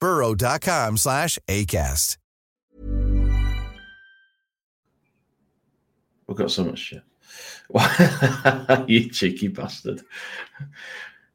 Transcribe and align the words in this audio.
burrow.com 0.00 0.96
slash 0.96 1.38
ACAST. 1.48 2.16
We've 6.26 6.36
got 6.36 6.50
so 6.50 6.64
much 6.64 6.78
shit. 6.78 7.02
you 8.88 9.10
cheeky 9.10 9.48
bastard. 9.48 10.02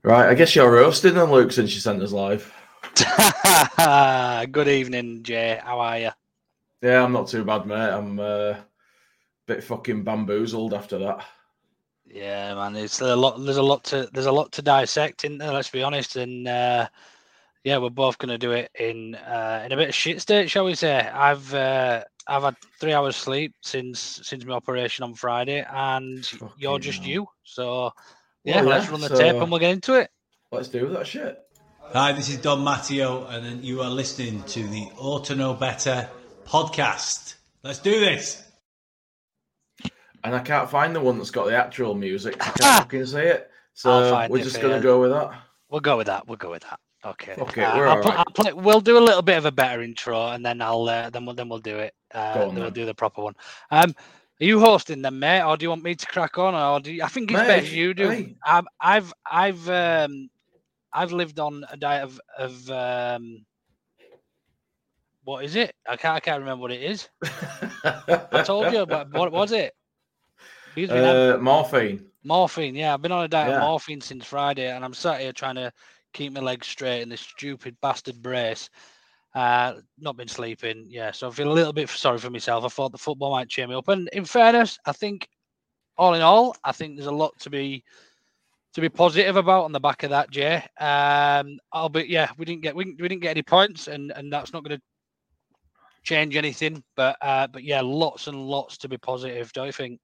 Right, 0.04 0.30
I 0.30 0.36
guess 0.36 0.56
you're 0.56 0.72
roasting 0.72 1.16
then, 1.16 1.32
Luke, 1.32 1.52
since 1.52 1.74
you 1.74 1.82
sent 1.82 2.02
us 2.02 2.12
live. 2.12 2.54
Good 4.52 4.68
evening, 4.68 5.24
Jay. 5.24 5.60
How 5.64 5.80
are 5.80 6.00
you? 6.00 6.12
Yeah, 6.82 7.04
I'm 7.04 7.12
not 7.12 7.28
too 7.28 7.44
bad, 7.44 7.66
mate. 7.66 7.90
I'm 7.90 8.20
uh, 8.20 8.24
a 8.24 8.66
bit 9.48 9.64
fucking 9.64 10.04
bamboozled 10.04 10.74
after 10.74 10.98
that. 11.00 11.26
Yeah, 12.06 12.54
man. 12.54 12.76
It's 12.76 13.02
a 13.02 13.16
lot. 13.16 13.44
There's 13.44 13.58
a 13.58 13.64
lot 13.64 13.84
to. 13.86 14.08
There's 14.14 14.28
a 14.28 14.32
lot 14.32 14.52
to 14.54 14.62
dissect 14.62 15.26
in 15.26 15.38
there. 15.38 15.52
Let's 15.52 15.72
be 15.72 15.84
honest. 15.84 16.16
And 16.16 16.48
uh, 16.48 16.88
yeah, 17.66 17.80
we're 17.80 17.90
both 17.90 18.18
going 18.20 18.30
to 18.30 18.38
do 18.38 18.52
it 18.52 18.70
in 18.80 19.16
uh, 19.16 19.64
in 19.66 19.72
a 19.72 19.76
bit 19.76 19.90
of 19.90 19.96
shit 19.96 20.22
state, 20.22 20.50
shall 20.50 20.64
we 20.66 20.76
say? 20.76 21.00
I've 21.00 21.54
uh, 21.54 22.04
I've 22.28 22.44
had 22.44 22.56
three 22.80 22.94
hours 22.94 23.16
sleep 23.16 23.54
since 23.62 24.22
since 24.24 24.46
my 24.46 24.54
operation 24.54 25.04
on 25.04 25.16
Friday, 25.16 25.66
and 25.70 26.26
Fucking 26.26 26.50
you're 26.58 26.80
just 26.80 27.00
hell. 27.00 27.08
you. 27.10 27.28
So 27.44 27.92
yeah, 28.44 28.62
Well, 28.62 28.70
let's 28.70 28.86
yeah, 28.86 28.92
run 28.92 29.02
the 29.02 29.10
so- 29.10 29.18
tape 29.18 29.36
and 29.36 29.50
we'll 29.52 29.60
get 29.60 29.72
into 29.72 29.96
it. 29.96 30.10
Let's 30.52 30.68
do 30.70 30.88
that 30.90 31.08
shit. 31.08 31.40
Hi, 31.92 32.14
this 32.14 32.30
is 32.30 32.38
Don 32.38 32.64
Matteo, 32.64 33.26
and 33.28 33.64
you 33.64 33.82
are 33.82 33.90
listening 33.90 34.44
to 34.44 34.68
the 34.68 34.88
Auto 34.98 35.34
Know 35.36 35.54
Better 35.54 36.08
podcast. 36.46 37.36
Let's 37.64 37.80
do 37.80 38.00
this. 38.00 38.42
And 40.24 40.34
I 40.36 40.40
can't 40.40 40.70
find 40.70 40.96
the 40.96 41.00
one 41.02 41.18
that's 41.18 41.30
got 41.32 41.46
the 41.48 41.56
actual 41.56 41.94
music. 41.94 42.36
I 42.42 42.50
can't 42.60 42.84
fucking 42.84 43.06
see 43.08 43.20
it. 43.20 43.50
So 43.74 44.28
we're 44.30 44.40
it 44.40 44.44
just 44.44 44.62
going 44.62 44.76
to 44.76 44.82
go 44.82 45.02
with 45.02 45.12
that. 45.12 45.32
We'll 45.70 45.82
go 45.82 45.98
with 45.98 46.08
that. 46.08 46.28
We'll 46.28 46.38
go 46.38 46.52
with 46.52 46.64
that. 46.64 46.80
Okay. 47.06 47.36
Fuck 47.38 47.58
it, 47.58 47.62
Uh, 47.62 47.78
we're 47.78 47.88
I'll 47.88 48.02
pl- 48.02 48.12
alright. 48.12 48.18
I'll 48.28 48.34
play- 48.34 48.54
we'll 48.54 48.82
do 48.82 48.98
a 48.98 49.00
little 49.00 49.22
bit 49.22 49.38
of 49.38 49.46
a 49.46 49.52
better 49.52 49.82
intro, 49.84 50.28
and 50.30 50.44
then 50.46 50.62
I'll 50.62 50.88
uh, 50.90 51.10
then 51.12 51.26
we'll 51.26 51.36
then 51.36 51.50
we'll 51.50 51.60
do 51.60 51.78
it. 51.78 51.94
Uh, 52.14 52.34
Go 52.34 52.42
on 52.50 52.56
then 52.56 52.64
we'll 52.64 52.72
do 52.72 52.86
the 52.86 52.96
proper 52.96 53.22
one. 53.22 53.36
Um, 53.72 53.94
are 54.42 54.46
you 54.46 54.60
hosting 54.60 55.02
them, 55.02 55.20
mate, 55.20 55.44
or 55.44 55.56
do 55.56 55.64
you 55.64 55.70
want 55.70 55.84
me 55.84 55.96
to 55.96 56.06
crack 56.08 56.38
on? 56.38 56.56
Or 56.56 56.80
do 56.80 56.92
you, 56.92 57.04
I 57.04 57.08
think 57.08 57.32
it's 57.32 57.40
Mate, 57.40 57.48
better 57.48 57.68
you 57.68 57.94
do. 57.94 58.10
hey. 58.10 58.36
Um, 58.48 58.68
I've 58.82 59.14
I've 59.30 59.70
um, 59.70 60.30
I've 60.92 61.12
lived 61.12 61.40
on 61.40 61.64
a 61.72 61.78
diet 61.78 62.04
of 62.04 62.20
of 62.38 62.70
um, 62.72 63.46
what 65.24 65.46
is 65.46 65.56
it? 65.56 65.74
I 65.88 65.96
can't 65.96 66.16
I 66.16 66.20
can't 66.20 66.40
remember 66.40 66.62
what 66.64 66.72
it 66.72 66.82
is. 66.82 67.08
I 67.84 68.42
told 68.44 68.74
you, 68.74 68.86
but 68.86 69.12
what 69.14 69.32
was 69.32 69.52
it? 69.52 69.74
Excuse 70.68 70.90
me. 70.90 70.98
Uh, 71.00 71.38
morphine. 71.38 72.06
Morphine, 72.24 72.76
yeah. 72.76 72.94
I've 72.94 73.02
been 73.02 73.12
on 73.12 73.24
a 73.24 73.28
diet 73.28 73.50
Yeah. 73.52 73.58
of 73.58 73.62
morphine 73.62 74.02
since 74.02 74.26
Friday, 74.26 74.70
and 74.70 74.84
I'm 74.84 74.94
sat 74.94 75.22
here 75.22 75.32
trying 75.32 75.56
to 75.56 75.72
keep 76.16 76.34
my 76.34 76.40
legs 76.40 76.68
straight 76.68 77.02
in 77.02 77.10
this 77.10 77.22
stupid 77.22 77.78
bastard 77.82 78.22
brace. 78.22 78.70
Uh, 79.36 79.76
not 80.00 80.16
been 80.16 80.30
sleeping, 80.30 80.86
yeah. 80.90 81.12
So 81.12 81.28
I 81.28 81.32
feel 81.32 81.52
a 81.52 81.54
little 81.54 81.74
bit 81.74 81.90
sorry 81.90 82.18
for 82.18 82.30
myself. 82.30 82.64
I 82.64 82.70
thought 82.70 82.94
the 82.94 82.98
football 82.98 83.32
might 83.32 83.50
cheer 83.50 83.68
me 83.68 83.76
up, 83.76 83.90
and 83.90 84.10
in 84.14 84.24
fairness, 84.24 84.80
I 84.86 84.94
think, 84.94 85.28
all 85.98 86.14
in 86.14 86.22
all, 86.22 86.56
I 86.64 86.72
think 86.72 86.96
there's 86.96 87.08
a 87.08 87.12
lot 87.12 87.38
to 87.40 87.50
be 87.50 87.84
to 88.74 88.82
be 88.82 88.90
positive 88.90 89.36
about 89.36 89.64
on 89.64 89.72
the 89.72 89.80
back 89.80 90.04
of 90.04 90.10
that, 90.10 90.30
Jay. 90.30 90.56
Um, 90.80 91.58
I'll 91.72 91.88
be, 91.90 92.06
yeah, 92.10 92.30
we 92.38 92.46
didn't 92.46 92.62
get 92.62 92.76
we, 92.76 92.86
we 92.86 93.08
didn't 93.08 93.22
get 93.22 93.32
any 93.32 93.44
points, 93.44 93.88
and 93.88 94.12
and 94.16 94.32
that's 94.32 94.54
not 94.54 94.64
going 94.64 94.78
to 94.78 94.84
change 96.04 96.38
anything. 96.38 96.82
But 96.96 97.18
uh, 97.22 97.48
but 97.48 97.64
yeah, 97.64 97.82
lots 97.82 98.28
and 98.28 98.38
lots 98.38 98.78
to 98.80 98.90
be 98.90 98.98
positive. 98.98 99.52
Don't 99.52 99.68
you 99.68 99.74
think? 99.74 100.00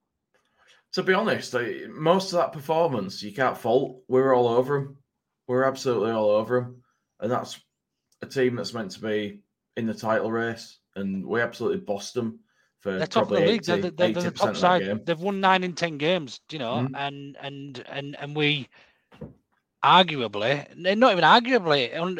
To 0.92 1.02
be 1.02 1.14
honest, 1.14 1.54
most 1.88 2.34
of 2.34 2.38
that 2.38 2.52
performance 2.52 3.22
you 3.22 3.32
can't 3.32 3.56
fault. 3.56 4.02
We 4.08 4.20
were 4.20 4.34
all 4.34 4.48
over 4.48 4.78
them. 4.78 4.98
We 5.52 5.58
were 5.58 5.66
absolutely 5.66 6.12
all 6.12 6.30
over 6.30 6.60
them, 6.60 6.82
and 7.20 7.30
that's 7.30 7.60
a 8.22 8.26
team 8.26 8.56
that's 8.56 8.72
meant 8.72 8.92
to 8.92 9.00
be 9.02 9.42
in 9.76 9.86
the 9.86 9.92
title 9.92 10.32
race, 10.32 10.78
and 10.96 11.26
we 11.26 11.42
absolutely 11.42 11.80
bossed 11.80 12.14
them 12.14 12.40
for 12.80 12.92
they're 12.92 13.06
top 13.06 13.24
of 13.24 13.28
the 13.28 13.34
probably 13.34 13.52
league. 13.52 13.64
They're, 13.64 13.76
they're, 13.76 13.90
they're 13.90 14.08
the 14.08 14.30
top 14.30 14.56
side. 14.56 15.04
They've 15.04 15.20
won 15.20 15.40
nine 15.42 15.62
in 15.62 15.74
ten 15.74 15.98
games. 15.98 16.40
You 16.50 16.58
know, 16.58 16.88
Mhm. 16.88 16.92
and 16.96 17.36
and 17.38 17.84
and 17.86 18.16
and 18.18 18.34
we 18.34 18.70
arguably, 19.84 20.74
not 20.74 21.12
even 21.12 21.22
arguably, 21.22 21.94
un, 22.00 22.18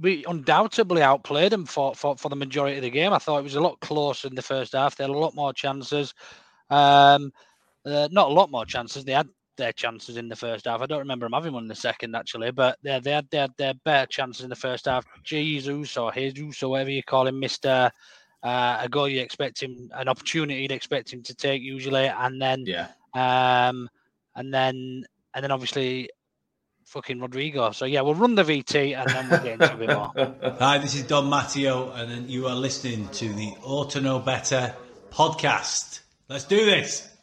we 0.00 0.24
undoubtedly 0.26 1.02
outplayed 1.02 1.50
them 1.50 1.66
for, 1.66 1.92
for 1.96 2.16
for 2.16 2.28
the 2.28 2.36
majority 2.36 2.76
of 2.76 2.82
the 2.82 2.90
game. 2.90 3.12
I 3.12 3.18
thought 3.18 3.38
it 3.40 3.42
was 3.42 3.56
a 3.56 3.60
lot 3.60 3.80
closer 3.80 4.28
in 4.28 4.36
the 4.36 4.42
first 4.42 4.74
half. 4.74 4.94
They 4.94 5.02
had 5.02 5.10
a 5.10 5.18
lot 5.18 5.34
more 5.34 5.52
chances. 5.52 6.14
Um, 6.70 7.32
uh, 7.84 8.06
not 8.12 8.30
a 8.30 8.32
lot 8.32 8.52
more 8.52 8.64
chances. 8.64 9.04
They 9.04 9.12
had 9.12 9.28
their 9.56 9.72
chances 9.72 10.16
in 10.16 10.28
the 10.28 10.36
first 10.36 10.66
half. 10.66 10.80
I 10.80 10.86
don't 10.86 11.00
remember 11.00 11.26
them 11.26 11.32
having 11.32 11.52
one 11.52 11.64
in 11.64 11.68
the 11.68 11.74
second 11.74 12.14
actually, 12.14 12.50
but 12.50 12.78
they 12.82 12.98
they 13.00 13.12
had 13.12 13.28
they 13.30 13.38
had 13.38 13.56
their 13.56 13.74
better 13.74 14.06
chances 14.06 14.44
in 14.44 14.50
the 14.50 14.56
first 14.56 14.86
half. 14.86 15.04
Jesus 15.22 15.96
or 15.96 16.12
Jesus 16.12 16.62
or 16.62 16.70
whatever 16.70 16.90
you 16.90 17.02
call 17.02 17.26
him, 17.26 17.40
Mister 17.40 17.90
uh, 18.42 18.78
a 18.82 18.88
goal 18.88 19.08
you 19.08 19.20
expect 19.20 19.62
him 19.62 19.90
an 19.94 20.08
opportunity 20.08 20.62
you'd 20.62 20.72
expect 20.72 21.12
him 21.12 21.22
to 21.24 21.34
take 21.34 21.62
usually, 21.62 22.06
and 22.06 22.40
then 22.40 22.64
Yeah, 22.66 22.88
um, 23.14 23.88
and 24.34 24.52
then 24.52 25.04
and 25.34 25.42
then 25.42 25.50
obviously 25.50 26.10
fucking 26.86 27.20
Rodrigo. 27.20 27.72
So 27.72 27.84
yeah, 27.84 28.00
we'll 28.02 28.14
run 28.14 28.34
the 28.34 28.44
VT 28.44 28.96
and 28.96 29.08
then 29.10 29.28
we'll 29.28 29.42
get 29.42 29.60
into 29.60 29.74
a 29.74 29.76
bit 29.76 29.88
more. 29.88 30.12
Hi, 30.58 30.78
this 30.78 30.94
is 30.94 31.02
Don 31.02 31.28
Matteo, 31.28 31.90
and 31.90 32.30
you 32.30 32.46
are 32.46 32.54
listening 32.54 33.08
to 33.08 33.32
the 33.32 33.54
Auto 33.62 34.00
Know 34.00 34.20
Better 34.20 34.74
podcast. 35.10 36.00
Let's 36.28 36.44
do 36.44 36.64
this. 36.64 37.15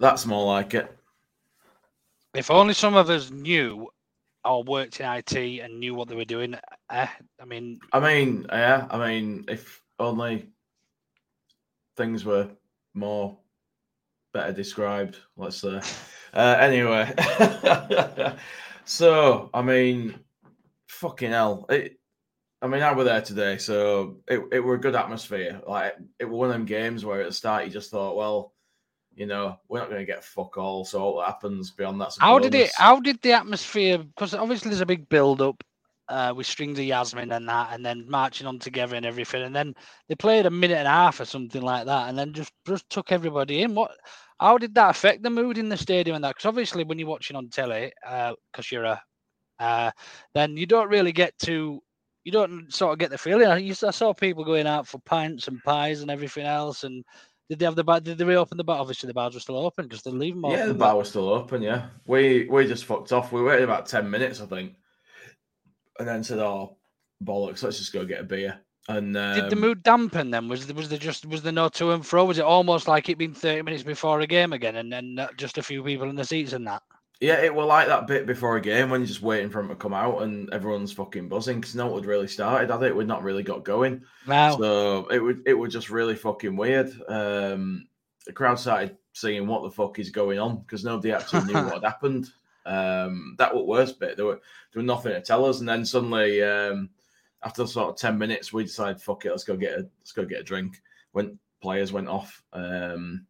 That's 0.00 0.26
more 0.26 0.46
like 0.46 0.74
it. 0.74 0.90
If 2.34 2.50
only 2.50 2.74
some 2.74 2.96
of 2.96 3.10
us 3.10 3.30
knew 3.30 3.88
or 4.44 4.62
worked 4.64 5.00
in 5.00 5.06
IT 5.06 5.36
and 5.36 5.78
knew 5.78 5.94
what 5.94 6.08
they 6.08 6.14
were 6.14 6.24
doing. 6.24 6.56
Eh, 6.90 7.06
I 7.40 7.44
mean, 7.44 7.78
I 7.92 8.00
mean, 8.00 8.46
yeah, 8.48 8.86
I 8.90 8.98
mean, 8.98 9.44
if 9.48 9.82
only 9.98 10.48
things 11.96 12.24
were 12.24 12.48
more 12.94 13.36
better 14.32 14.52
described. 14.52 15.18
Let's 15.36 15.56
say. 15.56 15.80
Uh, 16.32 16.56
anyway, 16.60 17.12
so 18.84 19.50
I 19.52 19.62
mean, 19.62 20.14
fucking 20.86 21.32
hell. 21.32 21.66
It, 21.68 21.98
I 22.62 22.68
mean, 22.68 22.82
I 22.82 22.92
were 22.92 23.02
there 23.02 23.20
today, 23.20 23.58
so 23.58 24.18
it, 24.28 24.40
it 24.52 24.60
were 24.60 24.76
a 24.76 24.80
good 24.80 24.94
atmosphere. 24.94 25.60
Like 25.66 25.96
it 26.20 26.26
was 26.26 26.38
one 26.38 26.50
of 26.50 26.52
them 26.52 26.66
games 26.66 27.04
where 27.04 27.20
at 27.20 27.26
the 27.26 27.34
start 27.34 27.64
you 27.64 27.70
just 27.72 27.90
thought, 27.90 28.14
well, 28.14 28.52
you 29.14 29.26
know, 29.26 29.58
we're 29.68 29.80
not 29.80 29.88
going 29.88 30.00
to 30.00 30.06
get 30.06 30.24
fuck 30.24 30.56
all. 30.56 30.84
So 30.84 31.10
what 31.12 31.26
happens 31.26 31.70
beyond 31.70 32.00
that? 32.00 32.16
How 32.18 32.38
did 32.38 32.54
it? 32.54 32.70
How 32.76 33.00
did 33.00 33.20
the 33.22 33.32
atmosphere? 33.32 33.98
Because 33.98 34.34
obviously 34.34 34.70
there's 34.70 34.80
a 34.80 34.86
big 34.86 35.08
build 35.08 35.42
up 35.42 35.62
uh, 36.08 36.32
with 36.36 36.46
strings 36.46 36.78
of 36.78 36.84
Yasmin 36.84 37.32
and 37.32 37.48
that, 37.48 37.70
and 37.72 37.84
then 37.84 38.08
marching 38.08 38.46
on 38.46 38.58
together 38.58 38.96
and 38.96 39.06
everything, 39.06 39.42
and 39.42 39.54
then 39.54 39.74
they 40.08 40.14
played 40.14 40.46
a 40.46 40.50
minute 40.50 40.78
and 40.78 40.88
a 40.88 40.90
half 40.90 41.20
or 41.20 41.24
something 41.24 41.62
like 41.62 41.86
that, 41.86 42.08
and 42.08 42.18
then 42.18 42.32
just 42.32 42.52
just 42.66 42.88
took 42.90 43.12
everybody 43.12 43.62
in. 43.62 43.74
What? 43.74 43.92
How 44.38 44.56
did 44.56 44.74
that 44.74 44.90
affect 44.90 45.22
the 45.22 45.30
mood 45.30 45.58
in 45.58 45.68
the 45.68 45.76
stadium 45.76 46.16
and 46.16 46.24
that? 46.24 46.30
Because 46.30 46.46
obviously 46.46 46.84
when 46.84 46.98
you're 46.98 47.08
watching 47.08 47.36
on 47.36 47.48
telly, 47.48 47.92
because 48.02 48.34
uh, 48.58 48.70
you're 48.70 48.84
a, 48.84 49.02
uh, 49.58 49.90
then 50.32 50.56
you 50.56 50.64
don't 50.64 50.88
really 50.88 51.12
get 51.12 51.38
to 51.40 51.82
you 52.24 52.32
don't 52.32 52.72
sort 52.72 52.92
of 52.92 52.98
get 52.98 53.10
the 53.10 53.18
feeling. 53.18 53.46
I, 53.48 53.58
used 53.58 53.80
to, 53.80 53.88
I 53.88 53.92
saw 53.92 54.12
people 54.12 54.44
going 54.44 54.66
out 54.66 54.86
for 54.86 54.98
pints 55.00 55.48
and 55.48 55.62
pies 55.62 56.02
and 56.02 56.10
everything 56.10 56.46
else. 56.46 56.84
And 56.84 57.04
did 57.50 57.58
they 57.58 57.64
have 57.64 57.74
the 57.74 57.82
bar? 57.82 57.98
Did 57.98 58.16
they 58.16 58.24
reopen 58.24 58.56
the 58.56 58.62
bar? 58.62 58.78
Obviously, 58.78 59.08
the 59.08 59.14
bars 59.14 59.34
were 59.34 59.40
still 59.40 59.58
open 59.58 59.88
because 59.88 60.02
they 60.02 60.12
leave 60.12 60.40
them. 60.40 60.52
Yeah, 60.52 60.66
the 60.66 60.74
bar 60.74 60.96
was 60.96 61.08
still 61.08 61.28
open. 61.28 61.62
Yeah, 61.62 61.88
we 62.06 62.46
we 62.48 62.64
just 62.64 62.84
fucked 62.84 63.10
off. 63.10 63.32
We 63.32 63.42
waited 63.42 63.64
about 63.64 63.86
ten 63.86 64.08
minutes, 64.08 64.40
I 64.40 64.46
think, 64.46 64.76
and 65.98 66.06
then 66.06 66.22
said, 66.22 66.38
"Oh 66.38 66.76
bollocks, 67.24 67.64
let's 67.64 67.78
just 67.78 67.92
go 67.92 68.04
get 68.04 68.20
a 68.20 68.24
beer." 68.24 68.60
And 68.88 69.16
um, 69.16 69.34
did 69.34 69.50
the 69.50 69.56
um, 69.56 69.62
mood 69.62 69.82
dampen 69.82 70.30
then? 70.30 70.46
Was 70.46 70.68
there, 70.68 70.76
was 70.76 70.88
there 70.88 70.98
just 70.98 71.26
was 71.26 71.42
there 71.42 71.52
no 71.52 71.68
to 71.70 71.90
and 71.90 72.06
fro? 72.06 72.24
Was 72.24 72.38
it 72.38 72.44
almost 72.44 72.86
like 72.86 73.08
it 73.08 73.18
been 73.18 73.34
thirty 73.34 73.62
minutes 73.62 73.82
before 73.82 74.20
a 74.20 74.28
game 74.28 74.52
again, 74.52 74.76
and 74.76 74.92
then 74.92 75.18
just 75.36 75.58
a 75.58 75.62
few 75.62 75.82
people 75.82 76.08
in 76.08 76.14
the 76.14 76.24
seats 76.24 76.52
and 76.52 76.68
that? 76.68 76.84
Yeah, 77.20 77.42
it 77.42 77.54
was 77.54 77.66
like 77.66 77.88
that 77.88 78.06
bit 78.06 78.26
before 78.26 78.56
a 78.56 78.62
game 78.62 78.88
when 78.88 79.00
you're 79.02 79.06
just 79.08 79.20
waiting 79.20 79.50
for 79.50 79.60
him 79.60 79.68
to 79.68 79.76
come 79.76 79.92
out 79.92 80.22
and 80.22 80.50
everyone's 80.54 80.92
fucking 80.92 81.28
buzzing 81.28 81.60
because 81.60 81.74
no 81.74 81.86
one 81.86 82.00
had 82.00 82.06
really 82.06 82.26
started, 82.26 82.70
had 82.70 82.82
it? 82.82 82.96
We'd 82.96 83.06
not 83.06 83.22
really 83.22 83.42
got 83.42 83.62
going. 83.62 84.02
Wow. 84.26 84.56
So 84.56 85.06
it 85.08 85.18
would 85.18 85.42
it 85.44 85.52
was 85.52 85.70
just 85.70 85.90
really 85.90 86.16
fucking 86.16 86.56
weird. 86.56 86.90
Um, 87.08 87.88
the 88.24 88.32
crowd 88.32 88.58
started 88.58 88.96
saying, 89.12 89.46
"What 89.46 89.62
the 89.62 89.70
fuck 89.70 89.98
is 89.98 90.08
going 90.08 90.38
on?" 90.38 90.60
Because 90.60 90.82
nobody 90.82 91.12
actually 91.12 91.44
knew 91.44 91.62
what 91.62 91.74
had 91.74 91.84
happened. 91.84 92.30
Um, 92.64 93.34
that 93.36 93.54
was 93.54 93.66
worst 93.66 94.00
bit. 94.00 94.16
There 94.16 94.26
were 94.26 94.40
there 94.72 94.80
were 94.80 94.86
nothing 94.86 95.12
to 95.12 95.20
tell 95.20 95.44
us, 95.44 95.60
and 95.60 95.68
then 95.68 95.84
suddenly, 95.84 96.42
um, 96.42 96.88
after 97.42 97.66
sort 97.66 97.90
of 97.90 97.96
ten 97.96 98.16
minutes, 98.16 98.50
we 98.50 98.64
decided, 98.64 99.02
"Fuck 99.02 99.26
it, 99.26 99.30
let's 99.30 99.44
go 99.44 99.58
get 99.58 99.78
a 99.78 99.86
let's 99.98 100.12
go 100.12 100.24
get 100.24 100.40
a 100.40 100.44
drink." 100.44 100.80
When 101.12 101.38
players 101.60 101.92
went 101.92 102.08
off. 102.08 102.42
Um, 102.54 103.26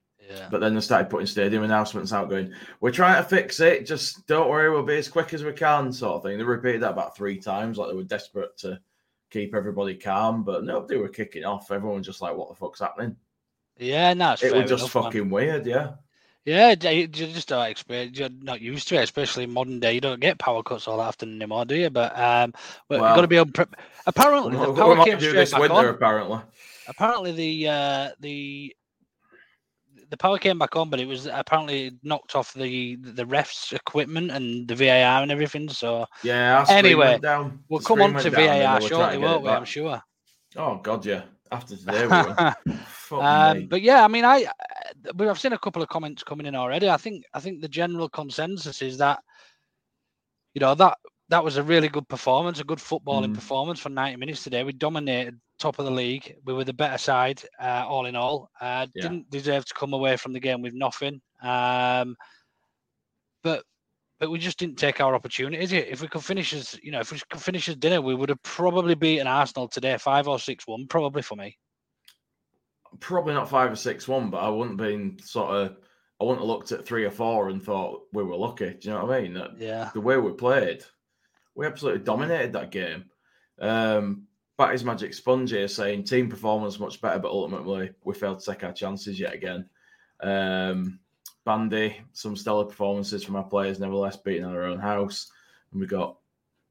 but 0.50 0.60
then 0.60 0.74
they 0.74 0.80
started 0.80 1.10
putting 1.10 1.26
stadium 1.26 1.62
announcements 1.62 2.12
out 2.12 2.30
going, 2.30 2.52
We're 2.80 2.90
trying 2.90 3.22
to 3.22 3.28
fix 3.28 3.60
it. 3.60 3.86
Just 3.86 4.26
don't 4.26 4.48
worry, 4.48 4.70
we'll 4.70 4.82
be 4.82 4.98
as 4.98 5.08
quick 5.08 5.34
as 5.34 5.44
we 5.44 5.52
can, 5.52 5.92
sort 5.92 6.16
of 6.16 6.22
thing. 6.22 6.38
They 6.38 6.44
repeated 6.44 6.82
that 6.82 6.92
about 6.92 7.16
three 7.16 7.38
times, 7.38 7.78
like 7.78 7.88
they 7.88 7.96
were 7.96 8.02
desperate 8.02 8.56
to 8.58 8.80
keep 9.30 9.54
everybody 9.54 9.94
calm, 9.94 10.44
but 10.44 10.64
nobody 10.64 10.98
were 10.98 11.08
kicking 11.08 11.44
off. 11.44 11.70
Everyone 11.70 11.98
was 11.98 12.06
just 12.06 12.22
like, 12.22 12.36
What 12.36 12.48
the 12.48 12.54
fuck's 12.54 12.80
happening? 12.80 13.16
Yeah, 13.78 14.12
no, 14.14 14.32
it 14.32 14.52
was 14.52 14.68
just 14.68 14.82
enough, 14.82 14.90
fucking 14.90 15.22
man. 15.22 15.30
weird, 15.30 15.66
yeah. 15.66 15.92
Yeah, 16.44 16.74
you 16.90 17.06
just 17.06 17.48
don't 17.48 17.66
experience. 17.68 18.18
You're 18.18 18.30
not 18.30 18.62
used 18.62 18.88
to 18.88 18.96
it, 18.96 19.02
especially 19.02 19.44
in 19.44 19.52
modern 19.52 19.78
day. 19.78 19.92
You 19.92 20.00
don't 20.00 20.20
get 20.20 20.38
power 20.38 20.62
cuts 20.62 20.88
all 20.88 21.02
afternoon 21.02 21.36
anymore, 21.36 21.66
do 21.66 21.76
you? 21.76 21.90
But 21.90 22.18
um, 22.18 22.54
but 22.88 23.00
well, 23.00 23.10
you've 23.10 23.16
got 23.16 23.20
to 23.22 23.28
be 23.28 23.38
on. 23.38 23.52
Pre- 23.52 23.66
apparently, 24.06 24.56
the 24.56 24.72
power 24.72 25.04
came 25.04 25.20
straight 25.20 25.50
back 25.50 25.60
winter, 25.60 25.74
on. 25.74 25.94
Apparently, 25.94 26.40
apparently 26.88 27.32
the 27.32 27.68
uh, 27.68 28.08
the 28.20 28.74
the 30.10 30.16
power 30.16 30.38
came 30.38 30.58
back 30.58 30.76
on, 30.76 30.90
but 30.90 31.00
it 31.00 31.06
was 31.06 31.26
apparently 31.26 31.92
knocked 32.02 32.34
off 32.34 32.52
the 32.52 32.96
the 32.96 33.24
refs' 33.24 33.72
equipment 33.72 34.30
and 34.30 34.66
the 34.66 34.74
VAR 34.74 35.22
and 35.22 35.30
everything. 35.30 35.68
So 35.68 36.06
yeah. 36.22 36.64
Anyway, 36.68 37.18
we'll 37.68 37.80
come 37.80 38.02
on 38.02 38.14
to 38.14 38.30
VAR 38.30 38.80
shortly, 38.80 39.18
won't 39.18 39.42
we? 39.42 39.48
I'm 39.48 39.64
sure. 39.64 40.02
Oh 40.56 40.76
God, 40.76 41.06
yeah. 41.06 41.22
After 41.52 41.76
today, 41.76 42.06
we 42.06 43.18
um, 43.18 43.66
but 43.66 43.82
yeah, 43.82 44.04
I 44.04 44.08
mean, 44.08 44.24
I 44.24 44.46
I've 45.18 45.40
seen 45.40 45.52
a 45.52 45.58
couple 45.58 45.82
of 45.82 45.88
comments 45.88 46.22
coming 46.22 46.46
in 46.46 46.54
already. 46.54 46.88
I 46.88 46.96
think 46.96 47.24
I 47.34 47.40
think 47.40 47.60
the 47.60 47.68
general 47.68 48.08
consensus 48.08 48.82
is 48.82 48.98
that 48.98 49.20
you 50.54 50.60
know 50.60 50.74
that 50.74 50.98
that 51.28 51.44
was 51.44 51.56
a 51.56 51.62
really 51.62 51.88
good 51.88 52.08
performance, 52.08 52.60
a 52.60 52.64
good 52.64 52.78
footballing 52.78 53.30
mm. 53.30 53.34
performance 53.34 53.78
for 53.78 53.88
90 53.88 54.16
minutes 54.16 54.42
today. 54.42 54.64
We 54.64 54.72
dominated 54.72 55.40
top 55.60 55.78
of 55.78 55.84
the 55.84 55.90
league. 55.90 56.36
We 56.44 56.54
were 56.54 56.64
the 56.64 56.72
better 56.72 56.98
side, 56.98 57.42
uh, 57.60 57.84
all 57.86 58.06
in 58.06 58.16
all. 58.16 58.50
Uh, 58.60 58.86
yeah. 58.94 59.02
Didn't 59.02 59.30
deserve 59.30 59.64
to 59.66 59.74
come 59.74 59.92
away 59.92 60.16
from 60.16 60.32
the 60.32 60.40
game 60.40 60.62
with 60.62 60.74
nothing. 60.74 61.20
Um, 61.42 62.16
but 63.42 63.64
but 64.18 64.30
we 64.30 64.38
just 64.38 64.58
didn't 64.58 64.76
take 64.76 65.00
our 65.00 65.14
opportunities. 65.14 65.72
If 65.72 66.02
we 66.02 66.08
could 66.08 66.24
finish 66.24 66.52
as 66.52 66.78
you 66.82 66.92
know, 66.92 67.00
if 67.00 67.12
we 67.12 67.20
could 67.30 67.40
finish 67.40 67.68
as 67.68 67.76
dinner, 67.76 68.00
we 68.00 68.14
would 68.14 68.28
have 68.28 68.42
probably 68.42 68.94
beaten 68.94 69.26
Arsenal 69.26 69.68
today, 69.68 69.96
five 69.96 70.28
or 70.28 70.38
six 70.38 70.66
one, 70.66 70.86
probably 70.88 71.22
for 71.22 71.36
me. 71.36 71.56
Probably 72.98 73.34
not 73.34 73.48
five 73.48 73.72
or 73.72 73.76
six 73.76 74.08
one, 74.08 74.30
but 74.30 74.38
I 74.38 74.48
wouldn't 74.48 74.80
have 74.80 74.88
been 74.88 75.18
sort 75.20 75.54
of. 75.54 75.76
I 76.20 76.24
wouldn't 76.24 76.40
have 76.40 76.48
looked 76.48 76.72
at 76.72 76.84
three 76.84 77.06
or 77.06 77.10
four 77.10 77.48
and 77.48 77.62
thought 77.62 78.02
we 78.12 78.22
were 78.22 78.36
lucky. 78.36 78.74
Do 78.74 78.88
you 78.88 78.94
know 78.94 79.06
what 79.06 79.16
I 79.16 79.22
mean? 79.22 79.42
Yeah. 79.58 79.88
The 79.94 80.02
way 80.02 80.18
we 80.18 80.32
played, 80.32 80.84
we 81.54 81.64
absolutely 81.64 82.04
dominated 82.04 82.52
that 82.52 82.70
game. 82.70 83.06
Um, 83.58 84.26
Batty's 84.60 84.84
Magic 84.84 85.14
Sponge 85.14 85.52
here 85.52 85.66
saying 85.66 86.04
team 86.04 86.28
performance 86.28 86.78
much 86.78 87.00
better, 87.00 87.18
but 87.18 87.30
ultimately 87.30 87.92
we 88.04 88.12
failed 88.12 88.40
to 88.40 88.44
take 88.52 88.62
our 88.62 88.74
chances 88.74 89.18
yet 89.18 89.32
again. 89.32 89.66
Um, 90.20 91.00
Bandy, 91.46 91.96
some 92.12 92.36
stellar 92.36 92.66
performances 92.66 93.24
from 93.24 93.36
our 93.36 93.42
players, 93.44 93.80
nevertheless 93.80 94.18
beating 94.18 94.44
our 94.44 94.64
own 94.64 94.78
house. 94.78 95.30
And 95.72 95.80
we 95.80 95.86
got 95.86 96.18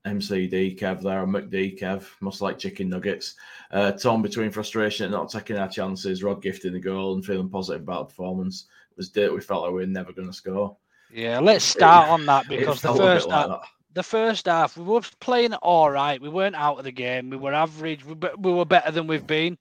MCD 0.05 0.79
Kev 0.79 1.01
there, 1.01 1.23
and 1.23 1.33
McD 1.33 1.79
Kev, 1.79 2.05
must 2.21 2.41
like 2.41 2.59
chicken 2.59 2.89
nuggets. 2.89 3.33
Uh, 3.71 3.91
torn 3.93 4.21
between 4.21 4.51
frustration 4.51 5.05
and 5.05 5.13
not 5.13 5.31
taking 5.31 5.57
our 5.57 5.67
chances, 5.67 6.21
Rod 6.21 6.43
gifting 6.43 6.73
the 6.73 6.79
goal 6.79 7.15
and 7.15 7.25
feeling 7.25 7.49
positive 7.49 7.81
about 7.81 8.09
the 8.09 8.13
performance. 8.13 8.67
It 8.91 8.97
was 8.97 9.09
dirt 9.09 9.33
we 9.33 9.41
felt 9.41 9.63
like 9.63 9.71
we 9.71 9.79
were 9.79 9.87
never 9.87 10.13
going 10.13 10.27
to 10.27 10.33
score. 10.33 10.77
Yeah, 11.11 11.39
let's 11.39 11.65
start 11.65 12.07
it, 12.07 12.11
on 12.11 12.27
that 12.27 12.47
because 12.47 12.83
the 12.83 12.93
first. 12.93 13.29
Like 13.29 13.61
the 13.93 14.03
first 14.03 14.45
half, 14.45 14.77
we 14.77 14.83
were 14.83 15.01
playing 15.19 15.53
all 15.55 15.89
right. 15.89 16.21
We 16.21 16.29
weren't 16.29 16.55
out 16.55 16.77
of 16.77 16.83
the 16.83 16.91
game. 16.91 17.29
We 17.29 17.37
were 17.37 17.53
average. 17.53 18.05
We, 18.05 18.15
we 18.37 18.51
were 18.51 18.65
better 18.65 18.91
than 18.91 19.07
we've 19.07 19.25
been, 19.25 19.57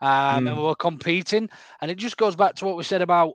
um, 0.00 0.44
mm. 0.44 0.48
and 0.48 0.56
we 0.56 0.62
were 0.62 0.74
competing. 0.74 1.50
And 1.80 1.90
it 1.90 1.96
just 1.96 2.16
goes 2.16 2.36
back 2.36 2.54
to 2.56 2.64
what 2.64 2.76
we 2.76 2.84
said 2.84 3.02
about 3.02 3.34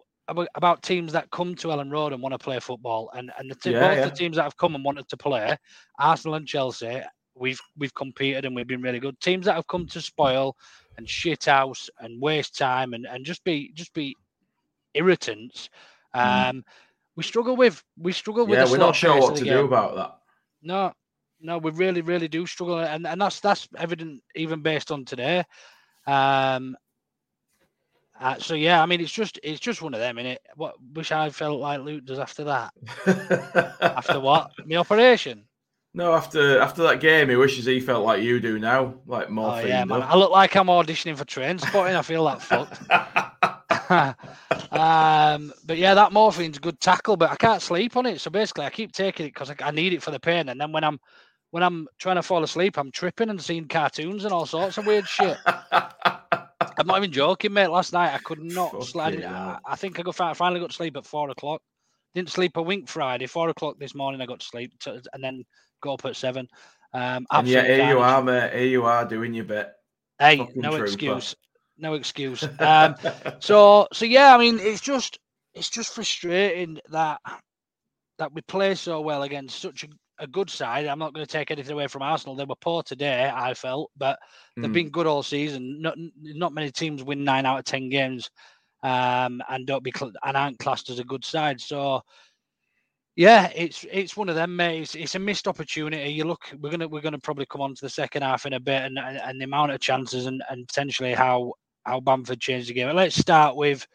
about 0.56 0.84
teams 0.84 1.14
that 1.14 1.32
come 1.32 1.56
to 1.56 1.70
Elland 1.70 1.92
Road 1.92 2.12
and 2.12 2.22
want 2.22 2.34
to 2.34 2.40
play 2.40 2.60
football. 2.60 3.10
And 3.14 3.32
and 3.38 3.52
the 3.52 3.72
yeah, 3.72 3.80
both 3.80 3.98
yeah. 3.98 4.06
the 4.06 4.16
teams 4.16 4.38
that 4.38 4.44
have 4.44 4.58
come 4.58 4.76
and 4.76 4.84
wanted 4.84 5.08
to 5.10 5.18
play, 5.18 5.57
Arsenal 6.00 6.36
and 6.36 6.48
Chelsea, 6.48 7.02
we've 7.36 7.62
we've 7.78 7.94
competed 7.94 8.45
and 8.45 8.56
we've 8.56 8.68
been 8.68 8.81
really 8.81 9.00
good. 9.00 9.19
Teams 9.19 9.45
that 9.45 9.56
have 9.56 9.68
come 9.68 9.88
to 9.88 10.02
spoil 10.02 10.56
and 10.98 11.10
shit 11.10 11.45
house 11.45 11.90
and 12.00 12.21
waste 12.21 12.57
time 12.57 12.94
and, 12.94 13.06
and 13.06 13.26
just 13.26 13.44
be 13.44 13.71
just 13.74 13.94
be 13.94 14.16
irritants. 14.94 15.69
Mm. 16.16 16.50
Um, 16.50 16.66
we 17.16 17.24
struggle 17.24 17.56
with 17.56 17.83
we 17.98 18.12
struggle 18.14 18.45
with. 18.45 18.60
Yeah, 18.60 18.69
we're 18.69 18.78
not 18.78 18.95
sure 18.95 19.19
what 19.19 19.36
to 19.38 19.44
do 19.44 19.66
about 19.66 19.95
that. 19.95 20.17
No, 20.68 20.92
no, 21.40 21.57
we 21.59 21.71
really, 21.71 22.02
really 22.02 22.28
do 22.28 22.45
struggle, 22.45 22.80
and 22.80 23.07
and 23.07 23.21
that's 23.21 23.40
that's 23.40 23.69
evident 23.78 24.21
even 24.36 24.62
based 24.62 24.92
on 24.92 25.06
today. 25.06 25.44
Um, 26.06 26.76
uh, 28.19 28.38
so 28.40 28.54
yeah, 28.54 28.81
I 28.81 28.86
mean, 28.86 29.00
it's 29.00 29.12
just 29.12 29.40
it's 29.44 29.62
just 29.62 29.81
one 29.81 29.94
of 29.94 30.02
them, 30.02 30.18
it? 30.18 30.42
What 30.56 30.76
wish 30.94 31.12
I 31.14 31.30
felt 31.30 31.62
like 31.62 31.81
Luke 31.81 32.04
does 32.06 32.19
after 32.19 32.44
that. 32.45 32.74
after 33.81 34.19
what? 34.19 34.52
My 34.66 34.76
operation. 34.76 35.45
No, 35.94 36.14
after 36.14 36.59
after 36.59 36.83
that 36.83 37.00
game, 37.00 37.30
he 37.30 37.38
wishes 37.38 37.66
he 37.66 37.80
felt 37.80 38.06
like 38.06 38.21
you 38.21 38.40
do 38.40 38.59
now, 38.59 38.95
like 39.06 39.30
more. 39.30 39.54
Oh, 39.54 39.59
yeah, 39.59 39.86
man. 39.86 40.02
I 40.02 40.16
look 40.16 40.31
like 40.31 40.56
I'm 40.56 40.68
auditioning 40.68 41.18
for 41.18 41.26
Trainspotting. 41.26 41.95
I 41.95 42.02
feel 42.02 42.26
that 42.26 42.42
fucked. 42.42 42.81
um, 43.90 45.54
but 45.66 45.78
yeah, 45.78 45.94
that 45.94 46.12
morphine's 46.12 46.58
a 46.58 46.62
good 46.62 46.80
tackle, 46.80 47.16
but 47.16 47.32
I 47.32 47.36
can't 47.36 47.62
sleep 47.62 47.96
on 47.96 48.06
it. 48.06 48.20
So 48.20 48.30
basically, 48.30 48.66
I 48.66 48.70
keep 48.70 48.92
taking 48.92 49.26
it 49.26 49.34
because 49.34 49.50
I, 49.50 49.56
I, 49.62 49.72
need 49.72 49.94
it 49.94 50.04
for 50.04 50.12
the 50.12 50.20
pain. 50.20 50.50
And 50.50 50.60
then 50.60 50.72
when 50.72 50.84
I'm 50.84 51.00
when 51.52 51.64
I'm 51.64 51.88
trying 51.98 52.18
to 52.18 52.24
fall 52.24 52.44
asleep, 52.44 52.78
I'm 52.78 52.92
tripping 52.92 53.30
and 53.30 53.42
seeing 53.42 53.68
cartoons 53.68 54.26
and 54.26 54.34
all 54.34 54.46
sorts 54.46 54.78
of 54.78 54.86
weird 54.86 55.08
shit. 55.08 55.38
I'm 55.72 56.86
not 56.86 56.98
even 56.98 57.12
joking, 57.12 57.54
mate. 57.54 57.68
Last 57.68 57.94
night 57.94 58.14
I 58.14 58.20
could 58.20 58.44
not 58.44 58.84
slide. 58.84 59.24
I, 59.24 59.58
I, 59.66 59.76
think 59.76 60.00
I 60.00 60.04
got 60.04 60.16
finally 60.36 60.60
got 60.60 60.70
to 60.70 60.76
sleep 60.76 60.98
at 60.98 61.06
four 61.06 61.30
o'clock. 61.30 61.62
Didn't 62.14 62.30
sleep 62.30 62.58
a 62.58 62.62
wink 62.62 62.90
Friday. 62.90 63.26
Four 63.26 63.50
o'clock 63.50 63.80
this 63.80 63.96
morning 63.96 64.22
I 64.22 64.26
got 64.26 64.42
to 64.42 64.46
sleep, 64.46 64.78
to, 64.82 65.02
and 65.14 65.24
then 65.24 65.44
go 65.82 65.94
up 65.94 66.06
at 66.06 66.16
seven. 66.16 66.48
Um, 66.94 67.26
and 67.32 67.48
yeah, 67.48 67.64
here 67.64 67.90
you 67.90 68.00
are, 68.00 68.22
mate. 68.22 68.54
Here 68.54 68.68
you 68.68 68.86
are 68.86 69.06
doing 69.06 69.34
your 69.34 69.46
bit. 69.46 69.72
Hey, 70.20 70.38
Fucking 70.38 70.62
no 70.62 70.72
trooper. 70.72 70.86
excuse 70.86 71.36
no 71.78 71.94
excuse. 71.94 72.48
Um, 72.60 72.96
so 73.40 73.88
so 73.94 74.06
yeah, 74.06 74.36
I 74.36 74.38
mean, 74.38 74.60
it's 74.60 74.81
just 74.81 75.19
it's 75.54 75.69
just 75.69 75.94
frustrating 75.94 76.80
that 76.90 77.19
that 78.18 78.34
we 78.34 78.42
play 78.42 78.76
so 78.76 79.02
well 79.02 79.24
against 79.24 79.60
such 79.60 79.84
a, 79.84 79.88
a 80.19 80.28
good 80.28 80.50
side. 80.50 80.86
I'm 80.88 81.00
not 81.00 81.14
going 81.14 81.26
to 81.26 81.31
take 81.31 81.52
anything 81.52 81.74
away 81.74 81.88
from 81.88 82.02
Arsenal. 82.02 82.36
They 82.36 82.46
were 82.46 82.56
poor 82.56 82.81
today, 82.84 83.31
I 83.34 83.54
felt, 83.54 83.92
but 83.98 84.18
they've 84.56 84.69
mm. 84.69 84.74
been 84.74 84.90
good 84.90 85.07
all 85.07 85.24
season. 85.24 85.81
Not 85.81 85.96
not 86.16 86.54
many 86.54 86.72
teams 86.72 87.04
win 87.04 87.24
nine 87.24 87.46
out 87.46 87.60
of 87.60 87.66
ten 87.66 87.90
games 87.90 88.30
um, 88.84 89.42
and 89.50 89.66
don't 89.66 89.84
be 89.84 89.94
cl- 89.96 90.12
and 90.24 90.38
aren't 90.38 90.60
classed 90.60 90.90
as 90.90 91.00
a 91.00 91.04
good 91.04 91.26
side. 91.26 91.60
So 91.62 92.02
yeah, 93.16 93.52
it's 93.56 93.86
it's 93.92 94.16
one 94.16 94.30
of 94.30 94.36
them, 94.36 94.56
mate. 94.56 94.81
It's, 94.81 94.96
it's 94.96 95.16
a 95.16 95.19
missed 95.19 95.48
opportunity. 95.48 96.12
You 96.12 96.26
look, 96.26 96.52
we're 96.60 96.69
gonna 96.69 96.88
we're 96.88 97.02
gonna 97.02 97.19
probably 97.19 97.48
come 97.48 97.62
on 97.62 97.74
to 97.76 97.81
the 97.81 97.90
second 97.90 98.22
half 98.22 98.46
in 98.46 98.54
a 98.54 98.60
bit, 98.60 98.84
and 98.84 99.00
and, 99.00 99.18
and 99.18 99.42
the 99.42 99.46
amount 99.46 99.72
of 99.72 99.80
chances 99.80 100.28
and, 100.28 100.44
and 100.50 100.68
potentially 100.68 101.14
how 101.14 101.54
how 101.88 102.00
Bamford 102.02 102.40
changed 102.40 102.70
the 102.70 102.74
game. 102.74 102.94
Let's 102.96 103.16
start 103.16 103.56
with 103.56 103.88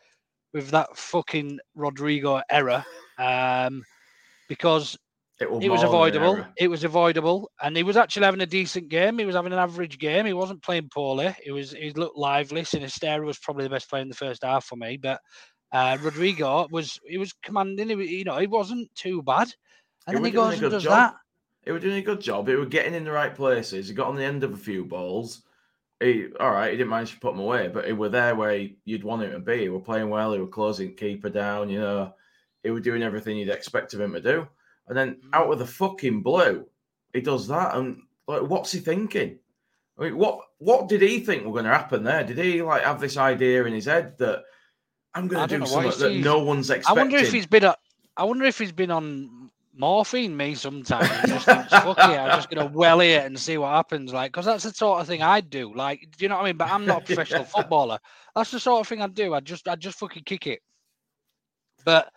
with 0.53 0.71
that 0.71 0.97
fucking 0.97 1.61
Rodrigo 1.75 2.43
error, 2.51 2.85
um, 3.19 3.85
because 4.49 4.99
It, 5.41 5.45
it 5.45 5.49
was 5.51 5.63
more 5.65 5.71
than 5.71 5.77
an 5.77 5.85
avoidable. 5.85 6.47
It 6.59 6.69
was 6.69 6.85
avoidable, 6.85 7.51
and 7.63 7.77
he 7.77 7.83
was 7.83 7.97
actually 7.97 8.25
having 8.25 8.41
a 8.41 8.47
decent 8.47 8.89
game. 8.89 9.19
He 9.19 9.25
was 9.25 9.35
having 9.37 9.53
an 9.53 9.59
average 9.59 9.99
game. 9.99 10.27
He 10.27 10.33
wasn't 10.33 10.63
playing 10.63 10.89
poorly. 10.93 11.35
He 11.43 11.51
was. 11.53 11.73
He 11.73 11.91
looked 11.93 12.19
lively. 12.19 12.63
Sinisterra 12.63 13.25
was 13.25 13.39
probably 13.39 13.65
the 13.65 13.71
best 13.71 13.89
player 13.89 14.03
in 14.03 14.09
the 14.09 14.15
first 14.15 14.43
half 14.45 14.65
for 14.65 14.77
me, 14.77 14.97
but 14.97 15.21
uh, 15.73 15.97
Rodrigo 16.03 16.67
was. 16.71 16.99
He 17.07 17.19
was 17.19 17.33
commanding. 17.43 17.89
He, 17.89 17.95
was- 17.95 18.11
you 18.11 18.25
know, 18.25 18.39
he 18.39 18.47
wasn't 18.47 18.93
too 18.95 19.23
bad. 19.23 19.53
And 20.07 20.17
then 20.17 20.25
he 20.25 20.31
goes 20.33 20.61
and 20.61 20.71
does 20.71 20.83
job. 20.83 20.93
that. 20.93 21.15
He 21.65 21.71
was 21.71 21.83
doing 21.83 21.97
a 21.99 22.03
good 22.03 22.21
job. 22.21 22.49
He 22.49 22.57
was 22.57 22.69
getting 22.69 22.93
in 22.95 23.05
the 23.05 23.13
right 23.13 23.35
places. 23.35 23.87
He 23.89 23.95
got 23.95 24.09
on 24.09 24.17
the 24.17 24.25
end 24.25 24.43
of 24.43 24.53
a 24.53 24.57
few 24.57 24.85
balls. 24.85 25.43
He 26.02 26.26
all 26.40 26.50
right. 26.50 26.71
He 26.73 26.76
didn't 26.76 26.90
manage 26.90 27.12
to 27.12 27.21
put 27.21 27.32
them 27.32 27.40
away, 27.40 27.68
but 27.68 27.87
he 27.87 27.92
were 27.92 28.09
there 28.09 28.35
where 28.35 28.52
he- 28.59 28.76
you'd 28.85 29.04
want 29.04 29.23
him 29.23 29.32
to 29.32 29.38
be. 29.38 29.61
He 29.62 29.68
were 29.68 29.80
playing 29.80 30.11
well. 30.11 30.32
He 30.32 30.40
were 30.40 30.47
closing 30.49 30.94
keeper 30.94 31.28
down. 31.30 31.68
You 31.71 31.80
know, 31.80 32.14
he 32.62 32.71
were 32.71 32.80
doing 32.80 33.02
everything 33.02 33.37
you'd 33.37 33.49
expect 33.49 33.94
of 33.94 34.00
him 34.00 34.12
to 34.14 34.21
do. 34.21 34.49
And 34.88 34.97
then 34.97 35.14
Mm. 35.16 35.28
out 35.32 35.52
of 35.52 35.59
the 35.59 35.66
fucking 35.66 36.23
blue, 36.23 36.66
he 37.12 37.21
does 37.21 37.47
that. 37.49 37.76
And 37.76 38.02
like, 38.26 38.42
what's 38.42 38.73
he 38.73 38.80
thinking? 38.80 39.38
I 39.99 40.04
mean, 40.04 40.16
what 40.16 40.40
what 40.59 40.88
did 40.88 41.02
he 41.02 41.21
think 41.21 41.44
were 41.44 41.52
going 41.52 41.64
to 41.64 41.71
happen 41.71 42.02
there? 42.04 42.25
Did 42.25 42.38
he 42.38 42.62
like 42.62 42.82
have 42.82 43.00
this 43.00 43.16
idea 43.16 43.64
in 43.64 43.73
his 43.75 43.85
head 43.87 44.16
that 44.18 44.44
I'm 45.14 45.28
going 45.28 45.49
to 45.49 45.59
do 45.59 45.66
something 45.66 45.90
that 46.00 46.25
no 46.25 46.38
one's 46.42 46.71
expecting? 46.71 46.99
I 46.99 47.02
wonder 47.02 47.16
if 47.18 47.32
he's 47.32 47.47
been. 47.47 47.64
A, 47.64 47.76
I 48.16 48.25
wonder 48.25 48.44
if 48.47 48.59
he's 48.59 48.73
been 48.73 48.90
on 48.90 49.50
morphine. 49.75 50.37
Me 50.37 50.55
sometimes. 50.55 51.09
Just 51.29 51.47
thinks, 51.47 51.71
fuck 51.71 51.99
it, 51.99 52.02
I'm 52.02 52.31
just 52.37 52.50
gonna 52.50 52.67
well 52.67 53.00
it 53.00 53.25
and 53.25 53.38
see 53.38 53.59
what 53.59 53.71
happens. 53.71 54.12
Like, 54.12 54.33
because 54.33 54.45
that's 54.47 54.64
the 54.64 54.73
sort 54.73 55.00
of 55.00 55.07
thing 55.07 55.23
I'd 55.23 55.50
do. 55.50 55.75
Like, 55.75 56.00
do 56.17 56.25
you 56.25 56.29
know 56.29 56.37
what 56.37 56.43
I 56.43 56.47
mean? 56.47 56.57
But 56.57 56.71
I'm 56.71 56.87
not 56.87 57.02
a 57.02 57.05
professional 57.07 57.43
Yeah. 57.43 57.49
footballer. 57.49 57.99
That's 58.35 58.50
the 58.50 58.61
sort 58.61 58.81
of 58.81 58.88
thing 58.88 59.02
I'd 59.02 59.14
do. 59.14 59.35
I'd 59.35 59.45
just, 59.45 59.69
I'd 59.69 59.81
just 59.81 59.99
fucking 59.99 60.25
kick 60.25 60.47
it. 60.47 60.61
But, 61.85 62.12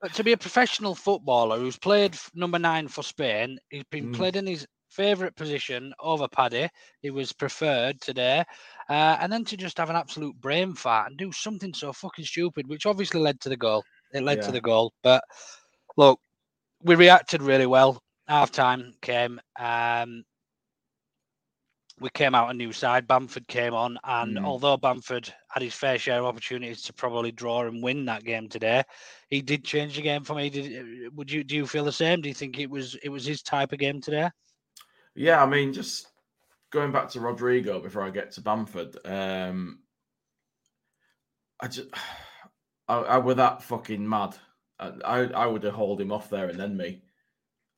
but 0.00 0.12
to 0.14 0.24
be 0.24 0.32
a 0.32 0.36
professional 0.36 0.94
footballer 0.94 1.58
who's 1.58 1.78
played 1.78 2.16
number 2.34 2.58
nine 2.58 2.88
for 2.88 3.02
Spain, 3.02 3.58
he's 3.70 3.84
been 3.90 4.08
Mm. 4.10 4.14
played 4.14 4.36
in 4.36 4.46
his 4.46 4.66
favourite 4.90 5.34
position 5.36 5.92
over 6.00 6.28
Paddy. 6.28 6.68
He 7.00 7.10
was 7.10 7.32
preferred 7.32 8.00
today, 8.00 8.44
uh, 8.88 9.16
and 9.20 9.32
then 9.32 9.44
to 9.46 9.56
just 9.56 9.78
have 9.78 9.90
an 9.90 9.96
absolute 9.96 10.40
brain 10.40 10.74
fart 10.74 11.08
and 11.10 11.18
do 11.18 11.32
something 11.32 11.72
so 11.74 11.92
fucking 11.92 12.24
stupid, 12.24 12.68
which 12.68 12.86
obviously 12.86 13.20
led 13.20 13.40
to 13.40 13.48
the 13.48 13.56
goal. 13.56 13.84
It 14.12 14.22
led 14.22 14.42
to 14.42 14.52
the 14.52 14.60
goal. 14.60 14.92
But 15.02 15.24
look, 15.96 16.20
we 16.84 16.94
reacted 16.94 17.42
really 17.42 17.66
well. 17.66 17.98
Half 18.28 18.52
time 18.52 18.94
came. 19.00 19.40
Um, 19.58 20.24
we 22.00 22.10
came 22.10 22.34
out 22.34 22.50
a 22.50 22.54
new 22.54 22.72
side. 22.72 23.06
Bamford 23.06 23.46
came 23.46 23.72
on, 23.74 23.98
and 24.04 24.36
Mm. 24.36 24.44
although 24.44 24.76
Bamford 24.76 25.32
had 25.48 25.62
his 25.62 25.74
fair 25.74 25.98
share 25.98 26.18
of 26.18 26.26
opportunities 26.26 26.82
to 26.82 26.92
probably 26.92 27.30
draw 27.30 27.66
and 27.66 27.82
win 27.82 28.04
that 28.06 28.24
game 28.24 28.48
today, 28.48 28.82
he 29.30 29.40
did 29.40 29.64
change 29.64 29.96
the 29.96 30.02
game 30.02 30.24
for 30.24 30.34
me. 30.34 30.50
Did 30.50 31.16
would 31.16 31.30
you 31.30 31.44
do 31.44 31.56
you 31.56 31.66
feel 31.66 31.84
the 31.84 31.92
same? 31.92 32.20
Do 32.20 32.28
you 32.28 32.34
think 32.34 32.58
it 32.58 32.68
was 32.68 32.96
it 32.96 33.08
was 33.08 33.24
his 33.24 33.42
type 33.42 33.72
of 33.72 33.78
game 33.78 34.00
today? 34.00 34.30
Yeah, 35.14 35.42
I 35.42 35.46
mean, 35.46 35.72
just 35.72 36.08
going 36.70 36.90
back 36.90 37.08
to 37.10 37.20
Rodrigo 37.20 37.80
before 37.80 38.02
I 38.02 38.10
get 38.10 38.32
to 38.32 38.40
Bamford. 38.40 38.96
Um, 39.04 39.78
I 41.60 41.68
just, 41.68 41.88
I, 42.88 42.96
I 42.96 43.18
were 43.18 43.34
that 43.34 43.62
fucking 43.62 44.06
mad. 44.06 44.36
I, 44.78 45.20
I, 45.22 45.46
would 45.46 45.62
have 45.62 45.74
hauled 45.74 46.00
him 46.00 46.12
off 46.12 46.30
there 46.30 46.48
and 46.48 46.58
then 46.58 46.76
me, 46.76 47.02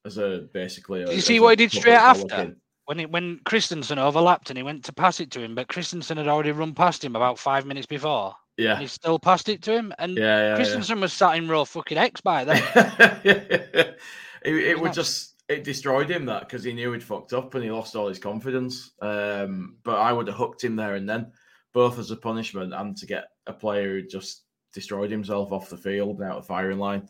as 0.04 0.18
a 0.18 0.48
basically. 0.52 1.04
Did 1.04 1.14
you 1.14 1.20
see 1.20 1.36
a 1.36 1.42
what 1.42 1.58
he 1.58 1.66
did 1.66 1.72
straight 1.72 1.94
after? 1.94 2.56
When 2.86 3.00
it, 3.00 3.10
when 3.10 3.40
Kristensen 3.40 3.98
overlapped 3.98 4.50
and 4.50 4.56
he 4.56 4.62
went 4.62 4.84
to 4.84 4.92
pass 4.92 5.18
it 5.20 5.30
to 5.32 5.40
him, 5.40 5.54
but 5.54 5.68
Kristensen 5.68 6.16
had 6.16 6.28
already 6.28 6.52
run 6.52 6.72
past 6.72 7.04
him 7.04 7.16
about 7.16 7.38
five 7.38 7.66
minutes 7.66 7.86
before, 7.86 8.34
and 8.56 8.64
Yeah, 8.64 8.78
he 8.78 8.86
still 8.86 9.18
passed 9.18 9.48
it 9.48 9.62
to 9.62 9.72
him. 9.72 9.92
And 9.98 10.16
yeah, 10.16 10.24
yeah. 10.24 10.56
yeah. 10.56 10.62
Kristensen 10.62 11.00
was 11.00 11.12
sat 11.12 11.36
in 11.36 11.48
row 11.48 11.64
fucking 11.64 11.98
X 11.98 12.20
by 12.20 12.44
then. 12.44 12.62
it 13.24 13.98
it 14.44 14.80
would 14.80 14.92
just 14.92 15.34
it 15.48 15.64
destroyed 15.64 16.10
him 16.10 16.26
that 16.26 16.40
because 16.40 16.64
he 16.64 16.72
knew 16.72 16.92
he'd 16.92 17.02
fucked 17.02 17.32
up 17.32 17.54
and 17.54 17.62
he 17.62 17.70
lost 17.70 17.94
all 17.94 18.08
his 18.08 18.18
confidence. 18.18 18.92
Um, 19.02 19.76
but 19.84 19.98
I 19.98 20.12
would 20.12 20.28
have 20.28 20.36
hooked 20.36 20.64
him 20.64 20.76
there 20.76 20.94
and 20.94 21.08
then, 21.08 21.32
both 21.72 21.98
as 21.98 22.10
a 22.10 22.16
punishment 22.16 22.72
and 22.72 22.96
to 22.96 23.06
get 23.06 23.26
a 23.46 23.52
player 23.52 24.00
who 24.00 24.06
just 24.06 24.45
destroyed 24.76 25.10
himself 25.10 25.50
off 25.50 25.68
the 25.70 25.76
field 25.76 26.20
and 26.20 26.30
out 26.30 26.36
of 26.36 26.42
the 26.44 26.46
firing 26.46 26.78
line. 26.78 27.08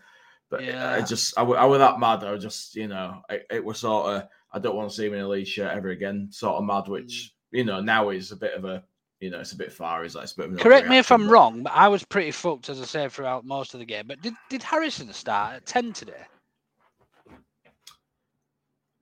But 0.48 0.64
yeah. 0.64 0.92
I 0.92 1.02
just 1.02 1.36
I, 1.36 1.42
w- 1.42 1.58
I 1.58 1.64
was 1.66 1.80
that 1.80 1.98
mad. 2.00 2.24
I 2.24 2.30
was 2.30 2.42
just 2.42 2.74
you 2.76 2.86
know 2.88 3.20
it, 3.28 3.44
it 3.50 3.64
was 3.64 3.80
sort 3.80 4.06
of 4.14 4.22
I 4.52 4.58
don't 4.58 4.76
want 4.76 4.88
to 4.88 4.96
see 4.96 5.06
him 5.06 5.12
in 5.14 5.20
a 5.20 5.28
Leeds 5.28 5.50
shirt 5.50 5.76
ever 5.76 5.88
again. 5.90 6.28
Sort 6.30 6.56
of 6.56 6.64
mad, 6.64 6.88
which 6.88 7.32
Mm. 7.52 7.58
you 7.58 7.64
know 7.64 7.80
now 7.80 8.08
is 8.10 8.32
a 8.32 8.36
bit 8.36 8.54
of 8.54 8.64
a 8.64 8.82
you 9.20 9.30
know 9.30 9.40
it's 9.40 9.52
a 9.52 9.56
bit 9.56 9.72
far. 9.72 10.04
Is 10.04 10.14
like 10.14 10.24
it's 10.24 10.38
a 10.38 10.48
bit 10.48 10.58
Correct 10.60 10.88
me 10.88 10.98
if 10.98 11.10
I'm 11.12 11.26
but- 11.26 11.32
wrong, 11.32 11.62
but 11.64 11.72
I 11.74 11.88
was 11.88 12.04
pretty 12.04 12.30
fucked 12.30 12.68
as 12.70 12.80
I 12.80 12.84
said 12.84 13.10
throughout 13.12 13.44
most 13.44 13.74
of 13.74 13.80
the 13.80 13.86
game. 13.86 14.06
But 14.06 14.22
did, 14.22 14.34
did 14.48 14.62
Harrison 14.62 15.12
start 15.12 15.56
at 15.56 15.66
ten 15.66 15.92
today? 15.92 16.24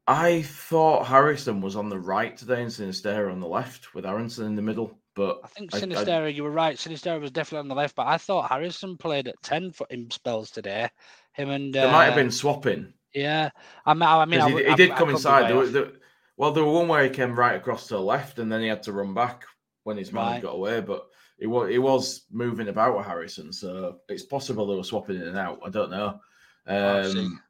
I 0.07 0.43
thought 0.43 1.07
Harrison 1.07 1.61
was 1.63 1.77
on 1.77 1.89
the 1.89 1.99
right 1.99 2.37
today 2.37 2.61
and 2.63 2.71
Sinisterra 2.71 3.33
on 3.33 3.41
the 3.41 3.47
left 3.47 3.95
with 3.95 4.05
Aaronson 4.05 4.47
in 4.47 4.55
the 4.55 4.63
middle. 4.63 4.99
But 5.15 5.41
I 5.45 5.47
think 5.49 5.75
I- 5.75 5.79
I- 5.79 5.81
Sinisterra, 5.81 6.35
you 6.35 6.43
were 6.43 6.51
right. 6.51 6.77
Sinisterra 6.77 7.21
was 7.21 7.31
definitely 7.31 7.61
on 7.61 7.69
the 7.69 7.75
left, 7.75 7.95
but 7.95 8.07
I 8.07 8.19
thought 8.19 8.49
Harrison 8.51 8.97
played 8.97 9.29
at 9.29 9.41
ten 9.43 9.71
for 9.71 9.87
in 9.91 10.11
spells 10.11 10.51
today. 10.51 10.89
Him 11.33 11.51
and 11.51 11.75
there 11.75 11.91
might 11.91 12.05
have 12.07 12.15
uh, 12.15 12.17
been 12.17 12.31
swapping. 12.31 12.93
yeah. 13.15 13.51
I, 13.87 13.95
mean- 13.95 14.03
I 14.03 14.25
mean, 14.25 14.41
I, 14.41 14.51
he, 14.51 14.65
he 14.71 14.75
did 14.75 14.91
I 14.91 14.97
come 14.97 15.11
inside. 15.11 15.51
There, 15.51 15.67
there- 15.67 15.93
well, 16.37 16.51
there 16.51 16.65
were 16.65 16.73
one 16.73 16.89
where 16.89 17.05
he 17.05 17.11
came 17.11 17.39
right 17.39 17.55
across 17.55 17.87
to 17.89 17.95
the 17.95 18.01
left 18.01 18.41
and 18.41 18.51
then 18.51 18.61
he 18.61 18.67
had 18.67 18.83
to 18.85 18.93
run 18.93 19.15
back 19.15 19.45
when 19.85 19.97
his 19.97 20.13
man 20.13 20.33
Right. 20.33 20.43
got 20.43 20.57
away. 20.57 20.81
But 20.81 21.07
he 21.39 21.47
was, 21.47 21.71
he 21.71 21.79
was 21.79 22.23
moving 22.33 22.67
about 22.67 22.97
with 22.97 23.07
Harrison. 23.07 23.53
So 23.53 23.99
it's 24.09 24.25
possible 24.25 24.67
they 24.67 24.75
were 24.75 24.83
swapping 24.83 25.15
in 25.17 25.23
and 25.29 25.39
out. 25.39 25.61
I 25.65 25.71
don't 25.71 25.91
know. 25.93 26.19
Um, 26.67 27.41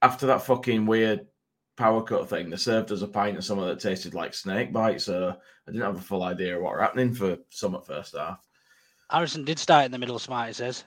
after 0.00 0.26
that 0.28 0.40
fucking 0.42 0.86
weird 0.86 1.26
power 1.80 2.02
cut 2.02 2.28
thing, 2.28 2.50
they 2.50 2.56
served 2.56 2.92
us 2.92 3.02
a 3.02 3.08
pint 3.08 3.38
of 3.38 3.44
something 3.44 3.66
that 3.66 3.80
tasted 3.80 4.12
like 4.14 4.34
snake 4.34 4.72
bite. 4.72 5.00
So 5.00 5.34
I 5.66 5.70
didn't 5.70 5.84
have 5.86 5.96
a 5.98 6.02
full 6.02 6.22
idea 6.22 6.56
of 6.56 6.62
what 6.62 6.72
were 6.74 6.80
happening 6.82 7.14
for 7.14 7.38
some 7.48 7.74
at 7.74 7.86
first 7.86 8.14
half. 8.16 8.38
Harrison 9.10 9.44
did 9.44 9.58
start 9.58 9.86
in 9.86 9.90
the 9.92 9.98
middle. 9.98 10.18
Smart, 10.18 10.48
he 10.48 10.52
says. 10.54 10.84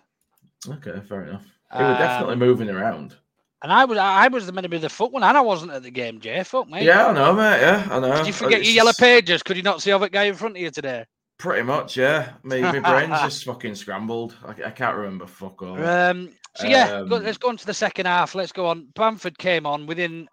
Okay, 0.68 1.02
fair 1.10 1.24
enough. 1.26 1.46
They 1.76 1.84
were 1.84 1.94
definitely 1.98 2.34
Um, 2.34 2.40
moving 2.40 2.70
around. 2.70 3.16
And 3.64 3.72
I 3.72 3.86
was 3.86 3.98
I 3.98 4.28
was 4.28 4.52
meant 4.52 4.64
to 4.66 4.70
be 4.70 4.78
the 4.78 4.90
foot 4.90 5.12
one, 5.12 5.24
and 5.24 5.38
I 5.38 5.42
wasn't 5.42 5.72
at 5.72 5.84
the 5.84 5.90
game. 5.92 6.20
Jay, 6.20 6.44
fuck 6.44 6.70
me. 6.70 6.86
Yeah, 6.86 7.08
I 7.08 7.14
know, 7.14 7.34
mate. 7.34 7.62
Yeah, 7.62 7.88
I 7.90 8.00
know. 8.00 8.16
Did 8.18 8.28
you 8.28 8.34
forget 8.34 8.60
It's 8.60 8.68
your 8.70 8.76
yellow 8.76 8.92
pages? 9.00 9.42
Could 9.42 9.58
you 9.58 9.64
not 9.64 9.82
see 9.82 9.92
that 9.92 10.12
guy 10.12 10.26
in 10.26 10.36
front 10.36 10.56
of 10.58 10.62
you 10.62 10.70
today? 10.70 11.06
Pretty 11.40 11.64
much, 11.64 11.98
yeah. 11.98 12.34
My, 12.44 12.60
my 12.60 12.80
brain's 12.80 13.22
just 13.28 13.46
fucking 13.46 13.76
scrambled. 13.76 14.36
I, 14.46 14.52
I 14.68 14.72
can't 14.72 14.96
remember 14.98 15.26
fuck 15.28 15.62
all. 15.62 15.82
Um, 15.84 16.30
so 16.56 16.68
yeah, 16.68 17.04
go, 17.08 17.16
Um, 17.18 17.24
let's 17.24 17.38
go 17.38 17.50
on 17.50 17.58
to 17.58 17.66
the 17.66 17.74
second 17.74 18.06
half. 18.06 18.36
Let's 18.36 18.52
go 18.52 18.68
on. 18.68 18.88
Bamford 18.96 19.38
came 19.38 19.66
on 19.66 19.86
within 19.88 20.28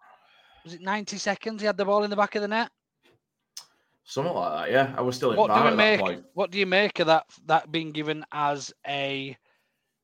was 0.64 0.74
it 0.74 0.80
90 0.80 1.16
seconds? 1.18 1.60
He 1.60 1.66
had 1.66 1.76
the 1.76 1.84
ball 1.84 2.04
in 2.04 2.10
the 2.10 2.16
back 2.16 2.34
of 2.34 2.42
the 2.42 2.48
net. 2.48 2.70
Something 4.04 4.34
like 4.34 4.66
that, 4.66 4.72
yeah. 4.72 4.94
I 4.96 5.02
was 5.02 5.16
still 5.16 5.30
in 5.30 5.36
What 5.36 5.54
do 5.54 5.62
we 5.62 5.68
at 5.68 5.76
make? 5.76 5.98
that 5.98 6.04
point. 6.04 6.24
What 6.34 6.50
do 6.50 6.58
you 6.58 6.66
make 6.66 6.98
of 6.98 7.06
that? 7.06 7.26
That 7.46 7.70
being 7.70 7.92
given 7.92 8.24
as 8.32 8.72
a 8.86 9.36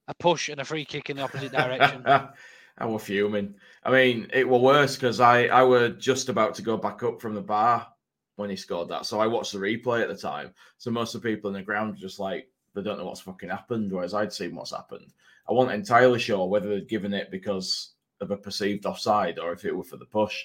a 0.09 0.15
push 0.15 0.49
and 0.49 0.61
a 0.61 0.65
free 0.65 0.85
kick 0.85 1.11
in 1.11 1.17
the 1.17 1.25
opposite 1.25 1.51
direction. 1.51 2.05
I 2.79 2.85
was 2.85 3.03
fuming. 3.03 3.55
I 3.83 3.91
mean, 3.91 4.29
it 4.33 4.49
was 4.49 4.61
worse 4.63 4.95
because 4.97 5.19
I, 5.19 5.47
I 5.47 5.65
were 5.65 5.89
just 5.89 6.29
about 6.29 6.55
to 6.57 6.63
go 6.63 6.77
back 6.77 7.03
up 7.03 7.21
from 7.21 7.35
the 7.35 7.41
bar 7.41 7.89
when 8.37 8.51
he 8.51 8.55
scored 8.55 8.91
that. 8.91 9.07
So 9.07 9.19
I 9.19 9.27
watched 9.27 9.53
the 9.53 9.59
replay 9.59 10.03
at 10.03 10.09
the 10.09 10.17
time. 10.17 10.53
So 10.79 10.91
most 10.91 11.15
of 11.15 11.23
the 11.23 11.29
people 11.29 11.49
in 11.49 11.55
the 11.55 11.63
ground 11.63 11.91
were 11.95 11.99
just 12.01 12.21
like, 12.21 12.49
they 12.75 12.83
don't 12.83 12.99
know 12.99 13.07
what's 13.07 13.23
fucking 13.23 13.49
happened, 13.49 13.91
whereas 13.91 14.13
I'd 14.15 14.33
seen 14.33 14.55
what's 14.55 14.73
happened. 14.73 15.13
I 15.49 15.53
wasn't 15.53 15.77
entirely 15.77 16.19
sure 16.19 16.47
whether 16.47 16.69
they'd 16.69 16.89
given 16.89 17.15
it 17.15 17.31
because 17.31 17.95
of 18.21 18.31
a 18.31 18.37
perceived 18.37 18.87
offside 18.87 19.39
or 19.39 19.53
if 19.53 19.65
it 19.65 19.75
were 19.77 19.85
for 19.85 19.97
the 19.97 20.07
push. 20.07 20.45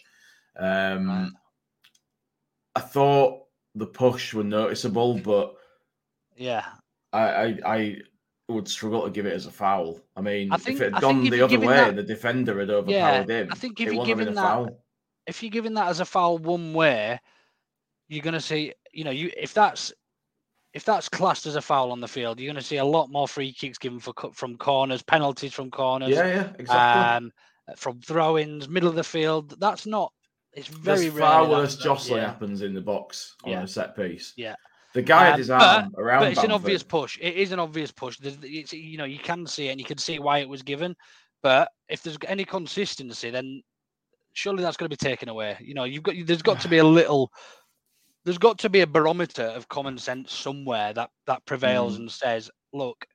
Um, 0.57 1.07
Right. 1.09 1.29
I 2.75 2.79
thought 2.79 3.43
the 3.75 3.87
push 3.87 4.33
were 4.33 4.43
noticeable, 4.45 5.15
but 5.19 5.55
yeah, 6.37 6.65
I, 7.11 7.19
I, 7.19 7.59
I 7.65 7.97
would 8.47 8.67
struggle 8.67 9.03
to 9.03 9.09
give 9.09 9.25
it 9.25 9.33
as 9.33 9.45
a 9.45 9.51
foul. 9.51 9.99
I 10.15 10.21
mean, 10.21 10.51
I 10.51 10.57
think- 10.57 10.77
if 10.77 10.81
it 10.87 10.93
had 10.93 11.01
gone 11.01 11.23
the 11.29 11.41
other 11.41 11.59
way, 11.59 11.67
that- 11.75 11.95
the 11.97 12.03
defender 12.03 12.59
had 12.59 12.69
overpowered 12.69 13.29
Yeah, 13.29 13.41
him. 13.41 13.49
I 13.51 13.55
think 13.55 13.79
if 13.79 13.87
you're 13.87 13.99
wouldn't 13.99 14.07
have 14.09 14.17
been 14.17 14.25
giving 14.27 14.35
that- 14.35 14.41
foul. 14.41 14.83
if 15.27 15.43
you're 15.43 15.49
giving 15.49 15.73
that 15.75 15.87
as 15.89 15.99
a 15.99 16.05
foul 16.05 16.37
one 16.37 16.73
way, 16.73 17.19
you're 18.07 18.23
going 18.23 18.33
to 18.33 18.41
see, 18.41 18.73
you 18.93 19.03
know, 19.03 19.11
you 19.11 19.31
if 19.37 19.53
that's 19.53 19.93
if 20.73 20.85
that's 20.85 21.09
classed 21.09 21.45
as 21.45 21.57
a 21.57 21.61
foul 21.61 21.91
on 21.91 21.99
the 21.99 22.07
field, 22.07 22.39
you're 22.39 22.47
going 22.53 22.61
to 22.61 22.65
see 22.65 22.77
a 22.77 22.85
lot 22.85 23.09
more 23.09 23.27
free 23.27 23.51
kicks 23.51 23.77
given 23.77 23.99
for 23.99 24.13
from 24.33 24.55
corners, 24.57 25.01
penalties 25.01 25.53
from 25.53 25.69
corners, 25.69 26.09
Yeah, 26.11 26.25
yeah, 26.27 26.53
exactly. 26.57 27.27
um, 27.27 27.33
from 27.75 28.01
throw-ins, 28.01 28.67
middle 28.67 28.89
of 28.89 28.95
the 28.95 29.03
field. 29.03 29.59
That's 29.59 29.85
not. 29.85 30.11
It's 30.53 30.67
very 30.67 31.01
There's 31.01 31.13
rare. 31.13 31.27
far 31.27 31.49
worse 31.49 31.77
jostling 31.77 32.21
yeah. 32.21 32.27
happens 32.27 32.61
in 32.61 32.73
the 32.73 32.81
box 32.81 33.35
on 33.43 33.51
Yeah. 33.51 33.63
a 33.63 33.67
set 33.67 33.95
piece. 33.95 34.33
Yeah. 34.35 34.55
The 34.93 35.01
guy 35.01 35.25
um, 35.25 35.31
had 35.31 35.39
his 35.39 35.49
arm 35.49 35.91
but, 35.93 36.01
around. 36.01 36.19
But 36.21 36.31
it's 36.31 36.35
Bamford. 36.39 36.49
an 36.49 36.55
obvious 36.55 36.83
push. 36.83 37.17
It 37.21 37.35
is 37.35 37.51
an 37.53 37.59
obvious 37.59 37.91
push. 37.91 38.17
it's, 38.21 38.73
you 38.73 38.97
know, 38.97 39.05
you 39.05 39.19
can 39.19 39.47
see 39.47 39.69
it 39.69 39.71
and 39.71 39.79
you 39.79 39.85
can 39.85 39.97
see 39.97 40.19
why 40.19 40.39
it 40.39 40.49
was 40.49 40.61
given. 40.61 40.95
But 41.41 41.69
if 41.87 42.03
there's 42.03 42.17
any 42.27 42.43
consistency, 42.43 43.29
then 43.29 43.61
surely 44.33 44.63
that's 44.63 44.77
going 44.77 44.89
to 44.89 44.95
be 44.95 45.09
taken 45.09 45.29
away. 45.29 45.57
You 45.59 45.73
know, 45.73 45.85
you've 45.85 46.03
got 46.03 46.15
there's 46.25 46.41
got 46.41 46.59
to 46.61 46.67
be 46.67 46.79
a 46.79 46.83
little. 46.99 47.31
There's 48.23 48.37
got 48.37 48.59
to 48.59 48.69
be 48.69 48.81
a 48.81 48.87
barometer 48.87 49.45
of 49.45 49.67
common 49.69 49.97
sense 49.97 50.31
somewhere 50.31 50.93
that 50.93 51.09
that 51.25 51.45
prevails 51.45 51.95
mm. 51.95 52.01
and 52.01 52.11
says, 52.11 52.51
look, 52.73 53.05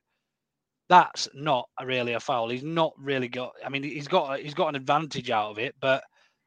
that's 0.89 1.27
not 1.33 1.69
really 1.83 2.13
a 2.13 2.19
foul. 2.19 2.49
He's 2.49 2.63
not 2.63 2.93
really 2.97 3.27
got. 3.27 3.53
I 3.65 3.69
mean, 3.69 3.83
he's 3.83 4.07
got 4.07 4.39
he's 4.39 4.53
got 4.53 4.69
an 4.69 4.75
advantage 4.75 5.29
out 5.29 5.51
of 5.51 5.59
it, 5.59 5.75
but 5.79 6.03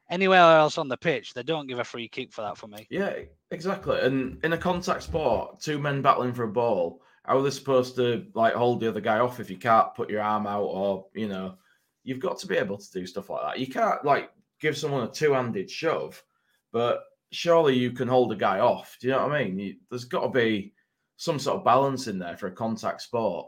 anywhere 0.09 0.57
else 0.57 0.77
on 0.77 0.87
the 0.87 0.97
pitch, 0.97 1.33
they 1.33 1.43
don't 1.43 1.67
give 1.67 1.79
a 1.79 1.83
free 1.83 2.07
kick 2.07 2.33
for 2.33 2.41
that 2.41 2.57
for 2.57 2.67
me. 2.67 2.87
Yeah, 2.89 3.13
exactly. 3.51 3.99
And 4.01 4.43
in 4.43 4.53
a 4.53 4.57
contact 4.57 5.03
sport, 5.03 5.59
two 5.59 5.79
men 5.79 6.01
battling 6.01 6.33
for 6.33 6.43
a 6.43 6.51
ball, 6.51 7.01
how 7.25 7.37
are 7.37 7.43
they 7.43 7.49
supposed 7.49 7.95
to 7.95 8.25
like 8.33 8.53
hold 8.53 8.79
the 8.79 8.89
other 8.89 9.01
guy 9.01 9.19
off 9.19 9.39
if 9.39 9.49
you 9.49 9.57
can't 9.57 9.93
put 9.95 10.09
your 10.09 10.21
arm 10.21 10.47
out 10.47 10.63
or 10.63 11.05
you 11.13 11.27
know, 11.27 11.55
you've 12.03 12.19
got 12.19 12.37
to 12.39 12.47
be 12.47 12.57
able 12.57 12.77
to 12.77 12.91
do 12.91 13.05
stuff 13.05 13.29
like 13.29 13.41
that. 13.43 13.59
You 13.59 13.67
can't 13.67 14.03
like 14.03 14.31
give 14.59 14.77
someone 14.77 15.03
a 15.03 15.11
two-handed 15.11 15.69
shove, 15.69 16.23
but 16.71 17.03
surely 17.31 17.75
you 17.75 17.91
can 17.91 18.07
hold 18.07 18.31
a 18.31 18.35
guy 18.35 18.59
off. 18.59 18.97
Do 18.99 19.07
you 19.07 19.13
know 19.13 19.27
what 19.27 19.33
I 19.33 19.43
mean? 19.43 19.59
You, 19.59 19.75
there's 19.89 20.05
got 20.05 20.21
to 20.21 20.29
be 20.29 20.73
some 21.17 21.39
sort 21.39 21.57
of 21.57 21.65
balance 21.65 22.07
in 22.07 22.19
there 22.19 22.37
for 22.37 22.47
a 22.47 22.51
contact 22.51 23.01
sport. 23.01 23.47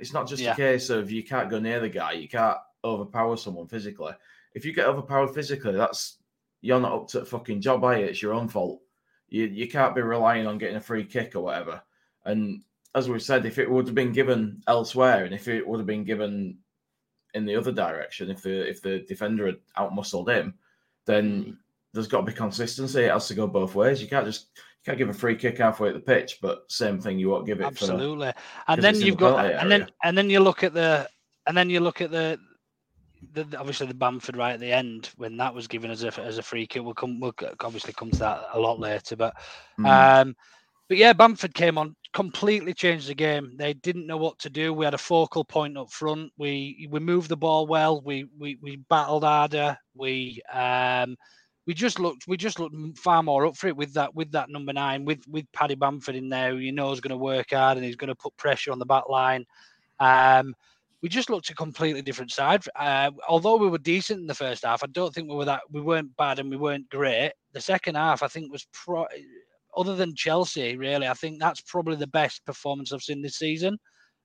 It's 0.00 0.12
not 0.12 0.28
just 0.28 0.42
yeah. 0.42 0.52
a 0.52 0.56
case 0.56 0.90
of 0.90 1.10
you 1.10 1.22
can't 1.22 1.50
go 1.50 1.58
near 1.58 1.80
the 1.80 1.88
guy, 1.88 2.12
you 2.12 2.28
can't 2.28 2.58
overpower 2.84 3.36
someone 3.36 3.68
physically 3.68 4.12
if 4.54 4.64
you 4.64 4.72
get 4.72 4.86
overpowered 4.86 5.34
physically, 5.34 5.74
that's 5.74 6.18
you're 6.60 6.80
not 6.80 6.92
up 6.92 7.08
to 7.08 7.20
the 7.20 7.26
fucking 7.26 7.60
job, 7.60 7.84
are 7.84 7.98
you? 7.98 8.06
It's 8.06 8.22
your 8.22 8.34
own 8.34 8.48
fault. 8.48 8.80
You 9.28 9.44
you 9.44 9.68
can't 9.68 9.94
be 9.94 10.02
relying 10.02 10.46
on 10.46 10.58
getting 10.58 10.76
a 10.76 10.80
free 10.80 11.04
kick 11.04 11.36
or 11.36 11.42
whatever. 11.42 11.82
And 12.24 12.62
as 12.94 13.08
we've 13.08 13.22
said, 13.22 13.46
if 13.46 13.58
it 13.58 13.70
would 13.70 13.86
have 13.86 13.94
been 13.94 14.12
given 14.12 14.62
elsewhere, 14.66 15.24
and 15.24 15.34
if 15.34 15.48
it 15.48 15.66
would 15.66 15.78
have 15.78 15.86
been 15.86 16.04
given 16.04 16.58
in 17.34 17.46
the 17.46 17.56
other 17.56 17.72
direction, 17.72 18.30
if 18.30 18.42
the 18.42 18.68
if 18.68 18.82
the 18.82 19.00
defender 19.00 19.46
had 19.46 19.58
outmuscled 19.78 20.28
him, 20.28 20.54
then 21.06 21.44
mm. 21.44 21.56
there's 21.92 22.08
got 22.08 22.20
to 22.20 22.26
be 22.26 22.32
consistency. 22.32 23.04
It 23.04 23.12
has 23.12 23.28
to 23.28 23.34
go 23.34 23.46
both 23.46 23.74
ways. 23.74 24.02
You 24.02 24.08
can't 24.08 24.26
just 24.26 24.48
can't 24.84 24.98
give 24.98 25.08
a 25.08 25.14
free 25.14 25.36
kick 25.36 25.58
halfway 25.58 25.88
at 25.88 25.94
the 25.94 26.00
pitch, 26.00 26.38
but 26.40 26.64
same 26.68 27.00
thing, 27.00 27.18
you 27.18 27.28
won't 27.28 27.46
give 27.46 27.60
it 27.60 27.64
absolutely. 27.64 28.28
For, 28.28 28.34
and 28.68 28.82
then 28.82 29.00
you've 29.00 29.18
got 29.18 29.44
and 29.44 29.70
then 29.70 29.88
and 30.02 30.16
then 30.16 30.30
you 30.30 30.40
look 30.40 30.62
at 30.62 30.72
the 30.72 31.08
and 31.46 31.56
then 31.56 31.68
you 31.68 31.80
look 31.80 32.00
at 32.00 32.10
the 32.10 32.38
the, 33.32 33.58
obviously 33.58 33.86
the 33.86 33.94
Bamford 33.94 34.36
right 34.36 34.54
at 34.54 34.60
the 34.60 34.72
end 34.72 35.10
when 35.16 35.36
that 35.36 35.54
was 35.54 35.66
given 35.66 35.90
as 35.90 36.04
a 36.04 36.20
as 36.20 36.38
a 36.38 36.42
free 36.42 36.66
kick. 36.66 36.82
We'll 36.82 36.94
come. 36.94 37.20
We'll 37.20 37.34
obviously 37.60 37.92
come 37.92 38.10
to 38.12 38.18
that 38.18 38.44
a 38.52 38.58
lot 38.58 38.80
later, 38.80 39.16
but 39.16 39.34
mm. 39.78 39.86
um, 39.86 40.34
but 40.88 40.98
yeah, 40.98 41.12
Bamford 41.12 41.54
came 41.54 41.78
on, 41.78 41.94
completely 42.12 42.74
changed 42.74 43.08
the 43.08 43.14
game. 43.14 43.52
They 43.56 43.74
didn't 43.74 44.06
know 44.06 44.16
what 44.16 44.38
to 44.40 44.50
do. 44.50 44.72
We 44.72 44.84
had 44.84 44.94
a 44.94 44.98
focal 44.98 45.44
point 45.44 45.76
up 45.76 45.90
front. 45.90 46.32
We 46.38 46.88
we 46.90 47.00
moved 47.00 47.28
the 47.28 47.36
ball 47.36 47.66
well. 47.66 48.00
We 48.00 48.26
we 48.38 48.58
we 48.62 48.76
battled 48.88 49.24
harder. 49.24 49.76
We 49.94 50.40
um 50.52 51.16
we 51.66 51.74
just 51.74 52.00
looked 52.00 52.26
we 52.26 52.36
just 52.36 52.58
looked 52.58 52.74
far 52.98 53.22
more 53.22 53.46
up 53.46 53.56
for 53.56 53.68
it 53.68 53.76
with 53.76 53.92
that 53.94 54.14
with 54.14 54.32
that 54.32 54.50
number 54.50 54.72
nine 54.72 55.04
with 55.04 55.26
with 55.28 55.50
Paddy 55.52 55.74
Bamford 55.74 56.16
in 56.16 56.28
there. 56.28 56.54
you 56.54 56.72
know 56.72 56.92
is 56.92 57.00
going 57.00 57.10
to 57.10 57.16
work 57.16 57.50
hard 57.50 57.76
and 57.76 57.84
he's 57.84 57.96
going 57.96 58.08
to 58.08 58.14
put 58.14 58.36
pressure 58.36 58.72
on 58.72 58.78
the 58.78 58.86
back 58.86 59.08
line. 59.08 59.44
Um, 59.98 60.54
we 61.02 61.08
just 61.08 61.30
looked 61.30 61.50
a 61.50 61.54
completely 61.54 62.02
different 62.02 62.30
side. 62.30 62.62
Uh, 62.76 63.10
although 63.28 63.56
we 63.56 63.68
were 63.68 63.78
decent 63.78 64.20
in 64.20 64.26
the 64.26 64.34
first 64.34 64.64
half, 64.64 64.84
I 64.84 64.86
don't 64.88 65.14
think 65.14 65.28
we 65.28 65.36
were 65.36 65.46
that 65.46 65.62
we 65.70 65.80
weren't 65.80 66.16
bad 66.16 66.38
and 66.38 66.50
we 66.50 66.56
weren't 66.56 66.90
great. 66.90 67.32
The 67.52 67.60
second 67.60 67.94
half, 67.94 68.22
I 68.22 68.28
think, 68.28 68.52
was 68.52 68.66
pro. 68.72 69.06
Other 69.76 69.94
than 69.94 70.14
Chelsea, 70.16 70.76
really, 70.76 71.06
I 71.06 71.14
think 71.14 71.40
that's 71.40 71.60
probably 71.60 71.96
the 71.96 72.06
best 72.06 72.44
performance 72.44 72.92
I've 72.92 73.02
seen 73.02 73.22
this 73.22 73.38
season. 73.38 73.78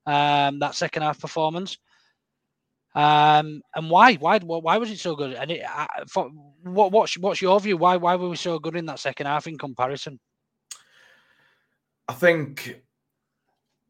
Um, 0.05 0.59
that 0.59 0.75
second 0.75 1.03
half 1.03 1.19
performance. 1.19 1.77
Um, 2.95 3.61
and 3.75 3.89
why? 3.89 4.15
Why? 4.15 4.39
Why 4.39 4.77
was 4.77 4.89
it 4.89 4.99
so 4.99 5.15
good? 5.15 5.33
And 5.33 5.51
it, 5.51 5.65
for, 6.09 6.29
what? 6.63 6.91
What's 6.91 7.17
what's 7.17 7.41
your 7.41 7.59
view? 7.59 7.77
Why? 7.77 7.97
Why 7.97 8.15
were 8.15 8.29
we 8.29 8.37
so 8.37 8.57
good 8.57 8.75
in 8.75 8.85
that 8.85 8.99
second 8.99 9.27
half 9.27 9.47
in 9.47 9.57
comparison? 9.57 10.19
I 12.07 12.13
think 12.13 12.81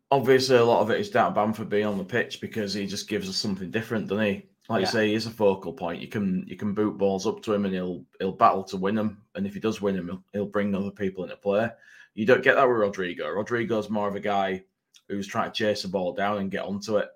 obviously 0.09 0.57
a 0.57 0.65
lot 0.65 0.81
of 0.81 0.89
it 0.89 0.99
is 0.99 1.09
down 1.09 1.31
to 1.31 1.35
Bamford 1.35 1.69
being 1.69 1.85
on 1.85 1.97
the 1.97 2.03
pitch 2.03 2.41
because 2.41 2.73
he 2.73 2.87
just 2.87 3.07
gives 3.07 3.29
us 3.29 3.35
something 3.35 3.69
different, 3.69 4.07
doesn't 4.07 4.25
he? 4.25 4.45
Like 4.67 4.81
yeah. 4.81 4.87
you 4.87 4.91
say, 4.91 5.11
he's 5.11 5.27
a 5.27 5.31
focal 5.31 5.73
point. 5.73 6.01
You 6.01 6.07
can 6.07 6.43
you 6.47 6.55
can 6.55 6.73
boot 6.73 6.97
balls 6.97 7.27
up 7.27 7.43
to 7.43 7.53
him 7.53 7.65
and 7.65 7.73
he'll 7.73 8.03
he'll 8.19 8.31
battle 8.31 8.63
to 8.65 8.77
win 8.77 8.95
them. 8.95 9.21
And 9.35 9.45
if 9.45 9.53
he 9.53 9.59
does 9.59 9.81
win 9.81 9.95
them, 9.95 10.07
he'll, 10.07 10.23
he'll 10.33 10.45
bring 10.47 10.73
other 10.73 10.91
people 10.91 11.23
into 11.23 11.35
play. 11.35 11.69
You 12.15 12.25
don't 12.25 12.43
get 12.43 12.55
that 12.55 12.67
with 12.67 12.77
Rodrigo. 12.77 13.29
Rodrigo's 13.29 13.89
more 13.89 14.07
of 14.07 14.15
a 14.15 14.19
guy 14.19 14.63
who's 15.09 15.27
trying 15.27 15.51
to 15.51 15.55
chase 15.55 15.83
the 15.83 15.87
ball 15.87 16.13
down 16.13 16.37
and 16.37 16.49
get 16.49 16.63
onto 16.63 16.97
it. 16.97 17.09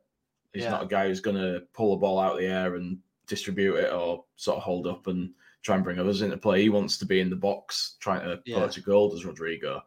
He's 0.53 0.63
yeah. 0.63 0.71
not 0.71 0.83
a 0.83 0.87
guy 0.87 1.07
who's 1.07 1.21
going 1.21 1.37
to 1.37 1.63
pull 1.73 1.91
the 1.91 2.01
ball 2.01 2.19
out 2.19 2.33
of 2.33 2.39
the 2.39 2.47
air 2.47 2.75
and 2.75 2.99
distribute 3.27 3.75
it 3.75 3.93
or 3.93 4.25
sort 4.35 4.57
of 4.57 4.63
hold 4.63 4.87
up 4.87 5.07
and 5.07 5.31
try 5.61 5.75
and 5.75 5.83
bring 5.83 5.99
others 5.99 6.21
into 6.21 6.37
play. 6.37 6.61
He 6.61 6.69
wants 6.69 6.97
to 6.97 7.05
be 7.05 7.19
in 7.19 7.29
the 7.29 7.35
box 7.35 7.97
trying 7.99 8.21
to 8.21 8.41
yeah. 8.45 8.57
poach 8.57 8.77
a 8.77 8.81
goal, 8.81 9.09
does 9.09 9.25
Rodrigo. 9.25 9.81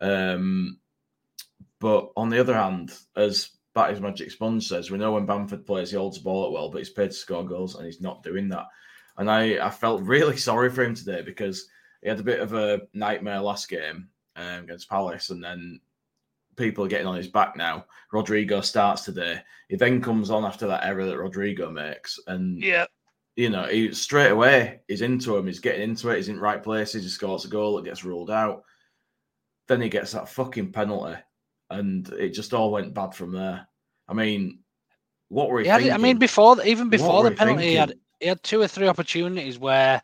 Um, 0.00 0.78
but 1.80 2.10
on 2.16 2.30
the 2.30 2.40
other 2.40 2.54
hand, 2.54 2.92
as 3.14 3.50
Batty's 3.74 4.00
Magic 4.00 4.30
Sponge 4.30 4.66
says, 4.66 4.90
we 4.90 4.98
know 4.98 5.12
when 5.12 5.26
Bamford 5.26 5.66
plays, 5.66 5.90
he 5.90 5.96
holds 5.96 6.18
the 6.18 6.24
ball 6.24 6.46
at 6.46 6.52
well, 6.52 6.70
but 6.70 6.78
he's 6.78 6.90
paid 6.90 7.10
to 7.10 7.16
score 7.16 7.46
goals 7.46 7.74
and 7.74 7.84
he's 7.84 8.00
not 8.00 8.22
doing 8.22 8.48
that. 8.48 8.66
And 9.18 9.30
I, 9.30 9.64
I 9.64 9.70
felt 9.70 10.02
really 10.04 10.36
sorry 10.36 10.70
for 10.70 10.82
him 10.82 10.94
today 10.94 11.22
because 11.22 11.68
he 12.02 12.08
had 12.08 12.20
a 12.20 12.24
bit 12.24 12.40
of 12.40 12.54
a 12.54 12.82
nightmare 12.94 13.40
last 13.40 13.68
game 13.68 14.08
um, 14.36 14.64
against 14.64 14.88
Palace, 14.88 15.30
and 15.30 15.42
then 15.42 15.80
people 16.56 16.84
are 16.84 16.88
getting 16.88 17.06
on 17.06 17.16
his 17.16 17.28
back 17.28 17.56
now. 17.56 17.84
Rodrigo 18.12 18.60
starts 18.60 19.02
today. 19.02 19.40
He 19.68 19.76
then 19.76 20.00
comes 20.00 20.30
on 20.30 20.44
after 20.44 20.66
that 20.66 20.84
error 20.84 21.06
that 21.06 21.18
Rodrigo 21.18 21.70
makes, 21.70 22.18
and 22.26 22.62
yeah, 22.62 22.86
you 23.36 23.50
know, 23.50 23.64
he 23.64 23.92
straight 23.92 24.30
away 24.30 24.80
he's 24.88 25.02
into 25.02 25.36
him. 25.36 25.46
He's 25.46 25.60
getting 25.60 25.82
into 25.82 26.08
it. 26.08 26.16
He's 26.16 26.28
in 26.28 26.40
right 26.40 26.62
places. 26.62 27.02
He 27.02 27.08
scores 27.08 27.44
a 27.44 27.48
goal. 27.48 27.78
It 27.78 27.84
gets 27.84 28.04
ruled 28.04 28.30
out. 28.30 28.62
Then 29.68 29.80
he 29.80 29.88
gets 29.88 30.12
that 30.12 30.28
fucking 30.28 30.72
penalty 30.72 31.16
and 31.70 32.08
it 32.10 32.30
just 32.30 32.54
all 32.54 32.70
went 32.70 32.94
bad 32.94 33.14
from 33.14 33.32
there. 33.32 33.66
I 34.08 34.14
mean, 34.14 34.60
what 35.28 35.50
were 35.50 35.60
he? 35.60 35.68
Had, 35.68 35.88
I 35.88 35.98
mean, 35.98 36.18
before 36.18 36.62
even 36.64 36.88
before 36.88 37.24
the 37.24 37.32
penalty, 37.32 37.68
he 37.68 37.74
had 37.74 37.94
he 38.20 38.28
had 38.28 38.42
two 38.42 38.60
or 38.60 38.68
three 38.68 38.88
opportunities 38.88 39.58
where 39.58 40.00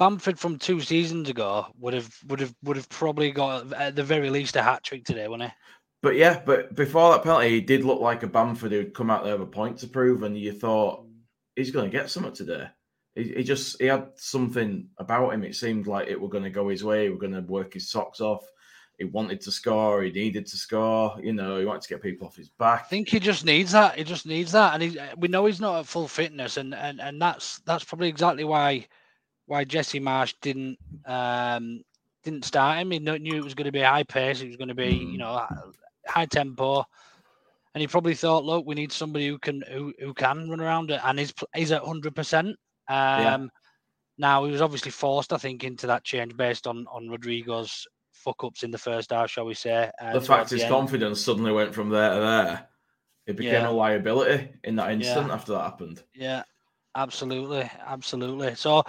Bamford 0.00 0.38
from 0.38 0.58
two 0.58 0.80
seasons 0.80 1.28
ago 1.28 1.66
would 1.78 1.92
have 1.92 2.10
would 2.26 2.40
have 2.40 2.54
would 2.64 2.78
have 2.78 2.88
probably 2.88 3.30
got 3.30 3.70
at 3.74 3.94
the 3.94 4.02
very 4.02 4.30
least 4.30 4.56
a 4.56 4.62
hat 4.62 4.82
trick 4.82 5.04
today, 5.04 5.28
wouldn't 5.28 5.50
he? 5.50 5.56
But 6.02 6.16
yeah, 6.16 6.40
but 6.44 6.74
before 6.74 7.12
that 7.12 7.22
penalty, 7.22 7.50
he 7.50 7.60
did 7.60 7.84
look 7.84 8.00
like 8.00 8.22
a 8.22 8.26
Bamford 8.26 8.72
who'd 8.72 8.94
come 8.94 9.10
out 9.10 9.24
there 9.24 9.36
with 9.36 9.48
a 9.48 9.50
point 9.50 9.76
to 9.78 9.86
prove, 9.86 10.22
and 10.22 10.38
you 10.38 10.52
thought 10.52 11.04
he's 11.54 11.70
going 11.70 11.90
to 11.90 11.94
get 11.96 12.08
something 12.08 12.32
today. 12.32 12.68
He, 13.14 13.24
he 13.24 13.42
just 13.44 13.78
he 13.78 13.88
had 13.88 14.08
something 14.16 14.88
about 14.96 15.34
him. 15.34 15.44
It 15.44 15.54
seemed 15.54 15.86
like 15.86 16.08
it 16.08 16.18
were 16.18 16.30
going 16.30 16.44
to 16.44 16.50
go 16.50 16.70
his 16.70 16.82
way. 16.82 17.04
He 17.04 17.10
were 17.10 17.18
going 17.18 17.34
to 17.34 17.42
work 17.42 17.74
his 17.74 17.90
socks 17.90 18.22
off 18.22 18.42
he 19.00 19.06
wanted 19.06 19.40
to 19.40 19.50
score, 19.50 20.02
he 20.02 20.12
needed 20.12 20.44
to 20.44 20.58
score, 20.58 21.16
you 21.22 21.32
know, 21.32 21.58
he 21.58 21.64
wanted 21.64 21.80
to 21.80 21.88
get 21.88 22.02
people 22.02 22.26
off 22.26 22.36
his 22.36 22.50
back. 22.50 22.82
I 22.82 22.84
think 22.84 23.08
he 23.08 23.18
just 23.18 23.46
needs 23.46 23.72
that. 23.72 23.96
He 23.96 24.04
just 24.04 24.26
needs 24.26 24.52
that. 24.52 24.74
And 24.74 24.82
he, 24.82 24.98
we 25.16 25.26
know 25.26 25.46
he's 25.46 25.58
not 25.58 25.80
at 25.80 25.86
full 25.86 26.06
fitness 26.06 26.58
and, 26.58 26.74
and, 26.74 27.00
and 27.00 27.20
that's 27.20 27.60
that's 27.60 27.82
probably 27.82 28.08
exactly 28.08 28.44
why 28.44 28.86
why 29.50 29.64
Jesse 29.64 29.98
Marsh 29.98 30.34
didn't 30.40 30.78
um 31.06 31.82
didn't 32.22 32.44
start 32.44 32.78
him. 32.78 32.92
He 32.92 32.98
knew 33.00 33.36
it 33.36 33.44
was 33.44 33.54
going 33.54 33.66
to 33.66 33.72
be 33.72 33.80
high 33.80 34.04
pace, 34.04 34.40
it 34.40 34.46
was 34.46 34.56
going 34.56 34.68
to 34.68 34.74
be, 34.74 34.92
mm. 34.92 35.12
you 35.12 35.18
know, 35.18 35.44
high 36.06 36.26
tempo. 36.26 36.84
And 37.74 37.80
he 37.80 37.88
probably 37.88 38.14
thought, 38.14 38.44
look, 38.44 38.66
we 38.66 38.74
need 38.74 38.92
somebody 38.92 39.26
who 39.28 39.38
can 39.38 39.62
who, 39.70 39.92
who 39.98 40.14
can 40.14 40.48
run 40.48 40.60
around 40.60 40.90
it, 40.90 41.00
and 41.04 41.18
he's 41.18 41.34
he's 41.54 41.72
at 41.72 41.82
hundred 41.82 42.14
percent. 42.14 42.48
Um 42.48 42.56
yeah. 42.88 43.46
Now 44.18 44.44
he 44.44 44.52
was 44.52 44.60
obviously 44.60 44.90
forced, 44.92 45.32
I 45.32 45.38
think, 45.38 45.64
into 45.64 45.86
that 45.88 46.04
change 46.04 46.36
based 46.36 46.66
on 46.66 46.86
on 46.92 47.08
Rodrigo's 47.08 47.86
fuck 48.12 48.44
ups 48.44 48.62
in 48.62 48.70
the 48.70 48.78
first 48.78 49.10
half, 49.10 49.30
shall 49.30 49.46
we 49.46 49.54
say? 49.54 49.90
Uh, 50.00 50.12
the 50.12 50.20
fact 50.20 50.50
his 50.50 50.62
the 50.62 50.68
confidence 50.68 51.20
suddenly 51.20 51.52
went 51.52 51.74
from 51.74 51.88
there 51.88 52.14
to 52.14 52.20
there, 52.20 52.68
it 53.26 53.36
became 53.36 53.62
yeah. 53.62 53.68
a 53.68 53.72
liability 53.72 54.50
in 54.64 54.76
that 54.76 54.92
instant 54.92 55.28
yeah. 55.28 55.34
after 55.34 55.52
that 55.52 55.62
happened. 55.62 56.02
Yeah, 56.14 56.42
absolutely, 56.94 57.70
absolutely. 57.86 58.54
So, 58.54 58.82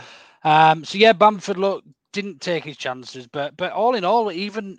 um, 0.44 0.84
so 0.84 0.98
yeah, 0.98 1.14
Bamford 1.14 1.58
look 1.58 1.84
didn't 2.14 2.42
take 2.42 2.64
his 2.64 2.78
chances, 2.78 3.28
but 3.28 3.56
but 3.58 3.72
all 3.72 3.96
in 3.96 4.04
all, 4.04 4.32
even 4.32 4.78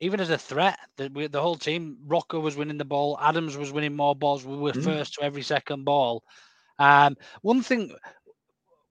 even 0.00 0.20
as 0.20 0.30
a 0.30 0.38
threat, 0.38 0.78
the, 0.96 1.08
the 1.30 1.40
whole 1.40 1.56
team, 1.56 1.98
Roca 2.06 2.38
was 2.38 2.56
winning 2.56 2.78
the 2.78 2.84
ball, 2.84 3.18
Adams 3.20 3.56
was 3.56 3.72
winning 3.72 3.96
more 3.96 4.14
balls. 4.14 4.44
We 4.44 4.56
were 4.56 4.72
mm. 4.72 4.84
first 4.84 5.14
to 5.14 5.22
every 5.22 5.42
second 5.42 5.84
ball. 5.84 6.22
Um, 6.78 7.16
one 7.42 7.62
thing, 7.62 7.92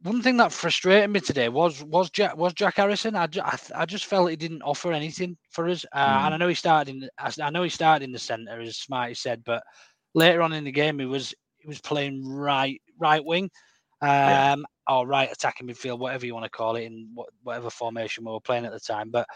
one 0.02 0.22
thing 0.22 0.36
that 0.38 0.52
frustrated 0.52 1.10
me 1.10 1.22
today 1.22 1.48
was 1.50 1.84
was 1.84 2.10
Jack 2.10 2.36
was 2.36 2.54
Jack 2.54 2.76
Harrison. 2.76 3.16
I, 3.16 3.28
I, 3.42 3.58
I 3.76 3.86
just 3.86 4.06
felt 4.06 4.30
he 4.30 4.36
didn't 4.36 4.64
offer 4.64 4.92
anything 4.92 5.38
for 5.50 5.68
us, 5.68 5.86
uh, 5.94 6.20
mm. 6.20 6.26
and 6.26 6.34
I 6.34 6.38
know 6.38 6.50
he 6.50 6.56
started 6.56 6.94
in 6.94 7.10
I 7.42 7.50
know 7.50 7.64
he 7.64 7.70
started 7.70 8.04
in 8.04 8.12
the 8.12 8.20
centre 8.20 8.60
as 8.60 8.78
Smarty 8.78 9.14
said, 9.14 9.44
but 9.46 9.64
later 10.14 10.42
on 10.42 10.54
in 10.54 10.66
the 10.66 10.72
game 10.72 11.00
he 11.00 11.06
was 11.06 11.34
he 11.58 11.68
was 11.68 11.80
playing 11.80 12.28
right 12.28 12.82
right 13.00 13.24
wing, 13.24 13.50
um, 14.02 14.10
yeah. 14.10 14.56
Or 14.88 15.08
right 15.08 15.32
attacking 15.32 15.68
midfield, 15.68 16.00
whatever 16.00 16.26
you 16.26 16.34
want 16.34 16.46
to 16.46 16.50
call 16.50 16.76
it, 16.76 16.84
in 16.84 17.16
whatever 17.44 17.70
formation 17.70 18.26
we 18.26 18.32
were 18.32 18.40
playing 18.40 18.66
at 18.66 18.72
the 18.72 18.80
time. 18.80 19.10
But 19.10 19.28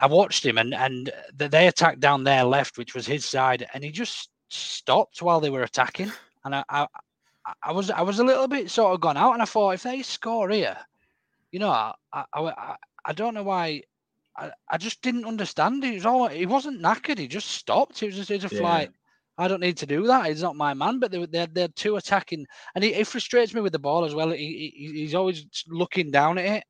I 0.00 0.06
watched 0.06 0.44
him 0.44 0.58
and 0.58 0.74
and 0.74 1.10
they 1.36 1.68
attacked 1.68 2.00
down 2.00 2.24
their 2.24 2.44
left, 2.44 2.78
which 2.78 2.94
was 2.94 3.06
his 3.06 3.24
side, 3.24 3.66
and 3.74 3.84
he 3.84 3.90
just 3.90 4.30
stopped 4.48 5.22
while 5.22 5.40
they 5.40 5.50
were 5.50 5.62
attacking. 5.62 6.12
And 6.44 6.54
I, 6.54 6.64
I, 6.68 6.86
I 7.62 7.72
was 7.72 7.90
I 7.90 8.02
was 8.02 8.18
a 8.18 8.24
little 8.24 8.48
bit 8.48 8.70
sort 8.70 8.94
of 8.94 9.00
gone 9.00 9.16
out, 9.16 9.32
and 9.32 9.42
I 9.42 9.46
thought 9.46 9.70
if 9.70 9.82
they 9.82 10.02
score 10.02 10.50
here, 10.50 10.76
you 11.52 11.58
know, 11.58 11.70
I 11.70 11.94
I, 12.12 12.24
I, 12.34 12.76
I 13.04 13.12
don't 13.12 13.34
know 13.34 13.44
why. 13.44 13.82
I, 14.36 14.50
I 14.68 14.78
just 14.78 15.00
didn't 15.00 15.26
understand. 15.26 15.84
He 15.84 15.92
was 15.92 16.06
all 16.06 16.26
he 16.26 16.44
wasn't 16.44 16.82
knackered. 16.82 17.18
He 17.18 17.28
just 17.28 17.50
stopped. 17.50 18.00
He 18.00 18.06
was 18.06 18.16
just, 18.16 18.28
he 18.28 18.34
was 18.34 18.42
just 18.42 18.54
yeah. 18.56 18.62
like, 18.62 18.90
I 19.36 19.48
don't 19.48 19.60
need 19.60 19.76
to 19.78 19.86
do 19.86 20.06
that. 20.06 20.26
He's 20.26 20.42
not 20.42 20.56
my 20.56 20.74
man. 20.74 20.98
But 21.00 21.10
they, 21.10 21.26
they're 21.26 21.46
they're 21.46 21.68
two 21.68 21.96
attacking, 21.96 22.46
and 22.74 22.84
he, 22.84 22.94
it 22.94 23.06
frustrates 23.06 23.54
me 23.54 23.60
with 23.60 23.72
the 23.72 23.78
ball 23.78 24.04
as 24.04 24.14
well. 24.14 24.30
He, 24.30 24.72
he 24.76 24.92
he's 25.00 25.14
always 25.14 25.46
looking 25.68 26.10
down 26.10 26.38
at 26.38 26.44
it. 26.44 26.64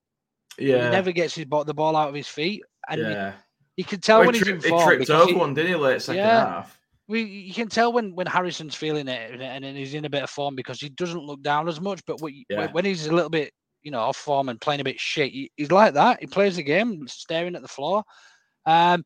Yeah, 0.59 0.85
he 0.85 0.90
never 0.90 1.12
gets 1.12 1.35
his 1.35 1.44
the 1.44 1.74
ball 1.74 1.96
out 1.96 2.09
of 2.09 2.14
his 2.14 2.29
feet, 2.29 2.62
and 2.88 3.00
yeah. 3.00 3.33
you, 3.77 3.85
can 3.85 4.00
tell 4.00 4.18
well, 4.18 4.27
when 4.27 4.35
he's 4.35 4.48
in 4.48 4.61
form. 4.61 4.81
He 4.81 4.96
tripped 5.05 5.11
over 5.11 5.38
one, 5.38 5.55
didn't 5.55 5.72
he? 5.72 5.77
Late 5.77 6.00
second 6.00 6.22
yeah, 6.22 6.46
half. 6.46 6.79
We 7.07 7.22
you 7.22 7.53
can 7.53 7.68
tell 7.68 7.92
when 7.92 8.14
when 8.14 8.27
Harrison's 8.27 8.74
feeling 8.74 9.09
it 9.09 9.33
and, 9.33 9.64
and 9.64 9.77
he's 9.77 9.92
in 9.92 10.07
a 10.07 10.11
bit 10.11 10.22
of 10.22 10.31
form 10.31 10.55
because 10.55 10.81
he 10.81 10.88
doesn't 10.88 11.22
look 11.22 11.42
down 11.42 11.68
as 11.68 11.81
much. 11.81 12.03
But 12.07 12.22
when, 12.22 12.44
yeah. 12.48 12.72
when 12.72 12.85
he's 12.85 13.07
a 13.07 13.14
little 13.14 13.31
bit 13.31 13.53
you 13.83 13.90
know 13.90 14.00
off 14.00 14.16
form 14.16 14.48
and 14.48 14.61
playing 14.61 14.81
a 14.81 14.85
bit 14.85 14.98
shit, 14.98 15.33
he, 15.33 15.50
he's 15.57 15.70
like 15.70 15.94
that. 15.94 16.20
He 16.20 16.27
plays 16.27 16.57
the 16.57 16.62
game 16.62 17.07
staring 17.09 17.57
at 17.57 17.62
the 17.62 17.68
floor. 17.68 18.05
Um, 18.64 19.05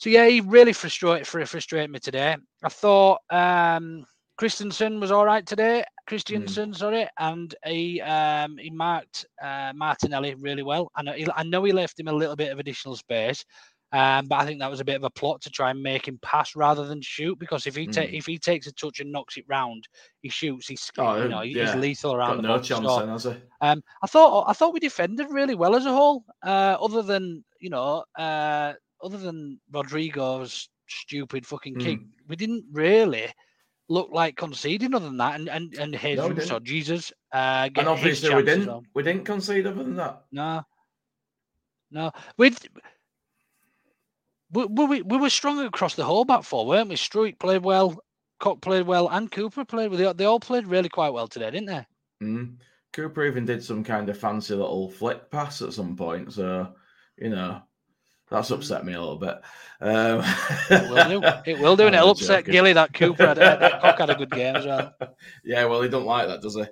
so 0.00 0.08
yeah, 0.08 0.26
he 0.26 0.40
really 0.40 0.72
frustrated 0.72 1.26
for 1.26 1.44
frustrated 1.44 1.90
me 1.90 1.98
today. 1.98 2.34
I 2.64 2.68
thought 2.70 3.20
um, 3.28 4.06
Kristensen 4.40 4.98
was 4.98 5.10
all 5.10 5.26
right 5.26 5.44
today. 5.44 5.84
Kristensen, 6.08 6.68
mm. 6.68 6.76
sorry, 6.76 7.06
and 7.18 7.54
he 7.66 8.00
um, 8.00 8.56
he 8.56 8.70
marked 8.70 9.26
uh, 9.42 9.72
Martinelli 9.74 10.34
really 10.36 10.62
well. 10.62 10.90
I 10.96 11.02
know 11.02 11.12
he, 11.12 11.26
I 11.36 11.42
know 11.42 11.62
he 11.64 11.72
left 11.72 12.00
him 12.00 12.08
a 12.08 12.12
little 12.14 12.34
bit 12.34 12.50
of 12.50 12.58
additional 12.58 12.96
space, 12.96 13.44
um, 13.92 14.26
but 14.26 14.36
I 14.36 14.46
think 14.46 14.58
that 14.60 14.70
was 14.70 14.80
a 14.80 14.86
bit 14.86 14.96
of 14.96 15.04
a 15.04 15.10
plot 15.10 15.42
to 15.42 15.50
try 15.50 15.70
and 15.70 15.82
make 15.82 16.08
him 16.08 16.18
pass 16.22 16.56
rather 16.56 16.86
than 16.86 17.02
shoot. 17.02 17.38
Because 17.38 17.66
if 17.66 17.76
he 17.76 17.86
ta- 17.86 18.00
mm. 18.00 18.14
if 18.14 18.24
he 18.24 18.38
takes 18.38 18.66
a 18.66 18.72
touch 18.72 19.00
and 19.00 19.12
knocks 19.12 19.36
it 19.36 19.44
round, 19.48 19.86
he 20.22 20.30
shoots. 20.30 20.66
He's 20.66 20.90
oh, 20.96 21.22
you 21.22 21.28
know 21.28 21.42
yeah. 21.42 21.66
he's 21.66 21.74
lethal 21.74 22.14
around 22.14 22.36
Got 22.36 22.42
the 22.42 22.48
no 22.48 22.54
box. 22.54 22.68
chance 22.68 22.96
then, 22.96 23.08
has 23.10 23.24
he? 23.24 23.34
Um, 23.60 23.82
I 24.02 24.06
thought 24.06 24.48
I 24.48 24.54
thought 24.54 24.72
we 24.72 24.80
defended 24.80 25.26
really 25.30 25.54
well 25.54 25.76
as 25.76 25.84
a 25.84 25.92
whole. 25.92 26.24
Uh, 26.42 26.78
other 26.80 27.02
than 27.02 27.44
you 27.58 27.68
know 27.68 28.02
uh, 28.18 28.72
other 29.02 29.18
than 29.18 29.60
Rodrigo's 29.72 30.68
stupid 30.88 31.46
fucking 31.46 31.76
mm. 31.76 31.84
kick, 31.84 32.00
we 32.28 32.36
didn't 32.36 32.64
really 32.72 33.26
look 33.88 34.10
like 34.12 34.36
conceding 34.36 34.94
other 34.94 35.06
than 35.06 35.18
that. 35.18 35.38
And 35.38 35.48
and 35.48 35.74
and 35.74 35.92
Jesus 35.92 36.48
no, 36.48 36.56
or 36.56 36.60
Jesus, 36.60 37.12
uh, 37.32 37.68
and 37.76 37.88
obviously 37.88 38.34
we 38.34 38.42
didn't 38.42 38.66
well. 38.66 38.84
we 38.94 39.02
didn't 39.02 39.24
concede 39.24 39.66
other 39.66 39.82
than 39.82 39.96
that. 39.96 40.24
No, 40.32 40.62
no, 41.90 42.12
we 42.36 42.54
we, 44.52 44.66
we, 44.66 45.02
we 45.02 45.18
were 45.18 45.30
strong 45.30 45.60
across 45.60 45.94
the 45.94 46.04
whole 46.04 46.24
back 46.24 46.42
four, 46.42 46.66
weren't 46.66 46.88
we? 46.88 46.96
Struijk 46.96 47.38
played 47.38 47.62
well, 47.62 48.02
Koch 48.40 48.60
played 48.60 48.86
well, 48.86 49.08
and 49.08 49.30
Cooper 49.30 49.64
played 49.64 49.90
well. 49.90 49.98
They, 49.98 50.12
they 50.12 50.24
all 50.24 50.40
played 50.40 50.66
really 50.66 50.88
quite 50.88 51.12
well 51.12 51.28
today, 51.28 51.50
didn't 51.50 51.66
they? 51.66 51.86
Mm. 52.22 52.56
Cooper 52.92 53.24
even 53.24 53.44
did 53.44 53.62
some 53.62 53.84
kind 53.84 54.08
of 54.08 54.18
fancy 54.18 54.54
little 54.54 54.90
flick 54.90 55.30
pass 55.30 55.62
at 55.62 55.72
some 55.72 55.96
point. 55.96 56.32
So, 56.32 56.74
you 57.16 57.30
know, 57.30 57.62
that's 58.30 58.50
upset 58.50 58.84
me 58.84 58.94
a 58.94 59.00
little 59.00 59.16
bit. 59.16 59.40
Um, 59.80 60.22
it 60.70 60.90
will 60.90 61.20
do. 61.20 61.26
It 61.46 61.58
will 61.58 61.76
do, 61.76 61.86
and 61.86 61.94
it'll 61.96 62.10
upset 62.10 62.40
joking. 62.40 62.52
Gilly 62.52 62.72
that 62.74 62.92
Cooper 62.92 63.26
had, 63.26 63.36
that 63.38 63.82
had 63.98 64.10
a 64.10 64.14
good 64.14 64.30
game 64.30 64.56
as 64.56 64.66
well. 64.66 64.94
Yeah, 65.44 65.64
well, 65.64 65.82
he 65.82 65.88
don't 65.88 66.06
like 66.06 66.28
that, 66.28 66.42
does 66.42 66.54
he? 66.54 66.62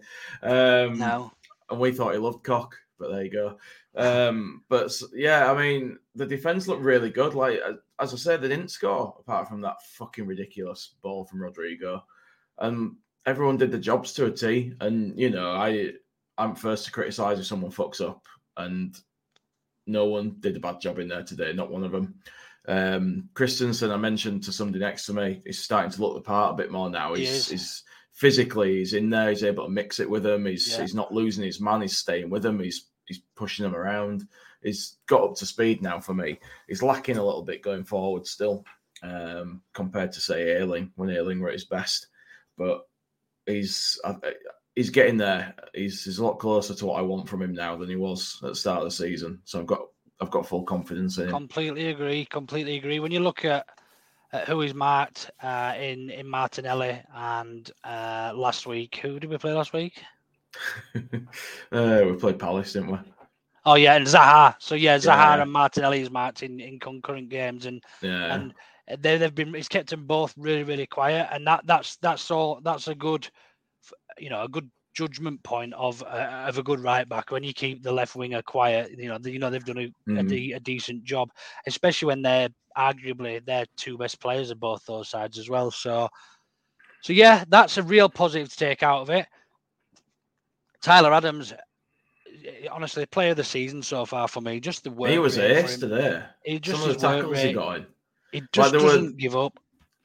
Um, 0.47 0.99
no. 0.99 1.33
And 1.71 1.81
we 1.81 1.93
thought 1.93 2.13
he 2.13 2.19
loved 2.19 2.45
Cock, 2.45 2.77
but 2.99 3.11
there 3.11 3.25
you 3.25 3.31
go. 3.31 3.59
Um, 3.95 4.63
but 4.69 4.93
yeah, 5.13 5.51
I 5.51 5.57
mean, 5.57 5.99
the 6.15 6.27
defense 6.27 6.69
looked 6.69 6.83
really 6.83 7.11
good. 7.11 7.35
Like 7.35 7.61
as 7.99 8.15
I 8.15 8.17
said, 8.17 8.41
they 8.41 8.49
didn't 8.49 8.71
score 8.71 9.15
apart 9.19 9.49
from 9.49 9.61
that 9.63 9.83
fucking 9.83 10.27
ridiculous 10.27 10.95
ball 11.03 11.25
from 11.25 11.43
Rodrigo, 11.43 12.05
and 12.59 12.95
everyone 13.27 13.57
did 13.57 13.73
the 13.73 13.79
jobs 13.79 14.13
to 14.15 14.27
a 14.27 14.31
T. 14.31 14.75
And 14.81 15.19
you 15.19 15.31
know, 15.31 15.51
I 15.51 15.93
I'm 16.37 16.55
first 16.55 16.85
to 16.85 16.93
criticize 16.93 17.41
if 17.41 17.47
someone 17.47 17.73
fucks 17.73 18.01
up, 18.01 18.25
and 18.57 18.97
no 19.89 20.07
one 20.07 20.37
did 20.41 20.57
a 20.57 20.61
bad 20.61 20.81
job 20.81 20.99
in 20.99 21.09
there 21.09 21.25
today. 21.25 21.53
Not 21.53 21.71
one 21.71 21.85
of 21.85 21.93
them. 21.93 22.15
Um, 22.69 23.29
Kristensen, 23.33 23.91
I 23.91 23.97
mentioned 23.97 24.45
to 24.45 24.53
somebody 24.53 24.79
next 24.79 25.07
to 25.07 25.15
me, 25.15 25.43
is 25.47 25.59
starting 25.63 25.91
to 25.91 26.01
look 26.01 26.15
the 26.15 26.21
part 26.21 26.53
a 26.53 26.57
bit 26.57 26.71
more 26.71 26.91
now. 26.91 27.15
He's, 27.15 27.49
he 27.49 27.55
he's 27.55 27.83
physically, 28.13 28.79
he's 28.79 28.93
in 28.93 29.09
there. 29.11 29.31
He's 29.31 29.45
able 29.45 29.65
to 29.65 29.71
mix 29.71 30.01
it 30.01 30.11
with 30.11 30.23
them. 30.23 30.45
He's 30.45 30.69
yeah. 30.71 30.83
he's 30.83 30.95
not 30.95 31.13
losing 31.13 31.45
his 31.45 31.61
man. 31.61 31.81
He's 31.81 31.97
staying 31.97 32.31
with 32.31 32.43
them. 32.43 32.61
He's 32.61 32.87
he's 33.07 33.23
pushing 33.35 33.63
them 33.63 33.75
around. 33.75 34.29
He's 34.63 34.99
got 35.07 35.23
up 35.23 35.37
to 35.37 35.47
speed 35.47 35.83
now 35.83 36.01
for 36.01 36.15
me. 36.15 36.39
He's 36.69 36.83
lacking 36.83 37.17
a 37.17 37.25
little 37.25 37.43
bit 37.43 37.63
going 37.63 37.85
forward 37.85 38.27
still, 38.27 38.65
um, 39.03 39.63
compared 39.73 40.13
to 40.13 40.21
say 40.21 40.59
Ayling 40.59 40.93
when 40.97 41.11
Ayling 41.11 41.41
were 41.41 41.49
at 41.49 41.55
his 41.55 41.65
best. 41.65 42.09
But 42.59 42.83
he's 43.47 43.99
he's 44.79 44.91
getting 44.91 45.17
there. 45.17 45.55
He's 45.75 46.05
he's 46.05 46.19
a 46.19 46.25
lot 46.25 46.39
closer 46.39 46.73
to 46.73 46.87
what 46.87 47.01
I 47.01 47.03
want 47.03 47.29
from 47.29 47.43
him 47.43 47.53
now 47.53 47.77
than 47.77 47.89
he 47.89 47.97
was 47.97 48.39
at 48.45 48.51
the 48.51 48.55
start 48.55 48.79
of 48.79 48.85
the 48.85 48.91
season. 48.93 49.41
So 49.45 49.59
I've 49.59 49.67
got 49.67 49.81
I've 50.21 50.31
got 50.31 50.47
full 50.47 50.63
confidence 50.63 51.19
in 51.19 51.25
him. 51.25 51.31
Completely 51.31 51.89
agree. 51.89 52.25
Completely 52.25 52.77
agree. 52.77 53.01
When 53.01 53.11
you 53.11 53.21
look 53.21 53.45
at, 53.45 53.67
at 54.33 54.47
who 54.47 54.63
is 54.63 54.75
marked 54.75 55.33
uh, 55.43 55.75
in 55.79 56.11
in 56.11 56.29
Martinelli 56.29 57.03
and 57.13 57.69
uh, 57.83 58.33
last 58.35 58.67
week, 58.69 59.01
who 59.03 59.19
did 59.19 59.29
we 59.29 59.37
play 59.37 59.53
last 59.53 59.73
week? 59.73 60.01
uh, 60.95 62.03
we 62.07 62.13
played 62.15 62.39
Palace, 62.39 62.73
didn't 62.73 62.93
we? 62.93 62.99
Oh 63.67 63.75
yeah, 63.75 63.97
and 63.97 64.07
Zaha. 64.07 64.55
So 64.61 64.77
yeah, 64.77 64.97
Zaha 64.99 65.37
yeah. 65.37 65.43
and 65.43 65.53
Martinelli 65.53 66.01
is 66.01 66.11
marked 66.11 66.45
in, 66.45 66.61
in 66.61 66.79
concurrent 66.79 67.31
games, 67.31 67.67
and 67.67 67.83
yeah. 68.01 68.33
and 68.33 68.55
they 69.01 69.19
they've 69.19 69.35
been 69.35 69.57
it's 69.57 69.69
kept 69.69 69.91
them 69.91 70.07
both 70.07 70.35
really 70.37 70.63
really 70.63 70.87
quiet, 70.87 71.29
and 71.33 71.45
that 71.49 71.67
that's 71.67 71.97
that's 71.97 72.31
all 72.31 72.61
that's 72.63 72.87
a 72.87 72.95
good, 72.95 73.29
you 74.19 74.31
know, 74.31 74.43
a 74.43 74.49
good 74.49 74.71
judgment 74.99 75.41
point 75.45 75.73
of 75.75 76.03
uh, 76.03 76.45
of 76.49 76.59
a 76.59 76.63
good 76.63 76.81
right 76.81 77.09
back 77.09 77.31
when 77.31 77.45
you 77.45 77.53
keep 77.53 77.83
the 77.83 77.93
left 77.93 78.17
winger 78.17 78.43
quiet. 78.43 78.91
You 78.99 79.09
know, 79.09 79.19
the, 79.19 79.31
you 79.31 79.39
know 79.39 79.49
they've 79.49 79.65
done 79.65 79.79
a, 79.79 80.11
mm. 80.11 80.19
a, 80.19 80.23
mm-hmm. 80.25 80.57
a, 80.57 80.61
decent 80.61 81.05
job, 81.05 81.31
especially 81.67 82.07
when 82.07 82.23
they're 82.23 82.49
arguably 82.77 83.45
their 83.45 83.65
two 83.77 83.97
best 83.97 84.21
players 84.21 84.51
of 84.51 84.59
both 84.59 84.85
those 84.87 85.09
sides 85.09 85.39
as 85.39 85.49
well. 85.49 85.71
So, 85.71 86.09
so 87.03 87.13
yeah, 87.13 87.45
that's 87.49 87.79
a 87.79 87.83
real 87.83 88.09
positive 88.09 88.49
to 88.51 88.57
take 88.57 88.83
out 88.83 89.03
of 89.03 89.11
it. 89.11 89.27
Tyler 90.81 91.13
Adams, 91.13 91.53
eh, 91.53 92.67
honestly, 92.71 93.07
player 93.07 93.31
of 93.31 93.37
the 93.37 93.45
season 93.45 93.83
so 93.83 94.05
far 94.05 94.27
for 94.27 94.41
me. 94.41 94.59
Just 94.59 94.85
the 94.85 94.91
work. 94.91 95.11
He 95.11 95.19
was 95.19 95.39
ace 95.39 95.79
today. 95.79 96.25
He 96.45 96.59
just 96.59 96.81
Some 96.81 96.91
of 96.91 97.01
the 97.01 97.09
tackles 97.09 97.39
he 97.39 97.53
got 97.53 97.77
in. 97.77 97.87
He 98.33 98.43
just 98.53 98.73
like 98.73 98.83
doesn't 98.83 99.07
were, 99.07 99.13
give 99.13 99.37
up. 99.37 99.59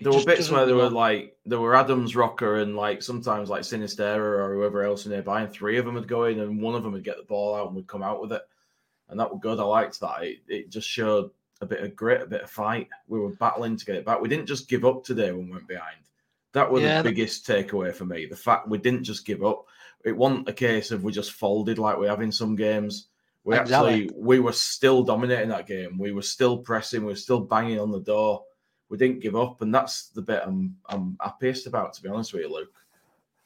He 0.03 0.11
there 0.11 0.19
were 0.19 0.25
bits 0.25 0.49
where 0.49 0.65
there 0.65 0.75
were 0.75 0.89
like 0.89 1.37
there 1.45 1.59
were 1.59 1.75
Adams, 1.75 2.15
Roca, 2.15 2.55
and 2.55 2.75
like 2.75 3.01
sometimes 3.01 3.49
like 3.49 3.61
Sinisterra 3.61 4.39
or 4.39 4.55
whoever 4.55 4.83
else 4.83 5.05
nearby, 5.05 5.41
and 5.41 5.51
three 5.51 5.77
of 5.77 5.85
them 5.85 5.95
would 5.95 6.07
go 6.07 6.25
in, 6.25 6.39
and 6.39 6.61
one 6.61 6.75
of 6.75 6.83
them 6.83 6.93
would 6.93 7.03
get 7.03 7.17
the 7.17 7.23
ball 7.23 7.55
out 7.55 7.67
and 7.67 7.75
would 7.75 7.87
come 7.87 8.03
out 8.03 8.21
with 8.21 8.31
it, 8.33 8.41
and 9.09 9.19
that 9.19 9.31
was 9.31 9.39
good. 9.41 9.59
I 9.59 9.63
liked 9.63 9.99
that. 9.99 10.23
It, 10.23 10.37
it 10.47 10.69
just 10.69 10.87
showed 10.87 11.31
a 11.61 11.65
bit 11.65 11.81
of 11.81 11.95
grit, 11.95 12.21
a 12.21 12.27
bit 12.27 12.43
of 12.43 12.49
fight. 12.49 12.89
We 13.07 13.19
were 13.19 13.29
battling 13.31 13.77
to 13.77 13.85
get 13.85 13.95
it 13.95 14.05
back. 14.05 14.21
We 14.21 14.29
didn't 14.29 14.47
just 14.47 14.69
give 14.69 14.85
up 14.85 15.03
today 15.03 15.31
when 15.31 15.45
we 15.45 15.51
went 15.51 15.67
behind. 15.67 15.97
That 16.53 16.71
was 16.71 16.83
yeah, 16.83 17.01
the 17.01 17.09
biggest 17.09 17.47
takeaway 17.47 17.93
for 17.93 18.05
me. 18.05 18.27
The 18.27 18.35
fact 18.35 18.67
we 18.67 18.77
didn't 18.77 19.03
just 19.03 19.25
give 19.25 19.43
up 19.43 19.65
it 20.03 20.15
wasn't 20.15 20.49
a 20.49 20.53
case 20.53 20.91
of 20.91 21.03
we 21.03 21.11
just 21.11 21.31
folded 21.31 21.77
like 21.77 21.97
we 21.97 22.07
have 22.07 22.21
in 22.21 22.31
some 22.31 22.55
games. 22.55 23.07
We 23.43 23.57
exactly. 23.57 24.05
actually 24.05 24.09
we 24.15 24.39
were 24.39 24.53
still 24.53 25.03
dominating 25.03 25.49
that 25.49 25.67
game. 25.67 25.97
We 25.97 26.11
were 26.11 26.21
still 26.21 26.57
pressing. 26.57 27.01
We 27.01 27.11
were 27.11 27.15
still 27.15 27.39
banging 27.39 27.79
on 27.79 27.91
the 27.91 28.01
door. 28.01 28.43
We 28.93 28.99
didn't 28.99 29.21
give 29.21 29.35
up, 29.35 29.63
and 29.63 29.73
that's 29.73 30.09
the 30.09 30.21
bit 30.21 30.43
I'm 30.45 30.75
I'm 30.85 31.17
happiest 31.19 31.65
about, 31.65 31.93
to 31.93 32.03
be 32.03 32.09
honest 32.09 32.31
with 32.31 32.43
you, 32.43 32.53
Luke. 32.53 32.75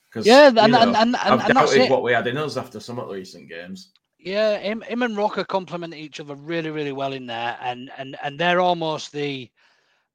Because 0.03 0.27
yeah, 0.27 0.47
and, 0.47 0.55
know, 0.55 0.63
and, 0.81 0.93
and, 0.93 0.97
and, 0.97 1.15
I've 1.15 1.47
doubted 1.47 1.89
what 1.89 2.03
we 2.03 2.11
had 2.11 2.27
in 2.27 2.35
us 2.35 2.57
after 2.57 2.81
some 2.81 2.99
of 2.99 3.07
the 3.07 3.13
recent 3.13 3.47
games. 3.47 3.93
Yeah, 4.19 4.57
him, 4.57 4.81
him 4.81 5.03
and 5.03 5.15
Roca 5.15 5.45
complement 5.45 5.93
each 5.93 6.19
other 6.19 6.35
really, 6.35 6.69
really 6.69 6.91
well 6.91 7.13
in 7.13 7.27
there, 7.27 7.57
and 7.61 7.89
and 7.97 8.17
and 8.21 8.37
they're 8.37 8.59
almost 8.59 9.13
the 9.13 9.49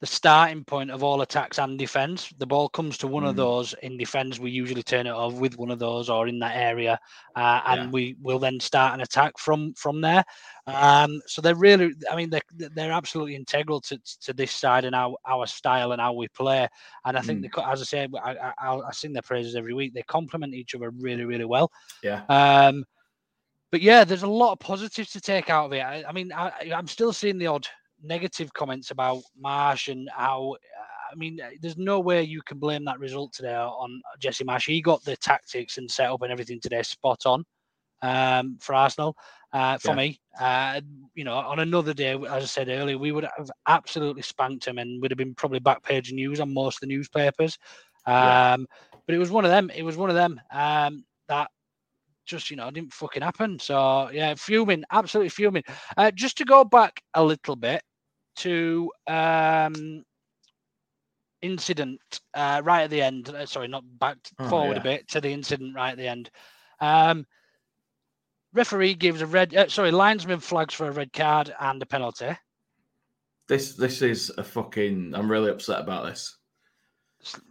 the 0.02 0.06
starting 0.08 0.64
point 0.64 0.90
of 0.90 1.04
all 1.04 1.22
attacks 1.22 1.60
and 1.60 1.78
defense. 1.78 2.34
The 2.38 2.46
ball 2.46 2.68
comes 2.68 2.98
to 2.98 3.06
one 3.06 3.22
mm. 3.22 3.28
of 3.28 3.36
those 3.36 3.72
in 3.84 3.96
defense. 3.96 4.40
We 4.40 4.50
usually 4.50 4.82
turn 4.82 5.06
it 5.06 5.12
off 5.12 5.34
with 5.34 5.56
one 5.56 5.70
of 5.70 5.78
those 5.78 6.10
or 6.10 6.26
in 6.26 6.40
that 6.40 6.56
area, 6.56 6.98
uh, 7.36 7.60
and 7.66 7.82
yeah. 7.82 7.90
we 7.90 8.16
will 8.20 8.40
then 8.40 8.58
start 8.58 8.94
an 8.94 9.00
attack 9.00 9.38
from 9.38 9.72
from 9.74 10.00
there. 10.00 10.24
Um, 10.66 11.22
so 11.28 11.40
they're 11.40 11.54
really, 11.54 11.92
I 12.10 12.16
mean, 12.16 12.30
they're 12.30 12.42
they're 12.74 12.90
absolutely 12.90 13.36
integral 13.36 13.80
to, 13.82 13.98
to 14.22 14.32
this 14.32 14.50
side 14.50 14.84
and 14.84 14.96
our 14.96 15.14
our 15.24 15.46
style 15.46 15.92
and 15.92 16.00
how 16.00 16.14
we 16.14 16.26
play. 16.26 16.66
And 17.04 17.16
I 17.16 17.20
think, 17.20 17.38
mm. 17.38 17.54
they, 17.54 17.62
as 17.62 17.80
I 17.80 17.84
say, 17.84 18.08
I, 18.24 18.52
I, 18.58 18.80
I 18.80 18.90
sing 18.90 19.12
their 19.12 19.22
praises 19.22 19.54
every 19.54 19.72
week. 19.72 19.94
They 19.94 20.02
complement 20.02 20.52
each 20.52 20.74
other 20.74 20.90
really, 20.90 21.24
really 21.24 21.44
well. 21.44 21.70
Yeah. 22.02 22.24
Um, 22.28 22.84
but 23.70 23.82
yeah, 23.82 24.02
there's 24.02 24.24
a 24.24 24.26
lot 24.26 24.52
of 24.52 24.58
positives 24.58 25.12
to 25.12 25.20
take 25.20 25.48
out 25.48 25.66
of 25.66 25.72
it. 25.74 25.80
I, 25.80 26.02
I 26.08 26.12
mean, 26.12 26.32
I, 26.32 26.72
I'm 26.74 26.88
still 26.88 27.12
seeing 27.12 27.38
the 27.38 27.46
odd 27.46 27.68
negative 28.02 28.52
comments 28.52 28.90
about 28.90 29.22
Marsh 29.38 29.88
and 29.88 30.08
how. 30.14 30.56
I 31.10 31.14
mean, 31.14 31.40
there's 31.60 31.76
no 31.76 32.00
way 32.00 32.22
you 32.22 32.40
can 32.42 32.58
blame 32.58 32.84
that 32.86 32.98
result 32.98 33.32
today 33.32 33.54
on 33.54 34.00
Jesse 34.18 34.44
Marsh. 34.44 34.66
He 34.66 34.80
got 34.80 35.04
the 35.04 35.16
tactics 35.16 35.76
and 35.78 35.90
setup 35.90 36.22
and 36.22 36.32
everything 36.32 36.58
today 36.60 36.82
spot 36.82 37.26
on 37.26 37.44
um, 38.02 38.58
for 38.60 38.74
Arsenal. 38.74 39.16
uh, 39.52 39.76
for 39.78 39.88
Yeah. 39.90 39.94
me. 39.94 40.20
Uh, 40.40 40.80
you 41.14 41.24
know, 41.24 41.34
on 41.36 41.58
another 41.58 41.92
day, 41.92 42.12
as 42.12 42.42
I 42.42 42.46
said 42.46 42.68
earlier, 42.68 42.96
we 42.98 43.12
would 43.12 43.24
have 43.36 43.50
absolutely 43.66 44.22
spanked 44.22 44.66
him 44.66 44.78
and 44.78 45.00
would 45.02 45.10
have 45.10 45.18
been 45.18 45.34
probably 45.34 45.58
back 45.60 45.82
page 45.82 46.12
news 46.12 46.40
on 46.40 46.52
most 46.54 46.76
of 46.76 46.80
the 46.80 46.86
newspapers. 46.86 47.58
Um, 48.06 48.14
Yeah. 48.24 48.36
But 49.06 49.14
it 49.14 49.18
was 49.18 49.30
one 49.30 49.44
of 49.44 49.50
them. 49.50 49.70
It 49.74 49.82
was 49.82 49.96
one 49.96 50.08
of 50.10 50.16
them 50.16 50.40
um, 50.52 51.04
that 51.28 51.50
just 52.24 52.50
you 52.50 52.56
know 52.56 52.70
didn't 52.70 52.92
fucking 52.92 53.22
happen. 53.22 53.58
So 53.58 54.08
yeah, 54.10 54.34
fuming, 54.34 54.84
absolutely 54.90 55.28
fuming. 55.30 55.64
Uh, 55.96 56.10
just 56.12 56.38
to 56.38 56.44
go 56.44 56.64
back 56.64 57.02
a 57.14 57.22
little 57.22 57.56
bit 57.56 57.82
to 58.36 58.90
um, 59.06 60.04
incident 61.42 62.00
uh, 62.34 62.60
right 62.64 62.82
at 62.84 62.90
the 62.90 63.02
end. 63.02 63.28
Uh, 63.28 63.46
sorry, 63.46 63.68
not 63.68 63.84
back 63.98 64.16
Oh, 64.38 64.48
forward 64.48 64.74
yeah. 64.76 64.80
a 64.80 64.84
bit 64.84 65.08
to 65.08 65.20
the 65.20 65.30
incident 65.32 65.74
right 65.74 65.92
at 65.92 65.98
the 65.98 66.08
end. 66.08 66.30
Um, 66.80 67.26
referee 68.52 68.94
gives 68.94 69.22
a 69.22 69.26
red. 69.26 69.54
Uh, 69.54 69.68
sorry, 69.68 69.90
linesman 69.90 70.40
flags 70.40 70.74
for 70.74 70.88
a 70.88 70.92
red 70.92 71.12
card 71.12 71.54
and 71.60 71.82
a 71.82 71.86
penalty. 71.86 72.30
This 73.48 73.74
this 73.74 74.02
is 74.02 74.30
a 74.38 74.44
fucking. 74.44 75.12
I'm 75.14 75.30
really 75.30 75.50
upset 75.50 75.80
about 75.80 76.06
this. 76.06 76.36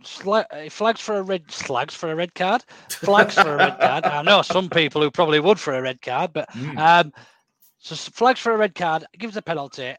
Sla- 0.04 0.46
uh, 0.52 0.70
flags 0.70 1.00
for 1.00 1.16
a 1.18 1.22
red 1.24 1.50
slags 1.50 1.94
for 1.96 2.12
a 2.12 2.16
red 2.16 2.36
card. 2.36 2.64
Flags 2.90 3.36
for 3.36 3.54
a 3.54 3.58
red 3.58 3.80
card. 3.80 4.04
I 4.06 4.22
know 4.22 4.42
some 4.42 4.70
people 4.70 5.02
who 5.02 5.10
probably 5.12 5.40
would 5.40 5.60
for 5.60 5.74
a 5.74 5.82
red 5.82 6.02
card, 6.02 6.34
but 6.34 6.50
Mm. 6.52 6.78
um, 6.78 7.14
so 7.78 7.96
flags 7.96 8.40
for 8.42 8.52
a 8.54 8.58
red 8.58 8.76
card 8.76 9.06
gives 9.18 9.38
a 9.38 9.42
penalty. 9.42 9.96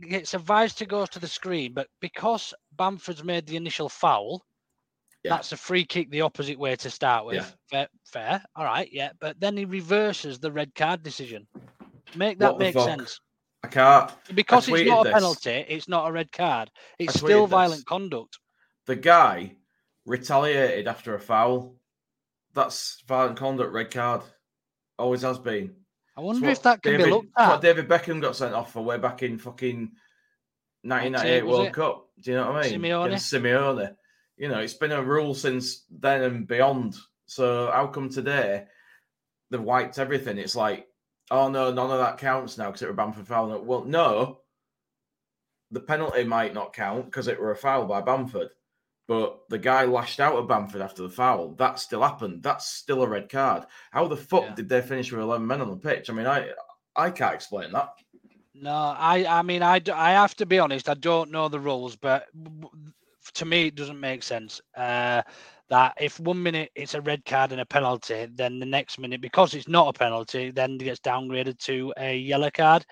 It's 0.00 0.34
advised 0.34 0.78
to 0.78 0.86
go 0.86 1.06
to 1.06 1.18
the 1.18 1.28
screen, 1.28 1.74
but 1.74 1.88
because 2.00 2.54
Bamford's 2.76 3.24
made 3.24 3.46
the 3.46 3.56
initial 3.56 3.88
foul, 3.88 4.44
Yeah. 5.24 5.30
that's 5.30 5.52
a 5.52 5.56
free 5.56 5.84
kick 5.84 6.10
the 6.10 6.20
opposite 6.20 6.58
way 6.58 6.76
to 6.76 6.90
start 6.90 7.26
with. 7.26 7.36
Yeah. 7.36 7.46
Fair, 7.70 7.88
fair, 8.04 8.44
all 8.54 8.64
right, 8.64 8.88
yeah. 8.92 9.10
But 9.20 9.40
then 9.40 9.56
he 9.56 9.64
reverses 9.64 10.38
the 10.38 10.52
red 10.52 10.74
card 10.74 11.02
decision. 11.02 11.46
Make 12.14 12.38
that 12.38 12.58
make 12.58 12.74
fuck? 12.74 12.84
sense. 12.86 13.20
I 13.64 13.68
can't. 13.68 14.12
Because 14.34 14.68
it's 14.68 14.88
not 14.88 15.00
a 15.00 15.04
this. 15.04 15.14
penalty, 15.14 15.64
it's 15.68 15.88
not 15.88 16.08
a 16.08 16.12
red 16.12 16.30
card. 16.30 16.70
It's 16.98 17.14
still 17.14 17.46
this. 17.46 17.50
violent 17.50 17.86
conduct. 17.86 18.38
The 18.86 18.94
guy 18.96 19.56
retaliated 20.04 20.86
after 20.86 21.14
a 21.16 21.20
foul. 21.20 21.74
That's 22.54 23.02
violent 23.08 23.36
conduct, 23.36 23.72
red 23.72 23.90
card. 23.90 24.22
Always 24.98 25.22
has 25.22 25.38
been. 25.38 25.74
I 26.16 26.20
wonder 26.22 26.48
if 26.48 26.62
that 26.62 26.82
can 26.82 26.92
David, 26.92 27.04
be 27.04 27.10
looked 27.10 27.26
it's 27.26 27.48
what. 27.48 27.60
David 27.60 27.88
Beckham 27.88 28.22
got 28.22 28.36
sent 28.36 28.54
off 28.54 28.72
for 28.72 28.82
way 28.82 28.96
back 28.96 29.22
in 29.22 29.38
fucking 29.38 29.90
1998 30.82 31.44
was 31.44 31.52
World 31.52 31.66
it? 31.66 31.72
Cup. 31.74 32.08
Do 32.20 32.30
you 32.30 32.36
know 32.36 32.52
what 32.52 32.64
I 32.64 32.70
mean? 32.70 32.80
Simeone? 32.80 33.12
Simeone. 33.14 33.96
You 34.36 34.48
know, 34.48 34.58
it's 34.60 34.74
been 34.74 34.92
a 34.92 35.02
rule 35.02 35.34
since 35.34 35.84
then 35.90 36.22
and 36.22 36.46
beyond. 36.46 36.96
So 37.26 37.70
how 37.72 37.88
come 37.88 38.08
today 38.08 38.64
they've 39.50 39.60
wiped 39.60 39.98
everything? 39.98 40.38
It's 40.38 40.56
like, 40.56 40.86
oh 41.30 41.48
no, 41.48 41.72
none 41.72 41.90
of 41.90 41.98
that 41.98 42.18
counts 42.18 42.56
now 42.56 42.66
because 42.66 42.82
it 42.82 42.88
were 42.88 42.94
Bamford 42.94 43.26
foul. 43.26 43.58
Well, 43.62 43.84
no, 43.84 44.40
the 45.70 45.80
penalty 45.80 46.24
might 46.24 46.54
not 46.54 46.72
count 46.72 47.06
because 47.06 47.28
it 47.28 47.40
were 47.40 47.50
a 47.50 47.56
foul 47.56 47.86
by 47.86 48.00
Bamford. 48.00 48.50
But 49.08 49.38
the 49.48 49.58
guy 49.58 49.84
lashed 49.84 50.18
out 50.18 50.36
at 50.36 50.48
Bamford 50.48 50.80
after 50.82 51.02
the 51.02 51.08
foul. 51.08 51.54
That 51.54 51.78
still 51.78 52.02
happened. 52.02 52.42
That's 52.42 52.66
still 52.66 53.02
a 53.02 53.08
red 53.08 53.28
card. 53.28 53.64
How 53.92 54.08
the 54.08 54.16
fuck 54.16 54.42
Yeah. 54.44 54.54
did 54.54 54.68
they 54.68 54.82
finish 54.82 55.12
with 55.12 55.20
11 55.20 55.46
men 55.46 55.60
on 55.60 55.70
the 55.70 55.76
pitch? 55.76 56.10
I 56.10 56.12
mean, 56.12 56.26
I 56.26 56.50
I 56.96 57.10
can't 57.10 57.34
explain 57.34 57.72
that. 57.72 57.90
No, 58.54 58.72
I, 58.96 59.26
I 59.26 59.42
mean, 59.42 59.62
I, 59.62 59.82
I 59.94 60.12
have 60.12 60.34
to 60.36 60.46
be 60.46 60.58
honest. 60.58 60.88
I 60.88 60.94
don't 60.94 61.30
know 61.30 61.48
the 61.48 61.60
rules, 61.60 61.94
but 61.94 62.24
to 63.34 63.44
me, 63.44 63.66
it 63.66 63.74
doesn't 63.74 64.00
make 64.00 64.22
sense. 64.22 64.60
Uh, 64.74 65.22
that 65.68 65.94
if 66.00 66.18
one 66.20 66.42
minute 66.42 66.70
it's 66.74 66.94
a 66.94 67.00
red 67.00 67.24
card 67.24 67.52
and 67.52 67.60
a 67.60 67.66
penalty, 67.66 68.26
then 68.34 68.58
the 68.58 68.66
next 68.66 68.98
minute, 68.98 69.20
because 69.20 69.52
it's 69.54 69.68
not 69.68 69.88
a 69.94 69.98
penalty, 69.98 70.50
then 70.50 70.72
it 70.72 70.84
gets 70.84 71.00
downgraded 71.00 71.58
to 71.58 71.92
a 71.98 72.16
yellow 72.16 72.50
card. 72.50 72.86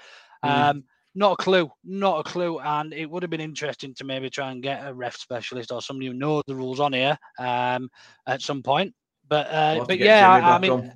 Mm. 0.45 0.71
Um, 0.71 0.85
not 1.15 1.33
a 1.33 1.37
clue, 1.37 1.71
not 1.85 2.21
a 2.21 2.23
clue. 2.25 2.59
And 2.59 2.93
it 2.93 3.09
would 3.09 3.23
have 3.23 3.31
been 3.31 3.41
interesting 3.41 3.95
to 3.95 4.05
maybe 4.05 4.31
try 4.31 4.51
and 4.51 4.63
get 4.63 4.87
a 4.87 4.93
ref 4.93 5.17
specialist 5.17 5.73
or 5.73 5.81
somebody 5.81 6.09
who 6.09 6.15
knows 6.15 6.43
the 6.47 6.57
rules 6.57 6.81
on 6.81 6.93
here 6.93 7.19
um, 7.39 7.89
at 8.27 8.43
some 8.43 8.63
point. 8.63 8.95
But 9.29 9.47
uh, 9.49 9.75
We'll 9.77 9.87
but 9.87 9.99
yeah, 9.99 10.29
I, 10.31 10.57
I 10.57 10.59
mean, 10.59 10.71
on. 10.71 10.93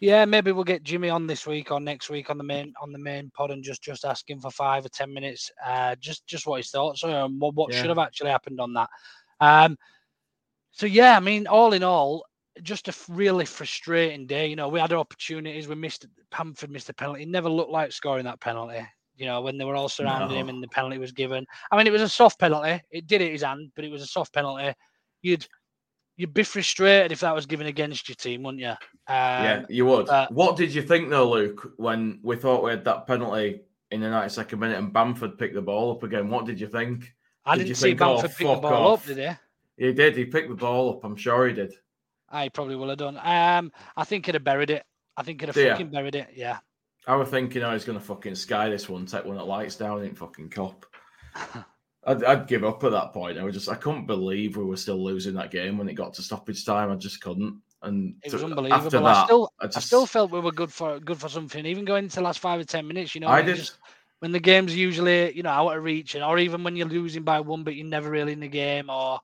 yeah, 0.00 0.24
maybe 0.24 0.52
we'll 0.52 0.64
get 0.64 0.82
Jimmy 0.82 1.10
on 1.10 1.26
this 1.26 1.46
week 1.46 1.70
or 1.70 1.80
next 1.80 2.10
week 2.10 2.28
on 2.30 2.38
the 2.38 2.44
main 2.44 2.72
on 2.82 2.92
the 2.92 2.98
main 2.98 3.30
pod 3.34 3.50
and 3.50 3.62
just 3.62 3.82
just 3.82 4.04
ask 4.04 4.28
him 4.28 4.40
for 4.40 4.50
five 4.50 4.84
or 4.84 4.88
ten 4.88 5.12
minutes, 5.12 5.50
uh, 5.64 5.94
just 5.96 6.26
just 6.26 6.46
what 6.46 6.56
his 6.56 6.70
thoughts 6.70 7.04
are 7.04 7.24
and 7.24 7.40
what, 7.40 7.54
what 7.54 7.72
should 7.72 7.88
have 7.88 7.98
actually 7.98 8.30
happened 8.30 8.60
on 8.60 8.72
that. 8.74 8.88
Um, 9.40 9.76
so 10.72 10.86
yeah, 10.86 11.16
I 11.16 11.20
mean, 11.20 11.46
all 11.46 11.72
in 11.72 11.82
all, 11.82 12.24
just 12.62 12.88
a 12.88 12.94
really 13.08 13.44
frustrating 13.44 14.26
day. 14.26 14.48
You 14.48 14.56
know, 14.56 14.68
we 14.68 14.80
had 14.80 14.92
opportunities, 14.92 15.68
we 15.68 15.74
missed 15.74 16.06
Bamford 16.36 16.70
missed 16.70 16.88
the 16.88 16.94
penalty. 16.94 17.22
It 17.22 17.28
never 17.28 17.48
looked 17.48 17.70
like 17.70 17.92
scoring 17.92 18.24
that 18.24 18.40
penalty. 18.40 18.86
You 19.18 19.26
know, 19.26 19.40
when 19.42 19.58
they 19.58 19.64
were 19.64 19.74
all 19.76 19.88
surrounding 19.88 20.38
him 20.38 20.48
and 20.48 20.62
the 20.62 20.68
penalty 20.68 20.96
was 20.96 21.12
given. 21.12 21.44
I 21.70 21.76
mean, 21.76 21.86
it 21.86 21.92
was 21.92 22.02
a 22.02 22.08
soft 22.08 22.38
penalty. 22.38 22.80
It 22.90 23.06
did 23.06 23.20
hit 23.20 23.32
his 23.32 23.42
hand, 23.42 23.72
but 23.74 23.84
it 23.84 23.90
was 23.90 24.00
a 24.02 24.06
soft 24.06 24.32
penalty. 24.32 24.72
You'd 25.22 25.46
you'd 26.16 26.34
be 26.34 26.42
frustrated 26.42 27.12
if 27.12 27.20
that 27.20 27.34
was 27.34 27.46
given 27.46 27.66
against 27.66 28.08
your 28.08 28.16
team, 28.16 28.42
wouldn't 28.42 28.60
you? 28.62 28.68
Um, 28.70 28.76
yeah, 29.08 29.64
you 29.68 29.86
would. 29.86 30.08
uh, 30.08 30.28
what 30.30 30.56
did 30.56 30.74
you 30.74 30.82
think 30.82 31.10
though, 31.10 31.30
Luke, 31.30 31.72
when 31.76 32.20
we 32.22 32.36
thought 32.36 32.62
we 32.62 32.70
had 32.70 32.84
that 32.84 33.06
penalty 33.06 33.60
in 33.90 34.00
the 34.00 34.08
92nd 34.08 34.58
minute 34.58 34.78
and 34.78 34.92
Bamford 34.92 35.38
picked 35.38 35.54
the 35.54 35.62
ball 35.62 35.92
up 35.92 36.02
again? 36.02 36.28
What 36.28 36.44
did 36.46 36.60
you 36.60 36.68
think? 36.68 37.14
I 37.44 37.54
Did 37.54 37.60
didn't 37.60 37.68
you 37.68 37.74
see 37.74 37.88
think, 37.90 38.02
oh, 38.02 38.20
Bamford 38.20 38.36
pick 38.36 38.46
the 38.46 38.56
ball 38.56 38.92
off? 38.92 39.00
up, 39.00 39.16
did 39.16 39.38
he? 39.76 39.86
He 39.86 39.92
did. 39.92 40.16
He 40.16 40.24
picked 40.26 40.48
the 40.48 40.56
ball 40.56 40.90
up. 40.90 41.04
I'm 41.04 41.16
sure 41.16 41.46
he 41.48 41.54
did. 41.54 41.72
I 42.28 42.48
probably 42.50 42.76
will 42.76 42.88
have 42.90 42.98
done. 42.98 43.16
Um, 43.22 43.72
I 43.96 44.04
think 44.04 44.26
he'd 44.26 44.34
have 44.34 44.44
buried 44.44 44.70
it. 44.70 44.84
I 45.16 45.22
think 45.22 45.40
he'd 45.40 45.46
have 45.48 45.56
ya? 45.56 45.72
fucking 45.72 45.90
buried 45.90 46.14
it. 46.14 46.28
Yeah. 46.34 46.58
I 47.08 47.16
was 47.16 47.30
thinking, 47.30 47.62
oh, 47.62 47.72
he's 47.72 47.86
going 47.86 47.98
to 47.98 48.04
fucking 48.04 48.34
sky 48.34 48.68
this 48.68 48.88
one, 48.88 49.06
take 49.06 49.24
one 49.24 49.36
of 49.36 49.40
the 49.40 49.46
lights 49.46 49.76
down, 49.76 50.04
ain't 50.04 50.18
fucking 50.18 50.50
cop. 50.50 50.84
I'd, 52.04 52.22
I'd 52.22 52.46
give 52.46 52.64
up 52.64 52.84
at 52.84 52.92
that 52.92 53.14
point. 53.14 53.38
I 53.38 53.44
was 53.44 53.54
just, 53.54 53.68
I 53.70 53.74
couldn't 53.74 54.06
believe 54.06 54.56
we 54.56 54.64
were 54.64 54.76
still 54.76 55.02
losing 55.02 55.34
that 55.34 55.50
game 55.50 55.78
when 55.78 55.88
it 55.88 55.94
got 55.94 56.12
to 56.14 56.22
stoppage 56.22 56.66
time. 56.66 56.92
I 56.92 56.96
just 56.96 57.22
couldn't. 57.22 57.60
And 57.82 58.16
It 58.22 58.32
was 58.32 58.42
to- 58.42 58.48
unbelievable. 58.48 58.84
After 58.86 58.98
that, 59.00 59.04
I 59.04 59.24
still, 59.24 59.52
I, 59.58 59.66
I, 59.66 59.80
still 59.80 60.06
felt 60.06 60.30
we 60.30 60.40
were 60.40 60.52
good 60.52 60.72
for 60.72 61.00
good 61.00 61.18
for 61.18 61.28
something. 61.28 61.64
Even 61.64 61.84
going 61.84 62.04
into 62.04 62.16
the 62.16 62.22
last 62.22 62.40
five 62.40 62.60
or 62.60 62.64
ten 62.64 62.86
minutes, 62.86 63.14
you 63.14 63.20
know, 63.20 63.28
I 63.28 63.42
did. 63.42 63.56
just- 63.56 63.78
when 64.20 64.32
the 64.32 64.40
game's 64.40 64.74
usually 64.74 65.32
you 65.36 65.44
know 65.44 65.50
out 65.50 65.76
of 65.76 65.84
reach, 65.84 66.14
and 66.16 66.24
or 66.24 66.38
even 66.38 66.64
when 66.64 66.74
you're 66.74 66.88
losing 66.88 67.22
by 67.22 67.40
one, 67.40 67.62
but 67.62 67.76
you're 67.76 67.86
never 67.86 68.10
really 68.10 68.32
in 68.32 68.40
the 68.40 68.48
game. 68.48 68.90
Or 68.90 69.20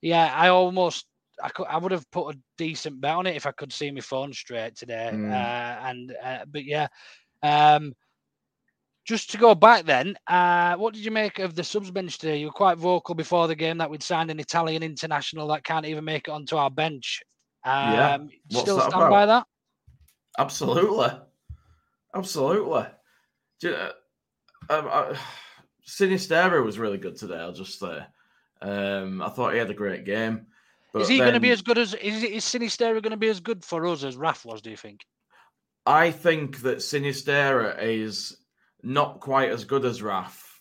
yeah, 0.00 0.32
I 0.32 0.48
almost 0.48 1.06
I 1.42 1.48
could 1.48 1.66
I 1.68 1.78
would 1.78 1.92
have 1.92 2.10
put 2.10 2.34
a 2.34 2.38
decent 2.58 3.00
bet 3.00 3.16
on 3.16 3.26
it 3.26 3.36
if 3.36 3.46
I 3.46 3.52
could 3.52 3.72
see 3.72 3.90
my 3.90 4.00
phone 4.00 4.32
straight 4.32 4.76
today. 4.76 5.10
Mm. 5.12 5.30
Uh, 5.30 5.86
and 5.88 6.14
uh, 6.22 6.44
but 6.50 6.64
yeah, 6.64 6.88
um, 7.42 7.94
just 9.06 9.30
to 9.30 9.38
go 9.38 9.54
back 9.54 9.84
then, 9.84 10.16
uh, 10.26 10.76
what 10.76 10.94
did 10.94 11.04
you 11.04 11.10
make 11.10 11.38
of 11.38 11.54
the 11.54 11.64
subs 11.64 11.90
bench 11.90 12.18
today? 12.18 12.38
You 12.38 12.46
were 12.46 12.52
quite 12.52 12.78
vocal 12.78 13.14
before 13.14 13.48
the 13.48 13.56
game 13.56 13.78
that 13.78 13.90
we'd 13.90 14.02
signed 14.02 14.30
an 14.30 14.40
Italian 14.40 14.82
international 14.82 15.48
that 15.48 15.64
can't 15.64 15.86
even 15.86 16.04
make 16.04 16.28
it 16.28 16.30
onto 16.30 16.56
our 16.56 16.70
bench. 16.70 17.22
Um, 17.64 17.92
Yeah, 17.92 18.18
what's 18.50 18.60
still 18.60 18.80
stand 18.80 19.10
by 19.10 19.26
that? 19.26 19.46
Absolutely, 20.38 21.08
absolutely. 22.14 22.84
Do 23.60 23.68
you 23.68 23.74
know, 23.74 23.90
um, 24.70 24.88
I, 24.88 25.18
Sinisterra 25.86 26.64
was 26.64 26.78
really 26.78 26.98
good 26.98 27.16
today. 27.16 27.38
I'll 27.38 27.52
just 27.52 27.78
say, 27.80 27.98
um, 28.62 29.22
I 29.22 29.28
thought 29.30 29.52
he 29.52 29.58
had 29.58 29.70
a 29.70 29.74
great 29.74 30.04
game. 30.04 30.46
Is 30.94 31.06
but 31.06 31.08
he 31.08 31.18
going 31.18 31.34
to 31.34 31.40
be 31.40 31.50
as 31.50 31.62
good 31.62 31.78
as 31.78 31.94
is, 31.94 32.22
is 32.24 32.44
Sinisterra 32.44 33.00
going 33.02 33.10
to 33.12 33.16
be 33.16 33.28
as 33.28 33.40
good 33.40 33.64
for 33.64 33.86
us 33.86 34.02
as 34.02 34.16
Raf 34.16 34.44
was? 34.44 34.60
Do 34.60 34.70
you 34.70 34.76
think? 34.76 35.00
I 35.86 36.10
think 36.10 36.62
that 36.62 36.78
Sinisterra 36.78 37.76
is 37.80 38.36
not 38.82 39.20
quite 39.20 39.50
as 39.50 39.64
good 39.64 39.84
as 39.84 40.02
Raf, 40.02 40.60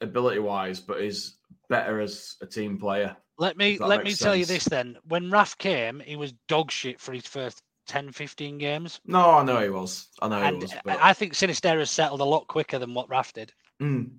ability 0.00 0.38
wise, 0.38 0.80
but 0.80 1.00
is 1.00 1.36
better 1.68 2.00
as 2.00 2.36
a 2.42 2.46
team 2.46 2.78
player. 2.78 3.16
Let 3.38 3.56
me 3.56 3.78
let 3.78 4.00
me 4.00 4.04
makes 4.10 4.18
tell 4.18 4.36
you 4.36 4.44
this 4.44 4.64
then. 4.64 4.98
When 5.04 5.30
Raf 5.30 5.56
came, 5.56 6.00
he 6.00 6.16
was 6.16 6.34
dog 6.46 6.70
shit 6.70 7.00
for 7.00 7.12
his 7.12 7.26
first 7.26 7.62
10, 7.86 8.12
15 8.12 8.58
games, 8.58 9.00
No, 9.04 9.30
I 9.30 9.42
know 9.42 9.60
he 9.60 9.70
was. 9.70 10.08
I 10.22 10.28
know 10.28 10.36
he 10.40 10.42
and 10.46 10.62
was. 10.62 10.72
I- 10.72 10.80
But, 10.84 10.98
I 11.00 11.12
think 11.12 11.32
Sinisterra 11.32 11.88
settled 11.88 12.20
a 12.20 12.24
lot 12.24 12.46
quicker 12.46 12.78
than 12.78 12.94
what 12.94 13.08
Raf 13.08 13.32
did. 13.32 13.52
Mm, 13.82 14.10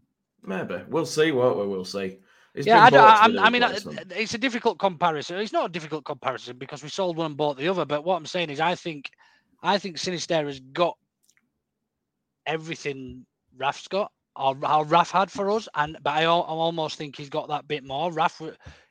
maybe 0.43 0.81
we'll 0.89 1.05
see. 1.05 1.31
Won't 1.31 1.57
we? 1.57 1.67
We'll 1.67 1.85
see. 1.85 2.19
He's 2.53 2.65
yeah, 2.65 2.83
I, 2.83 2.89
don't- 2.89 3.39
I, 3.39 3.45
I 3.45 3.49
mean, 3.49 3.63
uh, 3.63 3.77
it's 4.09 4.33
a 4.33 4.37
difficult 4.37 4.77
comparison. 4.77 5.37
It's 5.37 5.53
not 5.53 5.67
a 5.69 5.71
difficult 5.71 6.03
comparison 6.03 6.57
because 6.57 6.83
we 6.83 6.89
sold 6.89 7.15
one 7.15 7.27
and 7.27 7.37
bought 7.37 7.57
the 7.57 7.67
other. 7.69 7.85
But 7.85 8.03
what 8.03 8.15
I'm 8.17 8.25
saying 8.25 8.49
is, 8.49 8.59
I 8.59 8.75
think, 8.75 9.09
I 9.63 9.77
think 9.77 9.97
Sinisterra's 9.97 10.59
got 10.59 10.97
everything 12.45 13.25
Raf's 13.57 13.87
got, 13.87 14.11
or 14.35 14.57
how 14.63 14.83
Raf 14.83 15.11
had 15.11 15.31
for 15.31 15.49
us, 15.51 15.67
and 15.75 15.97
but 16.03 16.11
I, 16.11 16.23
I 16.23 16.25
almost 16.25 16.97
think 16.97 17.15
he's 17.15 17.29
got 17.29 17.47
that 17.49 17.67
bit 17.67 17.83
more. 17.85 18.11
Raf, 18.11 18.41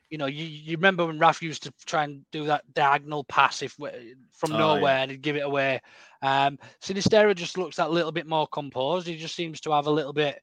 you 0.09 0.17
know, 0.17 0.25
you, 0.27 0.43
you 0.45 0.75
remember 0.75 1.05
when 1.05 1.19
Raf 1.19 1.41
used 1.41 1.63
to 1.63 1.73
try 1.85 2.03
and 2.03 2.25
do 2.31 2.45
that 2.45 2.63
diagonal 2.73 3.23
pass 3.25 3.61
if 3.61 3.73
from 3.73 4.53
Oh, 4.53 4.57
nowhere 4.57 4.81
yeah. 4.95 5.01
and 5.03 5.11
he'd 5.11 5.21
give 5.21 5.35
it 5.35 5.45
away. 5.45 5.81
Um, 6.21 6.59
Sinisterra 6.81 7.35
just 7.35 7.57
looks 7.57 7.75
that 7.77 7.91
little 7.91 8.11
bit 8.11 8.27
more 8.27 8.47
composed. 8.47 9.07
He 9.07 9.17
just 9.17 9.35
seems 9.35 9.61
to 9.61 9.71
have 9.71 9.87
a 9.87 9.91
little 9.91 10.13
bit. 10.13 10.41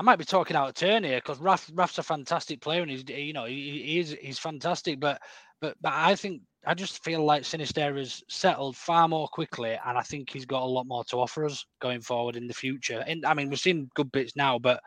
I 0.00 0.02
might 0.02 0.16
be 0.16 0.24
talking 0.24 0.56
out 0.56 0.70
of 0.70 0.74
turn 0.74 1.04
here 1.04 1.18
because 1.18 1.38
Raf, 1.40 1.70
Raf's 1.74 1.98
a 1.98 2.02
fantastic 2.02 2.62
player 2.62 2.80
and 2.80 2.90
he's 2.90 3.04
you 3.06 3.34
know 3.34 3.44
he, 3.44 3.82
he 3.84 3.98
is 3.98 4.16
he's 4.18 4.38
fantastic, 4.38 4.98
but 4.98 5.20
but 5.60 5.76
but 5.82 5.92
I 5.94 6.14
think 6.14 6.40
I 6.66 6.72
just 6.72 7.04
feel 7.04 7.22
like 7.22 7.44
Sinisterra's 7.44 8.24
settled 8.26 8.78
far 8.78 9.08
more 9.08 9.28
quickly, 9.28 9.78
and 9.84 9.98
I 9.98 10.00
think 10.00 10.30
he's 10.30 10.46
got 10.46 10.62
a 10.62 10.64
lot 10.64 10.86
more 10.86 11.04
to 11.04 11.18
offer 11.18 11.44
us 11.44 11.66
going 11.82 12.00
forward 12.00 12.36
in 12.36 12.46
the 12.46 12.54
future. 12.54 13.04
And 13.06 13.26
I 13.26 13.34
mean, 13.34 13.50
we've 13.50 13.60
seen 13.60 13.90
good 13.94 14.10
bits 14.10 14.34
now, 14.36 14.58
but 14.58 14.80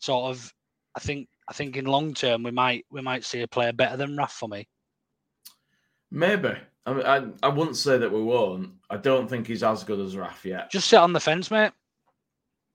sort 0.00 0.30
of, 0.32 0.52
I 0.96 1.00
think 1.00 1.28
I 1.48 1.52
think 1.52 1.76
in 1.76 1.84
long 1.84 2.12
term 2.12 2.42
we 2.42 2.50
might 2.50 2.86
we 2.90 3.00
might 3.00 3.22
see 3.22 3.42
a 3.42 3.48
player 3.48 3.72
better 3.72 3.96
than 3.96 4.16
Raf 4.16 4.32
for 4.32 4.48
me. 4.48 4.66
Maybe. 6.10 6.54
I, 6.86 6.92
mean, 6.92 7.06
I 7.06 7.24
I 7.44 7.48
wouldn't 7.50 7.76
say 7.76 7.98
that 7.98 8.10
we 8.10 8.20
won't. 8.20 8.70
I 8.90 8.96
don't 8.96 9.30
think 9.30 9.46
he's 9.46 9.62
as 9.62 9.84
good 9.84 10.00
as 10.00 10.16
Raf 10.16 10.44
yet. 10.44 10.72
Just 10.72 10.88
sit 10.88 10.98
on 10.98 11.12
the 11.12 11.20
fence, 11.20 11.52
mate. 11.52 11.70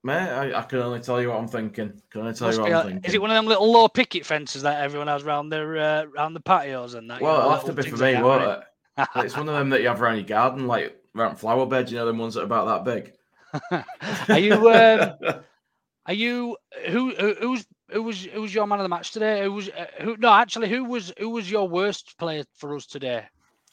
Mate, 0.03 0.15
I, 0.15 0.59
I 0.59 0.61
can 0.63 0.79
only 0.79 0.99
tell 0.99 1.21
you 1.21 1.29
what 1.29 1.37
I'm 1.37 1.47
thinking. 1.47 2.01
Can 2.09 2.21
only 2.21 2.33
tell 2.33 2.47
Must 2.47 2.57
you 2.57 2.63
what 2.63 2.73
I'm 2.73 2.87
thinking. 2.87 3.03
Is 3.05 3.13
it 3.13 3.21
one 3.21 3.29
of 3.29 3.35
them 3.35 3.45
little 3.45 3.71
low 3.71 3.87
picket 3.87 4.25
fences 4.25 4.63
that 4.63 4.81
everyone 4.81 5.07
has 5.07 5.23
around 5.23 5.49
their 5.49 5.77
uh, 5.77 6.05
around 6.05 6.33
the 6.33 6.39
patios 6.39 6.95
and 6.95 7.09
that? 7.11 7.21
Well, 7.21 7.37
it'll 7.37 7.51
have 7.51 7.65
to 7.65 7.73
be 7.73 7.83
for 7.83 7.97
me, 7.97 8.21
won't 8.21 8.43
it? 8.43 8.63
it's 9.17 9.37
one 9.37 9.47
of 9.47 9.55
them 9.55 9.69
that 9.69 9.81
you 9.81 9.87
have 9.87 10.01
around 10.01 10.15
your 10.15 10.25
garden, 10.25 10.67
like 10.67 10.99
around 11.15 11.35
flower 11.35 11.67
beds. 11.67 11.91
You 11.91 11.99
know, 11.99 12.07
them 12.07 12.17
ones 12.17 12.33
that 12.33 12.41
are 12.41 12.45
about 12.45 12.85
that 12.85 12.91
big. 12.91 13.83
are 14.29 14.39
you? 14.39 14.69
Um, 14.71 15.13
are 16.07 16.13
you? 16.13 16.57
Who? 16.89 17.11
Who's? 17.11 17.65
Who 17.91 18.01
was? 18.01 18.23
Who 18.25 18.41
was 18.41 18.55
your 18.55 18.65
man 18.65 18.79
of 18.79 18.83
the 18.83 18.89
match 18.89 19.11
today? 19.11 19.43
Who 19.43 19.51
was? 19.51 19.69
Uh, 19.69 19.85
who? 20.01 20.17
No, 20.17 20.33
actually, 20.33 20.69
who 20.69 20.83
was? 20.85 21.13
Who 21.19 21.29
was 21.29 21.49
your 21.51 21.69
worst 21.69 22.17
player 22.17 22.43
for 22.55 22.75
us 22.75 22.87
today? 22.87 23.25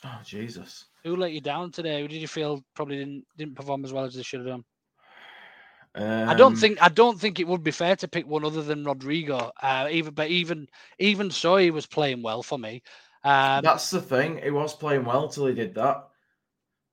Oh 0.04 0.20
Jesus! 0.24 0.84
Who 1.04 1.16
let 1.16 1.32
you 1.32 1.40
down 1.40 1.70
today? 1.70 2.02
Who 2.02 2.08
did 2.08 2.20
you 2.20 2.28
feel 2.28 2.62
probably 2.74 2.98
didn't 2.98 3.24
didn't 3.38 3.54
perform 3.54 3.84
as 3.86 3.94
well 3.94 4.04
as 4.04 4.14
they 4.14 4.22
should 4.22 4.40
have 4.40 4.48
done? 4.48 4.64
Um, 5.98 6.28
I 6.28 6.34
don't 6.34 6.52
um, 6.52 6.58
think 6.58 6.80
I 6.80 6.88
don't 6.88 7.18
think 7.18 7.40
it 7.40 7.48
would 7.48 7.64
be 7.64 7.72
fair 7.72 7.96
to 7.96 8.06
pick 8.06 8.26
one 8.26 8.44
other 8.44 8.62
than 8.62 8.84
Rodrigo. 8.84 9.50
Uh, 9.60 9.88
even 9.90 10.14
but 10.14 10.28
even 10.28 10.68
even 10.98 11.30
so, 11.30 11.56
he 11.56 11.72
was 11.72 11.86
playing 11.86 12.22
well 12.22 12.42
for 12.42 12.56
me. 12.58 12.82
Um, 13.24 13.64
That's 13.64 13.90
the 13.90 14.00
thing. 14.00 14.40
He 14.42 14.50
was 14.50 14.74
playing 14.74 15.04
well 15.04 15.28
till 15.28 15.46
he 15.46 15.54
did 15.54 15.74
that. 15.74 16.08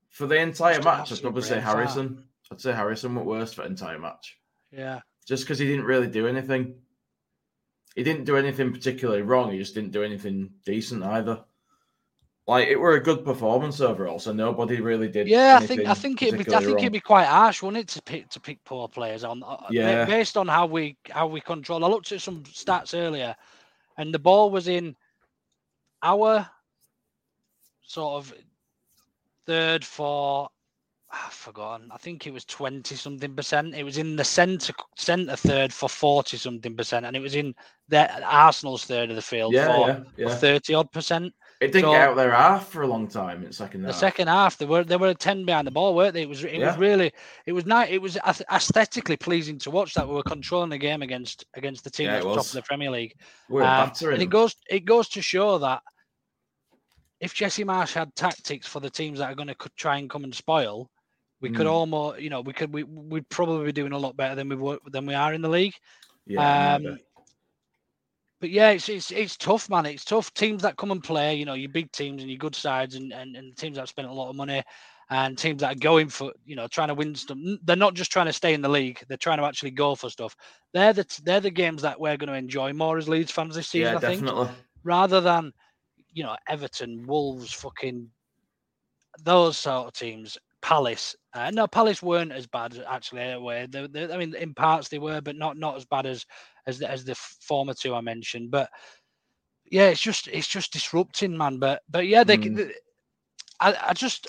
For 0.09 0.25
the 0.25 0.37
entire 0.37 0.81
match, 0.81 1.11
I'd 1.11 1.21
probably 1.21 1.43
say 1.43 1.59
Harrison. 1.59 2.23
I'd 2.51 2.61
say 2.61 2.71
Harrison 2.71 3.13
went 3.13 3.27
worse 3.27 3.53
for 3.53 3.61
the 3.61 3.67
entire 3.67 3.99
match. 3.99 4.37
Yeah. 4.71 5.01
Just 5.27 5.43
because 5.43 5.59
he 5.59 5.65
didn't 5.65 5.85
really 5.85 6.07
do 6.07 6.27
anything. 6.27 6.75
He 7.95 8.03
didn't 8.03 8.25
do 8.25 8.37
anything 8.37 8.73
particularly 8.73 9.21
wrong. 9.21 9.51
He 9.51 9.59
just 9.59 9.75
didn't 9.75 9.91
do 9.91 10.03
anything 10.03 10.49
decent 10.65 11.03
either 11.03 11.43
like 12.47 12.67
it 12.67 12.75
were 12.75 12.95
a 12.95 13.03
good 13.03 13.25
performance 13.25 13.81
overall. 13.81 14.19
So 14.19 14.31
nobody 14.31 14.79
really 14.79 15.08
did. 15.08 15.27
Yeah, 15.27 15.58
I 15.60 15.65
think 15.65 15.86
I 15.86 15.93
think 15.93 16.21
it'd 16.21 16.45
be 16.45 16.53
I 16.53 16.60
think 16.60 16.71
wrong. 16.71 16.79
it'd 16.79 16.93
be 16.93 16.99
quite 16.99 17.25
harsh, 17.25 17.62
wouldn't 17.62 17.84
it, 17.84 17.88
to 17.93 18.01
pick 18.01 18.29
to 18.29 18.39
pick 18.39 18.63
poor 18.63 18.88
players 18.88 19.23
on? 19.23 19.43
Uh, 19.43 19.58
yeah. 19.71 20.05
Based 20.05 20.38
on 20.38 20.47
how 20.47 20.65
we 20.65 20.97
how 21.10 21.27
we 21.27 21.41
control. 21.41 21.84
I 21.84 21.88
looked 21.88 22.12
at 22.12 22.21
some 22.21 22.43
stats 22.43 22.97
earlier, 22.97 23.36
and 23.97 24.13
the 24.13 24.19
ball 24.19 24.51
was 24.51 24.67
in 24.67 24.95
our 26.03 26.47
sort 27.81 28.15
of 28.15 28.34
third 29.47 29.84
for 29.84 30.49
I've 31.12 31.34
forgotten. 31.34 31.91
I 31.91 31.97
think 31.97 32.27
it 32.27 32.34
was 32.34 32.45
20 32.45 32.95
something 32.95 33.36
percent. 33.36 33.73
It 33.73 33.84
was 33.84 33.97
in 33.97 34.15
the 34.15 34.23
centre 34.23 34.73
centre 34.95 35.36
third 35.36 35.71
for 35.71 35.88
40 35.88 36.38
something 36.38 36.75
percent, 36.75 37.05
and 37.05 37.15
it 37.15 37.21
was 37.21 37.36
in 37.36 37.55
the 37.88 38.23
Arsenal's 38.23 38.86
third 38.86 39.10
of 39.10 39.15
the 39.15 39.21
field 39.21 39.53
yeah, 39.53 39.67
for, 39.67 39.88
yeah, 39.88 40.03
yeah. 40.17 40.29
for 40.29 40.36
30 40.36 40.73
odd 40.73 40.91
percent. 40.91 41.34
It 41.61 41.67
didn't 41.71 41.85
so, 41.85 41.91
get 41.91 42.01
out 42.01 42.15
there 42.17 42.33
half 42.33 42.67
for 42.67 42.81
a 42.81 42.87
long 42.87 43.07
time 43.07 43.43
in 43.43 43.51
second 43.53 43.83
half. 43.83 43.93
The 43.93 43.99
second 43.99 44.27
half, 44.27 44.57
they 44.57 44.65
were 44.65 44.83
they 44.83 44.97
were 44.97 45.13
ten 45.13 45.45
behind 45.45 45.65
the 45.65 45.71
ball, 45.71 45.95
weren't 45.95 46.13
they? 46.13 46.23
It 46.23 46.29
was 46.29 46.43
it 46.43 46.55
yeah. 46.55 46.67
was 46.67 46.77
really 46.77 47.13
it 47.45 47.53
was 47.53 47.65
nice. 47.65 47.89
It 47.89 48.01
was 48.01 48.17
aesthetically 48.51 49.15
pleasing 49.15 49.57
to 49.59 49.71
watch 49.71 49.93
that 49.93 50.07
we 50.07 50.15
were 50.15 50.23
controlling 50.23 50.69
the 50.69 50.77
game 50.77 51.01
against 51.01 51.45
against 51.53 51.85
the 51.85 51.89
team 51.89 52.07
yeah, 52.07 52.19
top 52.19 52.39
of 52.39 52.51
the 52.51 52.61
Premier 52.61 52.91
League. 52.91 53.15
We 53.49 53.63
um, 53.63 53.91
and 54.01 54.21
it 54.21 54.29
goes 54.29 54.55
it 54.69 54.83
goes 54.83 55.07
to 55.09 55.21
show 55.21 55.57
that 55.59 55.81
if 57.21 57.33
Jesse 57.33 57.63
Marsch 57.63 57.93
had 57.93 58.13
tactics 58.15 58.67
for 58.67 58.81
the 58.81 58.89
teams 58.89 59.19
that 59.19 59.31
are 59.31 59.35
going 59.35 59.47
to 59.47 59.55
try 59.77 59.97
and 59.97 60.09
come 60.09 60.25
and 60.25 60.35
spoil, 60.35 60.89
we 61.39 61.49
mm. 61.49 61.55
could 61.55 61.67
almost 61.67 62.19
you 62.19 62.29
know 62.29 62.41
we 62.41 62.51
could 62.51 62.73
we 62.73 62.83
we'd 62.83 63.29
probably 63.29 63.65
be 63.65 63.71
doing 63.71 63.93
a 63.93 63.97
lot 63.97 64.17
better 64.17 64.35
than 64.35 64.49
we 64.49 64.57
were 64.57 64.79
than 64.91 65.05
we 65.05 65.13
are 65.13 65.33
in 65.33 65.41
the 65.41 65.49
league. 65.49 65.73
Yeah. 66.25 66.75
Um, 66.75 66.99
but 68.41 68.50
yeah, 68.50 68.71
it's, 68.71 68.89
it's 68.89 69.12
it's 69.12 69.38
tough, 69.38 69.69
man. 69.69 69.86
It's 69.86 70.06
tough. 70.06 70.34
Teams 70.34 70.62
that 70.62 70.78
come 70.78 70.91
and 70.91 71.04
play, 71.04 71.36
you 71.36 71.45
know, 71.45 71.54
your 71.54 71.69
big 71.69 71.91
teams 71.91 72.21
and 72.21 72.30
your 72.30 72.38
good 72.38 72.56
sides, 72.56 72.95
and 72.95 73.12
and, 73.13 73.36
and 73.36 73.56
teams 73.58 73.78
that 73.78 73.88
spend 73.88 74.08
a 74.08 74.13
lot 74.13 74.30
of 74.30 74.36
money, 74.36 74.62
and 75.10 75.38
teams 75.38 75.62
that 75.62 75.76
are 75.76 75.80
going 75.80 76.10
for, 76.10 76.32
you 76.45 76.56
know, 76.56 76.67
trying 76.67 76.89
to 76.89 76.95
win 76.95 77.15
stuff. 77.15 77.38
They're 77.63 77.76
not 77.76 77.93
just 77.93 78.12
trying 78.12 78.26
to 78.26 78.34
stay 78.34 78.54
in 78.54 78.62
the 78.62 78.69
league; 78.69 79.04
they're 79.08 79.17
trying 79.17 79.38
to 79.38 79.45
actually 79.45 79.71
go 79.71 79.95
for 79.95 80.10
stuff. 80.10 80.36
They're 80.74 80.93
the 80.93 81.21
they're 81.24 81.39
the 81.39 81.50
games 81.50 81.82
that 81.82 82.00
we're 82.00 82.17
going 82.17 82.30
to 82.30 82.36
enjoy 82.36 82.74
more 82.74 82.98
as 82.98 83.10
Leeds 83.10 83.32
fans 83.32 83.56
this 83.56 83.69
season. 83.69 83.93
Yeah, 83.93 83.98
I 83.98 84.02
definitely. 84.02 84.45
Think, 84.45 84.58
rather 84.84 85.21
than, 85.21 85.52
you 86.13 86.24
know, 86.24 86.36
Everton, 86.48 87.06
Wolves, 87.08 87.54
fucking 87.54 88.10
those 89.24 89.58
sort 89.58 89.88
of 89.88 89.93
teams. 89.93 90.38
Palace. 90.62 91.15
Uh, 91.36 91.52
no, 91.52 91.67
Palace 91.67 92.02
weren't 92.02 92.32
as 92.32 92.48
bad 92.48 92.84
actually. 92.89 93.21
Anyway, 93.21 93.67
they, 93.69 93.86
they, 93.86 94.12
I 94.12 94.17
mean, 94.17 94.34
in 94.34 94.56
parts 94.56 94.89
they 94.89 94.98
were, 94.98 95.21
but 95.21 95.36
not 95.36 95.58
not 95.58 95.76
as 95.76 95.86
bad 95.86 96.08
as 96.08 96.26
as 96.67 96.80
the, 96.80 96.89
as 96.89 97.06
the 97.06 97.15
former 97.15 97.73
two 97.73 97.93
I 97.93 98.01
mentioned. 98.01 98.51
But 98.51 98.69
yeah, 99.65 99.88
it's 99.88 100.01
just 100.01 100.28
it's 100.28 100.47
just 100.47 100.73
disrupting, 100.73 101.38
man. 101.38 101.60
But 101.60 101.82
but 101.89 102.08
yeah, 102.08 102.23
they, 102.23 102.38
mm. 102.38 102.71
I, 103.60 103.75
I 103.88 103.93
just 103.93 104.28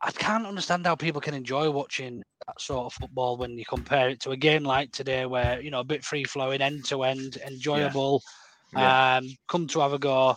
I 0.00 0.10
can't 0.10 0.46
understand 0.46 0.86
how 0.86 0.94
people 0.94 1.20
can 1.20 1.34
enjoy 1.34 1.70
watching 1.70 2.22
that 2.46 2.60
sort 2.60 2.86
of 2.86 2.92
football 2.92 3.36
when 3.36 3.58
you 3.58 3.64
compare 3.68 4.10
it 4.10 4.20
to 4.20 4.30
a 4.30 4.36
game 4.36 4.64
like 4.64 4.92
today, 4.92 5.26
where 5.26 5.60
you 5.60 5.70
know 5.70 5.80
a 5.80 5.84
bit 5.84 6.04
free 6.04 6.24
flowing, 6.24 6.60
end 6.60 6.84
to 6.86 7.02
end, 7.02 7.38
enjoyable. 7.46 8.22
Yeah. 8.22 8.32
Yeah. 8.72 9.16
Um, 9.16 9.28
come 9.48 9.68
to 9.68 9.80
have 9.80 9.92
a 9.92 9.98
go, 9.98 10.30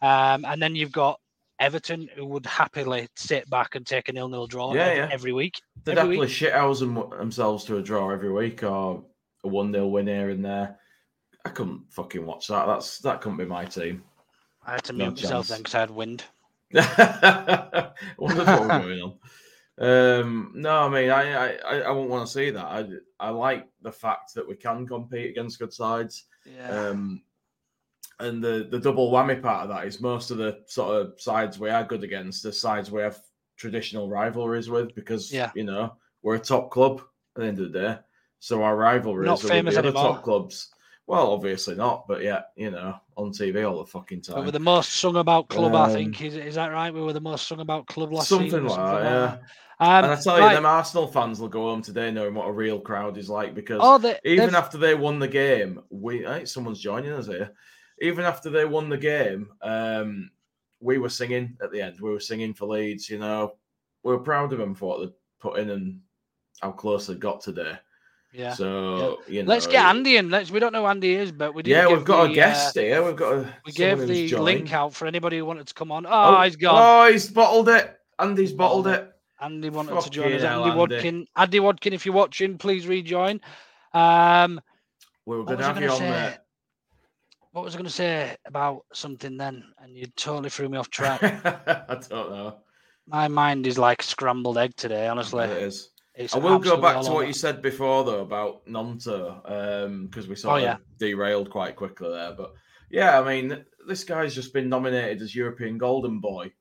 um, 0.00 0.44
and 0.44 0.62
then 0.62 0.76
you've 0.76 0.92
got 0.92 1.18
Everton, 1.62 2.08
who 2.16 2.26
would 2.26 2.46
happily 2.46 3.08
sit 3.16 3.48
back 3.48 3.74
and 3.74 3.86
take 3.86 4.08
a 4.08 4.12
nil-nil 4.12 4.46
draw 4.46 4.74
yeah, 4.74 4.82
every, 4.82 4.96
yeah. 4.96 5.08
every 5.12 5.32
week. 5.32 5.54
They'd 5.84 5.98
every 5.98 6.16
happily 6.16 6.32
shithouse 6.32 6.80
them, 6.80 6.94
themselves 7.16 7.64
to 7.64 7.76
a 7.76 7.82
draw 7.82 8.10
every 8.10 8.32
week 8.32 8.62
or 8.64 9.04
a 9.44 9.48
one-nil 9.48 9.90
win 9.90 10.06
here 10.06 10.30
and 10.30 10.44
there. 10.44 10.78
I 11.44 11.48
couldn't 11.48 11.82
fucking 11.90 12.24
watch 12.24 12.48
that. 12.48 12.66
That's 12.66 12.98
that 12.98 13.20
couldn't 13.20 13.38
be 13.38 13.44
my 13.44 13.64
team. 13.64 14.04
I 14.64 14.72
had 14.72 14.84
to 14.84 14.92
mute 14.92 15.22
myself 15.22 15.48
then 15.48 15.58
because 15.58 15.74
I 15.74 15.80
had 15.80 15.90
wind. 15.90 16.24
wonder 16.72 17.92
what 18.16 18.36
was 18.38 18.46
going 18.46 19.02
on. 19.02 19.18
Um, 19.78 20.52
no, 20.54 20.70
I 20.70 20.88
mean, 20.88 21.10
I, 21.10 21.56
I, 21.56 21.80
I 21.80 21.90
won't 21.90 22.10
want 22.10 22.26
to 22.26 22.32
see 22.32 22.50
that. 22.50 22.64
I, 22.64 22.86
I 23.18 23.30
like 23.30 23.66
the 23.80 23.90
fact 23.90 24.34
that 24.34 24.46
we 24.46 24.54
can 24.54 24.86
compete 24.86 25.30
against 25.30 25.58
good 25.58 25.72
sides. 25.72 26.24
Yeah. 26.44 26.68
Um, 26.68 27.22
and 28.20 28.42
the 28.42 28.68
the 28.70 28.78
double 28.78 29.10
whammy 29.10 29.40
part 29.42 29.64
of 29.64 29.68
that 29.70 29.86
is 29.86 30.00
most 30.00 30.30
of 30.30 30.38
the 30.38 30.60
sort 30.66 31.00
of 31.00 31.20
sides 31.20 31.58
we 31.58 31.70
are 31.70 31.82
good 31.82 32.04
against 32.04 32.42
the 32.42 32.52
sides 32.52 32.90
we 32.90 33.02
have 33.02 33.20
traditional 33.56 34.08
rivalries 34.08 34.70
with 34.70 34.94
because 34.94 35.32
yeah. 35.32 35.50
you 35.54 35.64
know 35.64 35.94
we're 36.22 36.36
a 36.36 36.38
top 36.38 36.70
club 36.70 37.00
at 37.36 37.42
the 37.42 37.48
end 37.48 37.58
of 37.58 37.72
the 37.72 37.78
day. 37.78 37.98
So 38.42 38.62
our 38.62 38.76
rivalries 38.76 39.26
not 39.26 39.44
are 39.44 39.62
with 39.62 39.74
the 39.74 39.78
other 39.78 39.92
top 39.92 40.22
clubs. 40.24 40.68
Well, 41.06 41.32
obviously 41.32 41.74
not, 41.74 42.06
but 42.08 42.22
yeah, 42.22 42.42
you 42.56 42.70
know, 42.70 42.96
on 43.16 43.30
TV 43.30 43.68
all 43.68 43.78
the 43.78 43.86
fucking 43.86 44.22
time. 44.22 44.38
We 44.38 44.46
were 44.46 44.50
the 44.50 44.58
most 44.58 44.92
sung 44.94 45.16
about 45.16 45.48
club, 45.48 45.74
um, 45.74 45.90
I 45.90 45.92
think. 45.92 46.20
Is, 46.22 46.36
is 46.36 46.54
that 46.54 46.72
right? 46.72 46.92
We 46.92 47.02
were 47.02 47.12
the 47.12 47.20
most 47.20 47.46
sung 47.46 47.60
about 47.60 47.86
club 47.86 48.12
last 48.12 48.28
something 48.28 48.50
season. 48.50 48.64
Like 48.64 48.76
something 48.76 49.04
that, 49.04 49.40
yeah. 49.80 49.86
Um, 49.86 50.04
and 50.04 50.12
I 50.12 50.16
tell 50.20 50.40
you, 50.40 50.54
them 50.54 50.66
Arsenal 50.66 51.08
fans 51.08 51.40
will 51.40 51.48
go 51.48 51.62
home 51.62 51.82
today 51.82 52.10
knowing 52.10 52.34
what 52.34 52.46
a 52.46 52.52
real 52.52 52.78
crowd 52.78 53.18
is 53.18 53.28
like 53.28 53.54
because 53.54 53.80
oh, 53.82 53.98
they, 53.98 54.18
even 54.24 54.54
after 54.54 54.78
they 54.78 54.94
won 54.94 55.18
the 55.18 55.28
game, 55.28 55.80
we 55.90 56.20
hey, 56.20 56.44
someone's 56.44 56.78
joining 56.80 57.12
us 57.12 57.26
here 57.26 57.52
even 58.02 58.24
after 58.24 58.50
they 58.50 58.64
won 58.64 58.88
the 58.88 58.98
game, 58.98 59.48
um, 59.62 60.30
we 60.80 60.98
were 60.98 61.08
singing 61.08 61.56
at 61.62 61.70
the 61.70 61.80
end. 61.80 62.00
We 62.00 62.10
were 62.10 62.20
singing 62.20 62.52
for 62.52 62.66
Leeds. 62.66 63.08
You 63.08 63.18
know, 63.18 63.54
we 64.02 64.12
were 64.12 64.18
proud 64.18 64.52
of 64.52 64.58
them 64.58 64.74
for 64.74 64.88
what 64.88 65.06
they 65.06 65.14
put 65.40 65.60
in 65.60 65.70
and 65.70 66.00
how 66.60 66.72
close 66.72 67.06
they 67.06 67.14
got 67.14 67.40
today. 67.40 67.78
Yeah. 68.32 68.54
So 68.54 69.18
yeah. 69.26 69.34
you 69.34 69.42
know, 69.42 69.48
let's 69.48 69.66
get 69.66 69.84
Andy 69.84 70.16
in. 70.16 70.30
Let's. 70.30 70.50
We 70.50 70.58
don't 70.60 70.72
know 70.72 70.82
who 70.82 70.88
Andy 70.88 71.14
is, 71.14 71.32
but 71.32 71.54
we 71.54 71.62
do. 71.62 71.70
yeah, 71.70 71.86
we've 71.86 72.04
got 72.04 72.24
the, 72.24 72.32
a 72.32 72.34
guest 72.34 72.76
uh, 72.76 72.80
here. 72.80 73.04
We've 73.04 73.16
got. 73.16 73.32
A, 73.34 73.54
we 73.66 73.72
gave 73.72 74.06
the 74.06 74.28
joined. 74.28 74.44
link 74.44 74.72
out 74.72 74.94
for 74.94 75.06
anybody 75.06 75.38
who 75.38 75.44
wanted 75.44 75.66
to 75.66 75.74
come 75.74 75.92
on. 75.92 76.06
Oh, 76.06 76.10
oh, 76.10 76.42
he's 76.42 76.56
gone. 76.56 76.74
Oh, 76.76 77.12
he's 77.12 77.28
bottled 77.28 77.68
it. 77.68 77.96
Andy's 78.18 78.52
bottled 78.52 78.86
it. 78.86 79.10
Andy 79.40 79.70
wanted 79.70 79.94
Fuck 79.94 80.04
to 80.04 80.10
join 80.10 80.32
us. 80.32 80.42
Andy, 80.42 80.70
Andy 80.70 80.94
Wadkin. 80.94 81.26
Andy 81.36 81.60
Wadkin, 81.60 81.92
if 81.92 82.06
you're 82.06 82.14
watching, 82.14 82.56
please 82.58 82.86
rejoin. 82.86 83.40
Um, 83.92 84.60
we 85.26 85.36
were 85.36 85.44
going 85.44 85.58
to 85.58 85.64
have 85.64 85.80
you 85.80 85.90
on 85.90 86.00
there 86.00 86.38
what 87.52 87.64
was 87.64 87.74
I 87.74 87.78
going 87.78 87.86
to 87.86 87.92
say 87.92 88.34
about 88.46 88.84
something 88.92 89.36
then? 89.36 89.64
And 89.78 89.96
you 89.96 90.06
totally 90.16 90.50
threw 90.50 90.68
me 90.68 90.78
off 90.78 90.90
track. 90.90 91.22
I 91.22 91.94
don't 92.08 92.30
know. 92.30 92.56
My 93.06 93.28
mind 93.28 93.66
is 93.66 93.78
like 93.78 94.02
scrambled 94.02 94.58
egg 94.58 94.74
today, 94.76 95.06
honestly. 95.06 95.44
It 95.44 95.62
is. 95.62 95.90
It's 96.14 96.34
I 96.34 96.38
will 96.38 96.58
go 96.58 96.76
back 96.76 97.02
to 97.02 97.10
what 97.10 97.26
you 97.26 97.32
said 97.32 97.62
before, 97.62 98.04
though, 98.04 98.20
about 98.20 98.66
Gnonto, 98.66 99.42
because 100.08 100.24
um, 100.24 100.30
we 100.30 100.36
sort 100.36 100.60
oh, 100.60 100.64
yeah. 100.64 100.74
of 100.74 100.98
derailed 100.98 101.48
quite 101.48 101.74
quickly 101.74 102.10
there. 102.10 102.34
But 102.36 102.52
yeah, 102.90 103.18
I 103.18 103.24
mean, 103.24 103.64
this 103.88 104.04
guy's 104.04 104.34
just 104.34 104.52
been 104.52 104.68
nominated 104.68 105.22
as 105.22 105.34
European 105.34 105.78
Golden 105.78 106.20
Boy. 106.20 106.52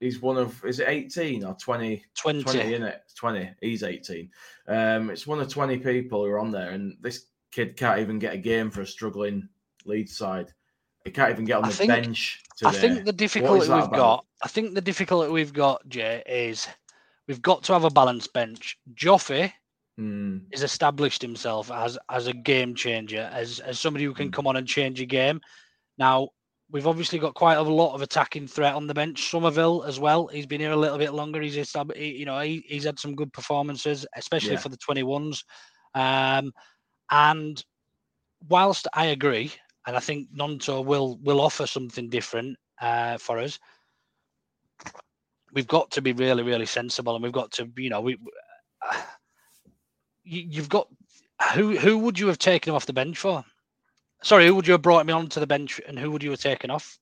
He's 0.00 0.20
one 0.20 0.36
of, 0.36 0.62
is 0.64 0.80
it 0.80 0.88
18 0.88 1.44
or 1.44 1.54
20? 1.54 2.04
20. 2.14 2.42
20 2.42 2.74
in 2.74 2.82
it. 2.82 3.02
20. 3.16 3.50
He's 3.62 3.82
18. 3.82 4.28
Um, 4.68 5.10
it's 5.10 5.26
one 5.26 5.40
of 5.40 5.48
20 5.48 5.78
people 5.78 6.24
who 6.24 6.30
are 6.30 6.40
on 6.40 6.50
there, 6.50 6.70
and 6.70 6.96
this 7.00 7.26
kid 7.52 7.76
can't 7.76 8.00
even 8.00 8.18
get 8.18 8.34
a 8.34 8.38
game 8.38 8.70
for 8.70 8.82
a 8.82 8.86
struggling 8.86 9.48
lead 9.86 10.10
side. 10.10 10.52
He 11.04 11.10
can't 11.10 11.30
even 11.30 11.44
get 11.44 11.58
on 11.58 11.64
I 11.64 11.68
the 11.68 11.74
think- 11.74 11.88
bench. 11.90 12.42
Today. 12.58 12.70
I 12.70 12.72
think 12.72 13.04
the 13.06 13.12
difficulty 13.12 13.60
we've 13.60 13.70
about? 13.70 13.92
got. 13.92 14.26
I 14.42 14.48
think 14.48 14.74
the 14.74 14.80
difficulty 14.82 15.30
we've 15.30 15.54
got, 15.54 15.88
Jay, 15.88 16.22
is 16.26 16.68
we've 17.28 17.42
got 17.42 17.62
to 17.64 17.72
have 17.72 17.84
a 17.84 17.90
balanced 17.90 18.32
bench. 18.32 18.76
Joffrey 18.94 19.52
Hmm. 19.98 20.38
has 20.52 20.62
established 20.62 21.20
himself 21.20 21.70
as 21.70 21.98
as 22.10 22.26
a 22.26 22.32
game 22.32 22.74
changer, 22.74 23.28
as 23.32 23.60
as 23.60 23.78
somebody 23.78 24.04
who 24.06 24.14
can 24.14 24.28
Mm. 24.30 24.32
come 24.32 24.46
on 24.46 24.56
and 24.56 24.66
change 24.66 25.00
a 25.02 25.06
game. 25.06 25.40
Now 25.98 26.30
we've 26.70 26.86
obviously 26.86 27.18
got 27.18 27.34
quite 27.34 27.58
a 27.58 27.62
lot 27.62 27.94
of 27.94 28.00
attacking 28.00 28.46
threat 28.46 28.74
on 28.74 28.86
the 28.86 28.94
bench. 28.94 29.28
Summerville 29.30 29.82
as 29.84 30.00
well. 30.00 30.28
He's 30.28 30.46
been 30.46 30.62
here 30.62 30.72
a 30.72 30.76
little 30.76 30.96
bit 30.96 31.12
longer. 31.12 31.42
He's 31.42 31.54
you 31.56 32.24
know 32.24 32.40
he, 32.40 32.64
he's 32.66 32.84
had 32.84 32.98
some 32.98 33.14
good 33.14 33.32
performances, 33.34 34.06
especially 34.16 34.52
Yeah. 34.52 34.60
for 34.60 34.70
the 34.70 34.78
twenty 34.78 35.02
ones. 35.02 35.44
Um, 35.94 36.52
and 37.10 37.62
whilst 38.48 38.88
I 38.94 39.06
agree, 39.06 39.52
and 39.86 39.94
I 39.94 40.00
think 40.00 40.32
Gnonto 40.34 40.82
will 40.82 41.18
will 41.18 41.40
offer 41.42 41.66
something 41.66 42.08
different 42.08 42.56
uh, 42.80 43.18
for 43.18 43.38
us. 43.38 43.58
We've 45.52 45.66
got 45.66 45.90
to 45.92 46.02
be 46.02 46.12
really, 46.12 46.42
really 46.42 46.66
sensible, 46.66 47.14
and 47.14 47.22
we've 47.22 47.32
got 47.32 47.52
to, 47.52 47.68
you 47.76 47.90
know, 47.90 48.00
we. 48.00 48.16
You, 50.24 50.42
you've 50.48 50.68
got 50.68 50.88
who? 51.54 51.76
Who 51.76 51.98
would 51.98 52.18
you 52.18 52.28
have 52.28 52.38
taken 52.38 52.70
him 52.70 52.76
off 52.76 52.86
the 52.86 52.92
bench 52.92 53.18
for? 53.18 53.44
Sorry, 54.22 54.46
who 54.46 54.54
would 54.54 54.66
you 54.66 54.72
have 54.72 54.82
brought 54.82 55.04
me 55.04 55.12
onto 55.12 55.40
the 55.40 55.46
bench, 55.46 55.80
and 55.86 55.98
who 55.98 56.10
would 56.12 56.22
you 56.22 56.30
have 56.30 56.40
taken 56.40 56.70
off? 56.70 56.98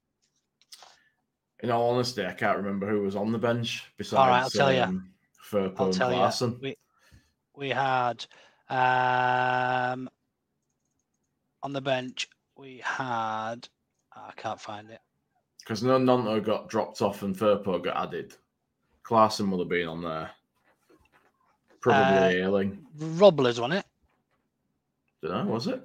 In 1.62 1.70
all 1.70 1.90
honesty, 1.90 2.24
I 2.24 2.32
can't 2.32 2.56
remember 2.56 2.88
who 2.88 3.02
was 3.02 3.14
on 3.16 3.32
the 3.32 3.38
bench 3.38 3.84
besides 3.98 4.18
All 4.18 4.26
right, 4.26 4.42
I'll 4.42 4.50
tell 4.50 4.72
you. 4.72 4.82
um, 4.82 5.10
Firpo 5.50 5.74
I'll 5.78 5.92
tell 5.92 6.10
Clarkson. 6.10 6.52
you. 6.52 6.58
We 6.62 6.76
we 7.54 7.68
had 7.68 8.24
um 8.70 10.08
on 11.62 11.72
the 11.72 11.82
bench. 11.82 12.28
We 12.56 12.80
had. 12.82 13.68
I 14.12 14.32
can't 14.36 14.60
find 14.60 14.90
it. 14.90 15.00
Because 15.60 15.82
no 15.82 15.98
Gnonto 15.98 16.44
got 16.44 16.68
dropped 16.68 17.02
off 17.02 17.22
and 17.22 17.36
Firpo 17.36 17.82
got 17.82 17.96
added. 17.96 18.34
Clarkson 19.10 19.50
would 19.50 19.58
have 19.58 19.68
been 19.68 19.88
on 19.88 20.02
there. 20.02 20.30
Probably 21.80 22.16
Uh, 22.16 22.46
Ayling. 22.46 22.86
Robles 22.96 23.58
on 23.58 23.72
it. 23.72 23.84
Don't 25.20 25.48
know, 25.48 25.52
was 25.52 25.66
it? 25.66 25.82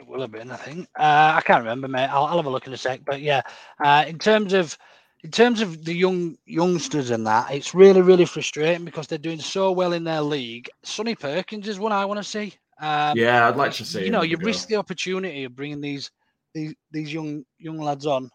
It 0.00 0.08
will 0.08 0.20
have 0.22 0.32
been, 0.32 0.50
I 0.50 0.56
think. 0.56 0.88
Uh, 0.98 1.34
I 1.36 1.40
can't 1.42 1.60
remember, 1.60 1.86
mate. 1.86 2.08
I'll, 2.08 2.24
I'll 2.24 2.38
have 2.38 2.46
a 2.46 2.50
look 2.50 2.66
in 2.66 2.72
a 2.72 2.76
sec. 2.76 3.02
But 3.06 3.20
yeah, 3.20 3.42
uh, 3.84 4.04
in 4.08 4.18
terms 4.18 4.52
of 4.52 4.76
in 5.22 5.30
terms 5.30 5.60
of 5.60 5.84
the 5.84 5.94
young 5.94 6.36
youngsters 6.44 7.10
and 7.10 7.24
that, 7.28 7.52
it's 7.52 7.72
really 7.72 8.02
really 8.02 8.24
frustrating 8.24 8.84
because 8.84 9.06
they're 9.06 9.16
doing 9.16 9.38
so 9.38 9.70
well 9.70 9.92
in 9.92 10.02
their 10.02 10.22
league. 10.22 10.68
Sonny 10.82 11.14
Perkins 11.14 11.68
is 11.68 11.78
one 11.78 11.92
I 11.92 12.04
want 12.04 12.18
to 12.18 12.24
see. 12.24 12.52
Um, 12.80 13.16
yeah, 13.16 13.46
I'd 13.46 13.54
like 13.54 13.74
to 13.74 13.84
see. 13.84 14.04
you 14.04 14.10
know, 14.10 14.22
you 14.22 14.36
go. 14.36 14.44
risk 14.44 14.66
the 14.66 14.74
opportunity 14.74 15.44
of 15.44 15.54
bringing 15.54 15.80
these 15.80 16.10
these 16.52 16.74
these 16.90 17.12
young 17.12 17.44
young 17.58 17.78
lads 17.78 18.06
on. 18.06 18.28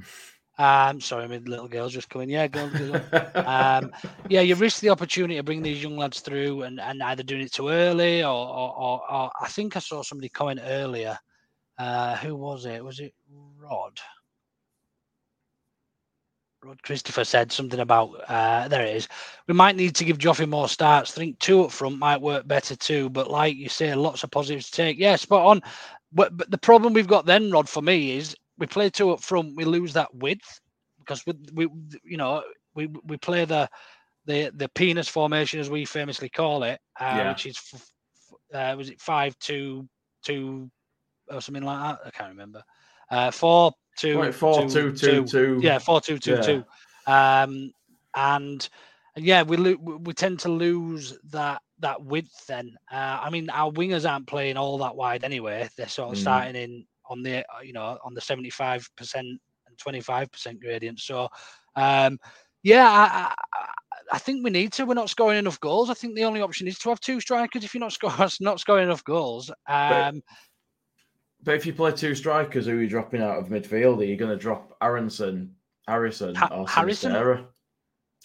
Um, 0.60 1.00
sorry, 1.00 1.26
my 1.26 1.38
little 1.38 1.68
girl's 1.68 1.94
just 1.94 2.10
coming. 2.10 2.28
Yeah, 2.28 2.46
um, 3.34 3.90
yeah, 4.28 4.42
you 4.42 4.54
risk 4.56 4.80
the 4.80 4.90
opportunity 4.90 5.36
to 5.36 5.42
bring 5.42 5.62
these 5.62 5.82
young 5.82 5.96
lads 5.96 6.20
through 6.20 6.64
and, 6.64 6.78
and 6.78 7.02
either 7.02 7.22
doing 7.22 7.40
it 7.40 7.52
too 7.54 7.70
early 7.70 8.22
or, 8.22 8.28
or, 8.28 8.76
or, 8.78 9.10
or 9.10 9.30
I 9.40 9.48
think 9.48 9.74
I 9.74 9.80
saw 9.80 10.02
somebody 10.02 10.28
comment 10.28 10.60
earlier. 10.62 11.18
Uh, 11.78 12.14
who 12.16 12.36
was 12.36 12.66
it? 12.66 12.84
Was 12.84 13.00
it 13.00 13.14
Rod? 13.58 13.98
Rod 16.62 16.82
Christopher 16.82 17.24
said 17.24 17.50
something 17.50 17.80
about 17.80 18.10
uh, 18.28 18.68
there 18.68 18.84
it 18.84 18.96
is. 18.96 19.08
We 19.48 19.54
might 19.54 19.76
need 19.76 19.94
to 19.94 20.04
give 20.04 20.18
Joffrey 20.18 20.46
more 20.46 20.68
starts. 20.68 21.12
Think 21.12 21.38
two 21.38 21.64
up 21.64 21.70
front 21.70 21.98
might 21.98 22.20
work 22.20 22.46
better 22.46 22.76
too. 22.76 23.08
But 23.08 23.30
like 23.30 23.56
you 23.56 23.70
say, 23.70 23.94
lots 23.94 24.24
of 24.24 24.30
positives 24.30 24.66
to 24.66 24.76
take. 24.76 24.98
Yeah, 24.98 25.16
spot 25.16 25.46
on. 25.46 25.62
But, 26.12 26.36
but 26.36 26.50
the 26.50 26.58
problem 26.58 26.92
we've 26.92 27.06
got 27.06 27.24
then, 27.24 27.50
Rod, 27.50 27.66
for 27.66 27.80
me 27.80 28.18
is 28.18 28.36
we 28.60 28.66
play 28.66 28.90
two 28.90 29.10
up 29.10 29.20
front, 29.20 29.56
we 29.56 29.64
lose 29.64 29.94
that 29.94 30.14
width 30.14 30.60
because 31.00 31.24
we, 31.26 31.34
we 31.54 31.68
you 32.04 32.16
know 32.18 32.42
we 32.74 32.86
we 33.04 33.16
play 33.16 33.44
the 33.44 33.68
the 34.26 34.52
the 34.54 34.68
penis 34.68 35.08
formation 35.08 35.58
as 35.58 35.70
we 35.70 35.84
famously 35.84 36.28
call 36.28 36.62
it, 36.62 36.78
uh, 37.00 37.16
Yeah. 37.16 37.30
which 37.30 37.46
is 37.46 37.58
uh, 38.54 38.74
was 38.76 38.90
it 38.90 39.00
five 39.00 39.36
two 39.40 39.88
two 40.24 40.70
or 41.30 41.40
something 41.40 41.64
like 41.64 41.80
that? 41.98 42.06
I 42.06 42.10
can't 42.10 42.30
remember. 42.30 42.62
Uh, 43.10 43.30
four 43.32 43.72
two 43.98 44.18
Like 44.18 44.34
four, 44.34 44.68
two, 44.68 44.92
two, 44.92 45.24
two. 45.24 45.58
Yeah, 45.60 45.78
four 45.78 46.00
two 46.00 46.18
two 46.18 46.34
Yeah. 46.36 46.40
two. 46.42 46.64
Um, 47.06 47.72
and 48.14 48.68
yeah, 49.16 49.42
we 49.42 49.56
lo- 49.56 49.76
we 49.80 49.94
we 49.96 50.12
tend 50.12 50.40
to 50.40 50.48
lose 50.50 51.18
that 51.32 51.62
that 51.80 52.02
width. 52.02 52.46
Then 52.46 52.76
uh, 52.92 53.20
I 53.22 53.30
mean, 53.30 53.50
our 53.50 53.72
wingers 53.72 54.08
aren't 54.08 54.26
playing 54.26 54.56
all 54.56 54.78
that 54.78 54.96
wide 54.96 55.24
anyway. 55.24 55.68
They're 55.76 55.88
sort 55.88 56.10
of 56.10 56.18
Mm. 56.18 56.20
starting 56.20 56.56
in 56.56 56.86
on 57.10 57.22
the 57.22 57.40
uh, 57.54 57.60
you 57.62 57.74
know 57.74 57.98
on 58.02 58.14
the 58.14 58.20
seventy 58.22 58.48
five 58.50 58.88
percent 58.96 59.26
and 59.26 59.76
twenty 59.78 60.00
five 60.00 60.30
percent 60.32 60.60
gradient. 60.60 61.00
So 61.00 61.28
um, 61.76 62.18
yeah, 62.62 62.88
I, 62.88 63.34
I, 63.54 63.66
I 64.12 64.18
think 64.18 64.42
we 64.42 64.50
need 64.50 64.72
to. 64.74 64.86
We're 64.86 64.94
not 64.94 65.10
scoring 65.10 65.38
enough 65.38 65.60
goals. 65.60 65.90
I 65.90 65.94
think 65.94 66.14
the 66.14 66.24
only 66.24 66.40
option 66.40 66.66
is 66.66 66.78
to 66.78 66.88
have 66.88 67.00
two 67.00 67.20
strikers. 67.20 67.64
If 67.64 67.74
you're 67.74 67.80
not 67.80 67.92
scoring 67.92 68.30
not 68.40 68.60
scoring 68.60 68.84
enough 68.84 69.04
goals, 69.04 69.50
um, 69.68 70.22
But 71.42 71.54
if 71.54 71.66
you 71.66 71.72
play 71.72 71.92
two 71.92 72.14
strikers, 72.14 72.66
who 72.66 72.72
are 72.78 72.82
you 72.82 72.88
dropping 72.88 73.22
out 73.22 73.38
of 73.38 73.48
midfield? 73.48 73.98
Are 74.00 74.04
you 74.04 74.16
going 74.16 74.30
to 74.30 74.36
drop 74.36 74.76
Aaronson, 74.82 75.54
Harrison, 75.86 76.34
Ha- 76.34 76.48
or 76.52 76.68
Harrison? 76.68 77.12
Sinisterra? 77.12 77.46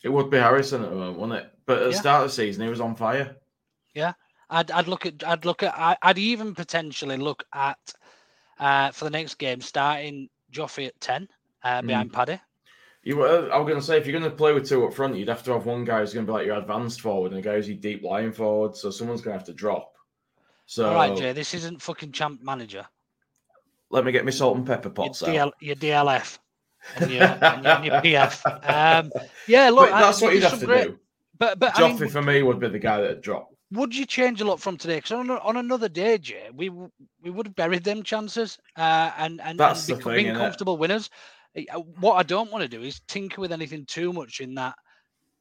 It 0.04 0.10
would 0.10 0.30
be 0.30 0.38
Harrison 0.38 0.84
at 0.84 0.90
the 0.90 0.96
moment, 0.96 1.20
wouldn't 1.20 1.40
it? 1.40 1.52
But 1.66 1.78
at 1.80 1.86
the 1.86 1.92
Yeah. 1.92 2.00
start 2.00 2.24
of 2.24 2.30
the 2.30 2.36
season, 2.36 2.64
he 2.64 2.70
was 2.70 2.82
on 2.82 2.96
fire. 2.96 3.38
Yeah, 3.94 4.14
I'd, 4.50 4.70
I'd 4.72 4.88
look 4.88 5.06
at 5.06 5.26
I'd 5.26 5.46
look 5.46 5.64
at 5.64 5.98
I'd 6.02 6.18
even 6.18 6.54
potentially 6.54 7.18
look 7.18 7.44
at 7.54 7.80
uh, 8.60 8.91
for 8.91 9.06
the 9.06 9.12
next 9.12 9.36
game 9.36 9.62
starting 9.62 10.30
Joffrey 10.51 10.88
at 10.88 10.99
ten 11.01 11.28
uh, 11.64 11.82
Mm. 11.82 11.88
behind 11.88 12.14
Paddy. 12.14 12.39
You 13.03 13.18
were, 13.18 13.51
I 13.53 13.58
was 13.60 13.68
going 13.68 13.80
to 13.80 13.86
say, 13.86 13.97
if 13.97 14.08
you're 14.08 14.18
going 14.20 14.30
to 14.32 14.36
play 14.36 14.51
with 14.53 14.68
two 14.68 14.84
up 14.86 14.93
front, 14.93 15.16
you'd 15.16 15.28
have 15.28 15.43
to 15.43 15.51
have 15.53 15.66
one 15.68 15.86
guy 15.86 15.99
who's 15.99 16.12
going 16.14 16.26
to 16.26 16.30
be 16.32 16.34
like 16.36 16.45
your 16.47 16.58
advanced 16.58 17.01
forward 17.01 17.32
and 17.34 17.39
a 17.39 17.41
guy 17.43 17.53
who's 17.56 17.68
your 17.70 17.78
deep 17.78 18.01
lying 18.03 18.32
forward. 18.32 18.76
So 18.76 18.89
someone's 18.89 19.22
going 19.22 19.34
to 19.36 19.38
have 19.38 19.45
to 19.47 19.53
drop. 19.53 19.93
So 20.66 20.88
All 20.89 20.95
right, 20.95 21.16
Jay, 21.16 21.32
this 21.32 21.53
isn't 21.53 21.84
fucking 21.84 22.14
champ 22.14 22.41
manager. 22.41 22.84
let 23.91 24.06
me 24.06 24.12
get 24.12 24.26
my 24.26 24.32
salt 24.32 24.58
and 24.58 24.66
pepper 24.66 24.88
Your, 24.89 24.93
pots 24.95 25.22
out. 25.22 25.53
Your 25.62 25.76
DLF 25.76 26.39
and 26.95 27.12
your, 27.12 27.24
and 27.24 27.64
your, 27.64 27.74
and 27.74 27.86
your 27.86 27.95
PF. 28.01 28.70
Um, 29.03 29.12
yeah, 29.47 29.70
look, 29.70 29.91
but 29.91 29.99
that's 29.99 30.22
I- 30.22 30.26
what 30.26 30.34
you'd 30.34 30.43
have 30.43 30.60
to 30.60 30.66
great- 30.66 30.88
do. 30.88 30.99
But 31.38 31.60
but 31.60 31.78
I 31.80 31.88
mean, 31.93 32.08
for 32.10 32.22
me 32.22 32.41
would 32.43 32.60
be 32.62 32.70
the 32.70 32.80
guy 32.80 33.01
that'd 33.01 33.22
drop. 33.22 33.49
Would 33.72 33.95
you 33.95 34.05
change 34.05 34.41
a 34.41 34.45
lot 34.45 34.61
from 34.61 34.78
today? 34.78 34.97
Because 34.97 35.11
on, 35.11 35.30
on 35.30 35.57
another 35.57 35.89
day, 35.89 36.18
Jay, 36.18 36.49
we 36.53 36.70
we 36.70 37.30
would 37.30 37.47
have 37.47 37.55
buried 37.55 37.84
them 37.84 38.03
chances 38.03 38.57
uh, 38.78 39.11
and 39.18 39.41
and, 39.41 39.59
That's 39.59 39.88
and 39.88 39.95
the 39.95 39.97
become, 39.99 40.13
thing, 40.13 40.36
comfortable 40.36 40.78
winners. 40.78 41.09
What 41.99 42.16
I 42.16 42.24
don't 42.24 42.51
want 42.51 42.63
to 42.63 42.68
do 42.68 42.84
is 42.84 43.01
tinker 43.07 43.41
with 43.41 43.51
anything 43.51 43.86
too 43.86 44.13
much 44.13 44.39
in 44.39 44.55
that. 44.55 44.76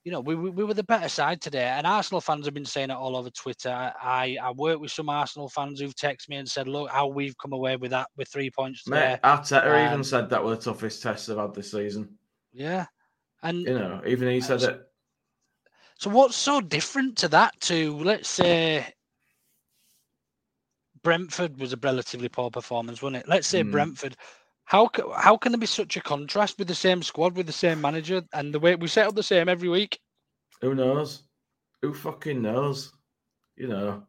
You 0.04 0.12
know, 0.12 0.20
we, 0.20 0.34
we, 0.34 0.50
we 0.50 0.64
were 0.64 0.74
the 0.74 0.84
better 0.84 1.08
side 1.08 1.40
today, 1.40 1.64
and 1.64 1.86
Arsenal 1.86 2.20
fans 2.20 2.44
have 2.44 2.52
been 2.52 2.66
saying 2.66 2.90
it 2.90 2.94
all 2.94 3.16
over 3.16 3.30
Twitter. 3.30 3.70
I 3.70 4.36
I 4.42 4.50
work 4.50 4.78
with 4.78 4.90
some 4.90 5.08
Arsenal 5.08 5.48
fans 5.48 5.80
who've 5.80 5.94
texted 5.94 6.28
me 6.28 6.36
and 6.36 6.48
said, 6.48 6.68
"Look, 6.68 6.90
how 6.90 7.06
we've 7.06 7.36
come 7.38 7.54
away 7.54 7.76
with 7.76 7.90
that 7.92 8.08
with 8.16 8.28
three 8.28 8.50
points 8.50 8.84
today." 8.84 9.12
Mate, 9.12 9.20
Arteta 9.24 9.64
Um, 9.64 9.86
even 9.92 10.04
said 10.04 10.28
that 10.30 10.44
were 10.44 10.54
the 10.56 10.62
toughest 10.62 11.02
tests 11.02 11.26
they've 11.26 11.38
had 11.38 11.54
this 11.54 11.70
season. 11.70 12.18
Yeah, 12.52 12.86
and 13.42 13.62
You 13.62 13.78
know, 13.78 14.02
even 14.06 14.28
he 14.28 14.42
said 14.42 14.62
it. 14.62 14.86
So 15.98 16.10
what's 16.10 16.36
so 16.36 16.60
different 16.60 17.16
to 17.18 17.28
that 17.28 17.60
to 17.62 17.96
let's 17.98 18.28
say 18.28 18.94
Brentford 21.02 21.60
was 21.60 21.72
a 21.72 21.76
relatively 21.76 22.28
poor 22.28 22.50
performance, 22.50 23.02
wasn't 23.02 23.22
it? 23.24 23.28
Let's 23.28 23.46
say 23.46 23.62
Mm. 23.62 23.70
Brentford. 23.70 24.16
How 24.64 24.90
how 25.16 25.36
can 25.36 25.52
there 25.52 25.58
be 25.58 25.66
such 25.66 25.96
a 25.96 26.00
contrast 26.00 26.58
with 26.58 26.68
the 26.68 26.74
same 26.74 27.02
squad, 27.02 27.36
with 27.36 27.46
the 27.46 27.52
same 27.52 27.80
manager, 27.80 28.22
and 28.32 28.52
the 28.52 28.58
way 28.58 28.74
we 28.74 28.88
set 28.88 29.06
up 29.06 29.14
the 29.14 29.22
same 29.22 29.48
every 29.48 29.68
week? 29.68 30.00
Who 30.62 30.74
knows? 30.74 31.22
Who 31.82 31.92
fucking 31.92 32.40
knows? 32.40 32.92
You 33.56 33.68
know, 33.68 34.06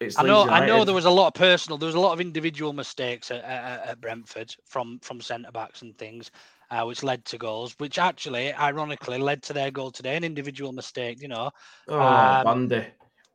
it's 0.00 0.18
I 0.18 0.22
know 0.22 0.40
Leeds 0.40 0.52
I 0.52 0.66
know 0.66 0.84
there 0.84 0.94
was 0.94 1.04
a 1.04 1.10
lot 1.10 1.28
of 1.28 1.34
personal, 1.34 1.78
there 1.78 1.86
was 1.86 1.94
a 1.94 2.00
lot 2.00 2.12
of 2.12 2.20
individual 2.20 2.72
mistakes 2.72 3.30
at, 3.30 3.44
at, 3.44 3.86
at 3.86 4.00
Brentford 4.00 4.54
from 4.64 4.98
from 5.00 5.20
centre 5.20 5.52
backs 5.52 5.82
and 5.82 5.96
things, 5.96 6.30
uh, 6.70 6.84
which 6.84 7.02
led 7.02 7.24
to 7.26 7.38
goals, 7.38 7.74
which 7.78 7.98
actually, 7.98 8.52
ironically, 8.54 9.18
led 9.18 9.42
to 9.44 9.52
their 9.52 9.70
goal 9.70 9.90
today. 9.90 10.16
An 10.16 10.24
individual 10.24 10.72
mistake, 10.72 11.20
you 11.20 11.28
know. 11.28 11.50
Oh, 11.88 12.00
um, 12.00 12.44
Bandy. 12.68 12.86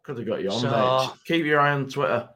Could 0.03 0.17
have 0.17 0.27
got 0.27 0.41
you 0.41 0.49
on 0.51 0.59
so- 0.59 0.69
there. 0.69 1.37
Keep 1.37 1.45
your 1.45 1.59
eye 1.59 1.71
on 1.71 1.87
Twitter. 1.89 2.29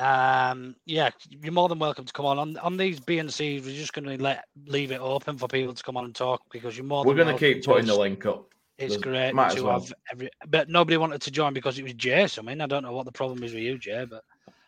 Um, 0.00 0.76
yeah, 0.86 1.10
you're 1.28 1.52
more 1.52 1.68
than 1.68 1.80
welcome 1.80 2.04
to 2.04 2.12
come 2.12 2.24
on 2.24 2.38
on 2.38 2.56
on 2.58 2.76
these 2.76 3.00
BNCs. 3.00 3.64
We're 3.64 3.74
just 3.74 3.92
going 3.92 4.04
to 4.04 4.22
let 4.22 4.44
leave 4.66 4.92
it 4.92 5.00
open 5.00 5.36
for 5.36 5.48
people 5.48 5.74
to 5.74 5.82
come 5.82 5.96
on 5.96 6.04
and 6.04 6.14
talk 6.14 6.40
because 6.52 6.76
you're 6.76 6.86
more. 6.86 7.04
We're 7.04 7.16
going 7.16 7.34
to 7.34 7.38
keep 7.38 7.64
putting 7.64 7.86
the 7.86 7.98
link 7.98 8.24
up. 8.24 8.46
It's 8.78 8.96
There's- 8.96 9.02
great 9.02 9.30
to 9.56 9.62
well. 9.64 9.80
have 9.80 9.92
every, 10.12 10.30
but 10.46 10.68
nobody 10.68 10.96
wanted 10.98 11.20
to 11.22 11.32
join 11.32 11.52
because 11.52 11.80
it 11.80 11.82
was 11.82 11.94
Jay. 11.94 12.28
So 12.28 12.42
I 12.42 12.44
mean, 12.44 12.60
I 12.60 12.66
don't 12.66 12.84
know 12.84 12.92
what 12.92 13.06
the 13.06 13.12
problem 13.12 13.42
is 13.42 13.52
with 13.52 13.64
you, 13.64 13.76
Jay, 13.76 14.06
but 14.08 14.22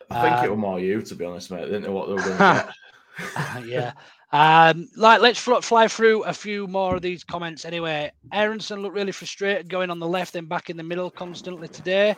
I 0.09 0.21
think 0.21 0.43
it 0.43 0.49
Um, 0.49 0.49
was 0.49 0.59
more 0.59 0.79
you, 0.81 1.01
to 1.01 1.15
be 1.15 1.23
honest, 1.23 1.49
mate. 1.49 1.61
I 1.61 1.65
didn't 1.65 1.83
know 1.83 1.93
what 1.93 2.07
they 2.07 2.13
were 2.15 2.21
going 2.21 2.37
to 3.63 3.69
yeah. 3.69 3.93
Um, 4.33 4.87
like 4.95 5.19
let's 5.21 5.39
fl- 5.39 5.59
fly 5.59 5.87
through 5.89 6.23
a 6.23 6.33
few 6.33 6.65
more 6.67 6.95
of 6.95 7.01
these 7.01 7.23
comments 7.23 7.65
anyway. 7.65 8.11
Aaronson 8.31 8.81
looked 8.81 8.95
really 8.95 9.11
frustrated 9.11 9.67
going 9.69 9.89
on 9.89 9.99
the 9.99 10.07
left 10.07 10.35
and 10.35 10.47
back 10.47 10.69
in 10.69 10.77
the 10.77 10.83
middle 10.83 11.09
constantly 11.11 11.67
today. 11.67 12.15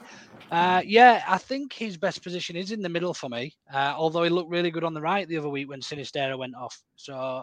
Uh, 0.51 0.81
yeah, 0.85 1.23
I 1.27 1.39
think 1.39 1.73
his 1.73 1.97
best 1.97 2.21
position 2.21 2.55
is 2.55 2.71
in 2.71 2.81
the 2.83 2.89
middle 2.89 3.15
for 3.15 3.29
me. 3.29 3.55
Uh, 3.73 3.93
although 3.97 4.21
he 4.23 4.29
looked 4.29 4.51
really 4.51 4.69
good 4.69 4.83
on 4.83 4.93
the 4.93 5.01
right 5.01 5.27
the 5.27 5.37
other 5.37 5.49
week 5.49 5.67
when 5.69 5.81
Sinisterra 5.81 6.37
went 6.37 6.55
off. 6.55 6.79
So 6.95 7.41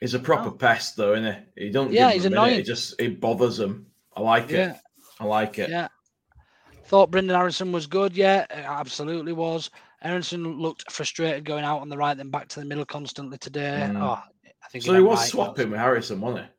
He's 0.00 0.14
a 0.14 0.18
proper 0.18 0.48
Oh. 0.48 0.52
pest, 0.52 0.96
though, 0.96 1.12
isn't 1.14 1.34
he? 1.56 1.64
He 1.66 1.70
don't. 1.70 1.92
Yeah, 1.92 2.08
give 2.08 2.14
he's 2.14 2.24
him 2.26 2.32
a 2.32 2.36
minute, 2.36 2.42
annoying. 2.48 2.60
It 2.60 2.66
just 2.66 3.00
it 3.00 3.20
bothers 3.20 3.58
him. 3.60 3.86
I 4.16 4.20
like 4.22 4.50
Yeah. 4.50 4.72
it. 4.72 4.76
I 5.18 5.24
like 5.24 5.58
it. 5.58 5.68
yeah, 5.70 5.88
thought 6.86 7.10
Brenden 7.10 7.36
Aaronson 7.36 7.72
was 7.72 7.86
good. 7.86 8.16
Yeah, 8.16 8.46
absolutely 8.50 9.32
was. 9.32 9.70
Aaronson 10.02 10.58
looked 10.58 10.90
frustrated 10.90 11.44
going 11.44 11.64
out 11.64 11.80
on 11.80 11.88
the 11.88 11.96
right, 11.96 12.16
then 12.16 12.30
back 12.30 12.48
to 12.48 12.60
the 12.60 12.66
middle 12.66 12.84
constantly 12.84 13.38
today. 13.38 13.88
Mm. 13.92 14.00
Oh, 14.00 14.22
I 14.62 14.68
think 14.70 14.84
So 14.84 14.94
he 14.94 15.00
was 15.00 15.18
right, 15.18 15.28
swapping 15.28 15.70
with 15.70 15.80
Harrison, 15.80 16.20
wasn't 16.20 16.44
he? 16.44 16.50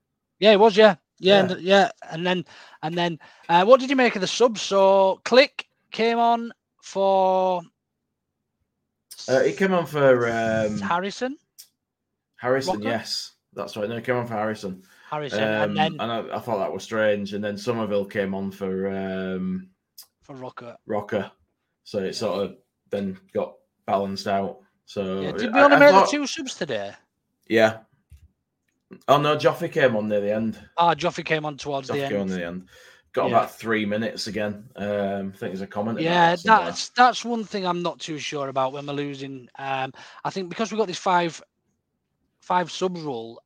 Yeah, 0.46 0.52
it 0.54 0.60
was. 0.60 0.78
Yeah, 0.78 0.96
yeah, 1.20 1.48
Yeah. 1.48 1.52
And, 1.52 1.62
yeah. 1.62 1.92
And 2.12 2.28
then, 2.28 2.46
and 2.84 2.98
then, 2.98 3.20
uh, 3.50 3.66
what 3.66 3.80
did 3.80 3.90
you 3.90 3.96
make 3.96 4.16
of 4.16 4.22
the 4.22 4.28
subs? 4.28 4.62
So, 4.62 5.22
Klich 5.24 5.66
came 5.92 6.20
on 6.20 6.52
for 6.82 7.62
Uh, 9.28 9.42
he 9.42 9.54
came 9.54 9.74
on 9.74 9.86
for 9.86 10.28
um, 10.28 10.80
Harrison, 10.80 11.38
Harrison. 12.38 12.76
Roca? 12.76 12.88
Yes, 12.88 13.34
that's 13.54 13.78
right. 13.78 13.88
No, 13.90 13.96
he 13.96 14.02
came 14.02 14.16
on 14.16 14.28
for 14.28 14.34
Harrison. 14.34 14.84
Harrison, 15.10 15.44
Um, 15.44 15.78
and 15.78 16.00
then 16.00 16.10
I, 16.10 16.38
I 16.38 16.40
thought 16.40 16.60
that 16.60 16.72
was 16.72 16.84
strange. 16.84 17.34
And 17.34 17.44
then 17.44 17.58
Summerville 17.58 18.06
came 18.06 18.34
on 18.34 18.50
for 18.52 18.90
um, 18.90 19.70
for 20.22 20.36
Roca. 20.36 20.78
Roca, 20.88 21.32
so 21.84 22.00
it 22.00 22.16
sort 22.16 22.44
of 22.44 22.56
then 22.92 23.18
got 23.34 23.56
balanced 23.88 24.28
out. 24.28 24.60
So 24.86 25.22
Yeah, 25.22 25.32
did 25.32 25.54
we 25.54 25.60
only 25.60 25.78
I 25.78 25.80
make 25.80 25.90
thought- 25.92 26.06
the 26.12 26.18
two 26.18 26.28
subs 26.28 26.56
today? 26.56 26.94
Yeah. 27.48 27.80
Oh 29.08 29.18
no, 29.20 29.38
Joffrey 29.38 29.72
came 29.72 29.96
on 29.96 30.10
near 30.10 30.20
the 30.22 30.34
end. 30.34 30.60
Ah, 30.78 30.94
Joffrey 30.94 31.24
came 31.26 31.46
on 31.46 31.58
towards 31.58 31.88
the 31.88 31.94
Joffrey 31.96 32.08
came 32.10 32.16
on 32.18 32.22
end. 32.24 32.30
near 32.30 32.40
the 32.40 32.46
end. 32.46 32.70
Got 33.14 33.30
Yeah. 33.30 33.38
about 33.38 33.56
three 33.58 33.86
minutes 33.86 34.28
again. 34.28 34.70
Um, 34.76 34.88
I 35.34 35.38
think 35.38 35.40
there's 35.40 35.62
a 35.62 35.68
comment. 35.68 36.00
Yeah, 36.00 36.36
that 36.36 36.44
that's 36.44 36.90
that's 36.90 37.26
one 37.26 37.44
thing 37.46 37.66
I'm 37.66 37.82
not 37.82 38.00
too 38.00 38.20
sure 38.20 38.50
about 38.50 38.74
when 38.74 38.86
we're 38.86 38.94
losing. 38.94 39.50
Um, 39.58 39.94
I 40.24 40.30
think 40.30 40.50
because 40.50 40.72
we've 40.72 40.78
got 40.80 40.88
this 40.88 40.98
five 40.98 41.42
five 42.42 42.70
subs 42.72 43.02
rule. 43.02 43.42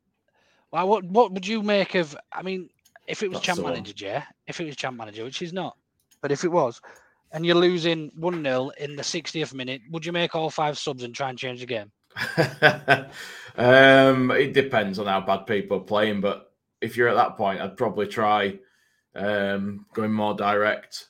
Well, 0.72 0.88
what 0.88 1.04
what 1.06 1.32
would 1.32 1.46
you 1.48 1.62
make 1.62 1.96
of? 1.96 2.16
I 2.32 2.42
mean, 2.42 2.70
if 3.08 3.22
it 3.24 3.30
was 3.30 3.38
That's 3.38 3.46
champ 3.46 3.58
the 3.60 3.66
manager, 3.66 3.94
yeah, 4.06 4.24
if 4.48 4.60
it 4.60 4.66
was 4.66 4.76
champ 4.76 4.98
manager, 4.98 5.24
which 5.24 5.42
is 5.44 5.54
not, 5.54 5.78
but 6.22 6.32
if 6.32 6.44
it 6.44 6.52
was, 6.52 6.82
and 7.32 7.46
you're 7.46 7.56
losing 7.56 8.12
one 8.16 8.44
0 8.44 8.72
in 8.80 8.96
the 8.96 9.02
60th 9.02 9.54
minute, 9.54 9.82
would 9.92 10.06
you 10.06 10.12
make 10.12 10.36
all 10.36 10.50
five 10.50 10.78
subs 10.78 11.04
and 11.04 11.14
try 11.14 11.30
and 11.30 11.38
change 11.38 11.60
the 11.60 11.66
game? 11.66 11.92
um, 13.58 14.32
it 14.32 14.54
depends 14.54 15.00
on 15.00 15.08
how 15.08 15.22
bad 15.22 15.46
people 15.46 15.78
are 15.78 15.84
playing, 15.84 16.22
but 16.22 16.52
if 16.82 16.96
you're 16.96 17.10
at 17.10 17.16
that 17.16 17.38
point, 17.38 17.62
I'd 17.62 17.78
probably 17.78 18.08
try 18.08 18.60
um, 19.16 19.86
going 19.94 20.12
more 20.12 20.34
direct, 20.34 21.08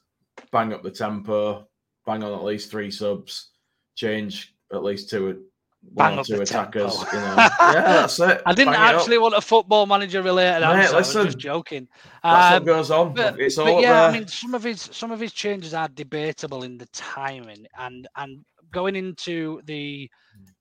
bang 0.51 0.73
up 0.73 0.83
the 0.83 0.91
tempo, 0.91 1.67
bang 2.05 2.23
on 2.23 2.33
at 2.33 2.43
least 2.43 2.71
three 2.71 2.91
subs, 2.91 3.51
change 3.95 4.55
at 4.71 4.83
least 4.83 5.09
two, 5.09 5.45
one 5.93 6.09
Bang 6.09 6.17
or 6.17 6.21
up 6.21 6.25
two 6.25 6.41
attackers. 6.41 6.93
You 7.13 7.19
know, 7.19 7.35
yeah, 7.37 7.81
that's 7.81 8.19
it. 8.19 8.41
I 8.45 8.53
didn't 8.53 8.73
Bang 8.73 8.95
actually 8.95 9.17
want 9.17 9.35
a 9.35 9.41
football 9.41 9.85
manager 9.85 10.21
related 10.21 10.61
Mate, 10.61 10.65
answer. 10.65 10.95
I 10.95 10.97
was 10.99 11.07
listen, 11.07 11.25
just 11.25 11.37
joking. 11.37 11.87
That's 12.23 12.55
Um, 12.55 12.63
what 12.63 12.65
goes 12.65 12.91
on. 12.91 13.13
But, 13.13 13.39
it's 13.39 13.57
all 13.57 13.65
but 13.65 13.81
yeah, 13.81 13.93
there. 13.93 14.09
I 14.09 14.11
mean, 14.11 14.27
some 14.27 14.53
of 14.53 14.63
his 14.63 14.89
some 14.91 15.11
of 15.11 15.19
his 15.19 15.33
changes 15.33 15.73
are 15.73 15.87
debatable 15.87 16.63
in 16.63 16.77
the 16.77 16.87
timing, 16.87 17.65
and 17.77 18.07
and 18.15 18.43
going 18.71 18.95
into 18.95 19.61
the 19.65 20.09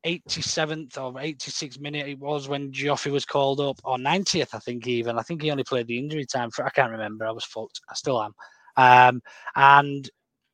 87th 0.07 0.99
or 0.99 1.12
86th 1.14 1.81
minute, 1.81 2.07
it 2.07 2.18
was 2.18 2.47
when 2.49 2.70
Joffrey 2.70 3.11
was 3.11 3.25
called 3.25 3.61
up, 3.61 3.81
or 3.83 3.97
90th, 3.97 4.55
I 4.55 4.59
think 4.59 4.87
even. 4.87 5.18
I 5.18 5.22
think 5.22 5.43
he 5.43 5.51
only 5.51 5.64
played 5.64 5.87
the 5.89 5.99
injury 5.99 6.27
time 6.27 6.51
for. 6.51 6.64
I 6.64 6.70
can't 6.70 6.93
remember. 6.93 7.27
I 7.27 7.33
was 7.33 7.45
fucked. 7.45 7.81
I 7.89 7.95
still 7.95 8.22
am. 8.22 8.35
Um, 8.77 9.20
and 9.57 10.09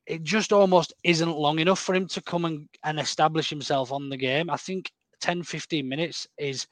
it 0.05 0.23
just 0.23 0.51
almost 0.51 0.93
isn't 1.03 1.37
long 1.37 1.59
enough 1.59 1.79
for 1.79 1.95
him 1.95 2.07
to 2.07 2.21
come 2.21 2.45
and, 2.45 2.67
and 2.83 2.99
establish 2.99 3.49
himself 3.49 3.91
on 3.91 4.09
the 4.09 4.17
game. 4.17 4.49
I 4.49 4.57
think 4.57 4.91
10, 5.21 5.43
15 5.43 5.87
minutes 5.87 6.27
is 6.37 6.67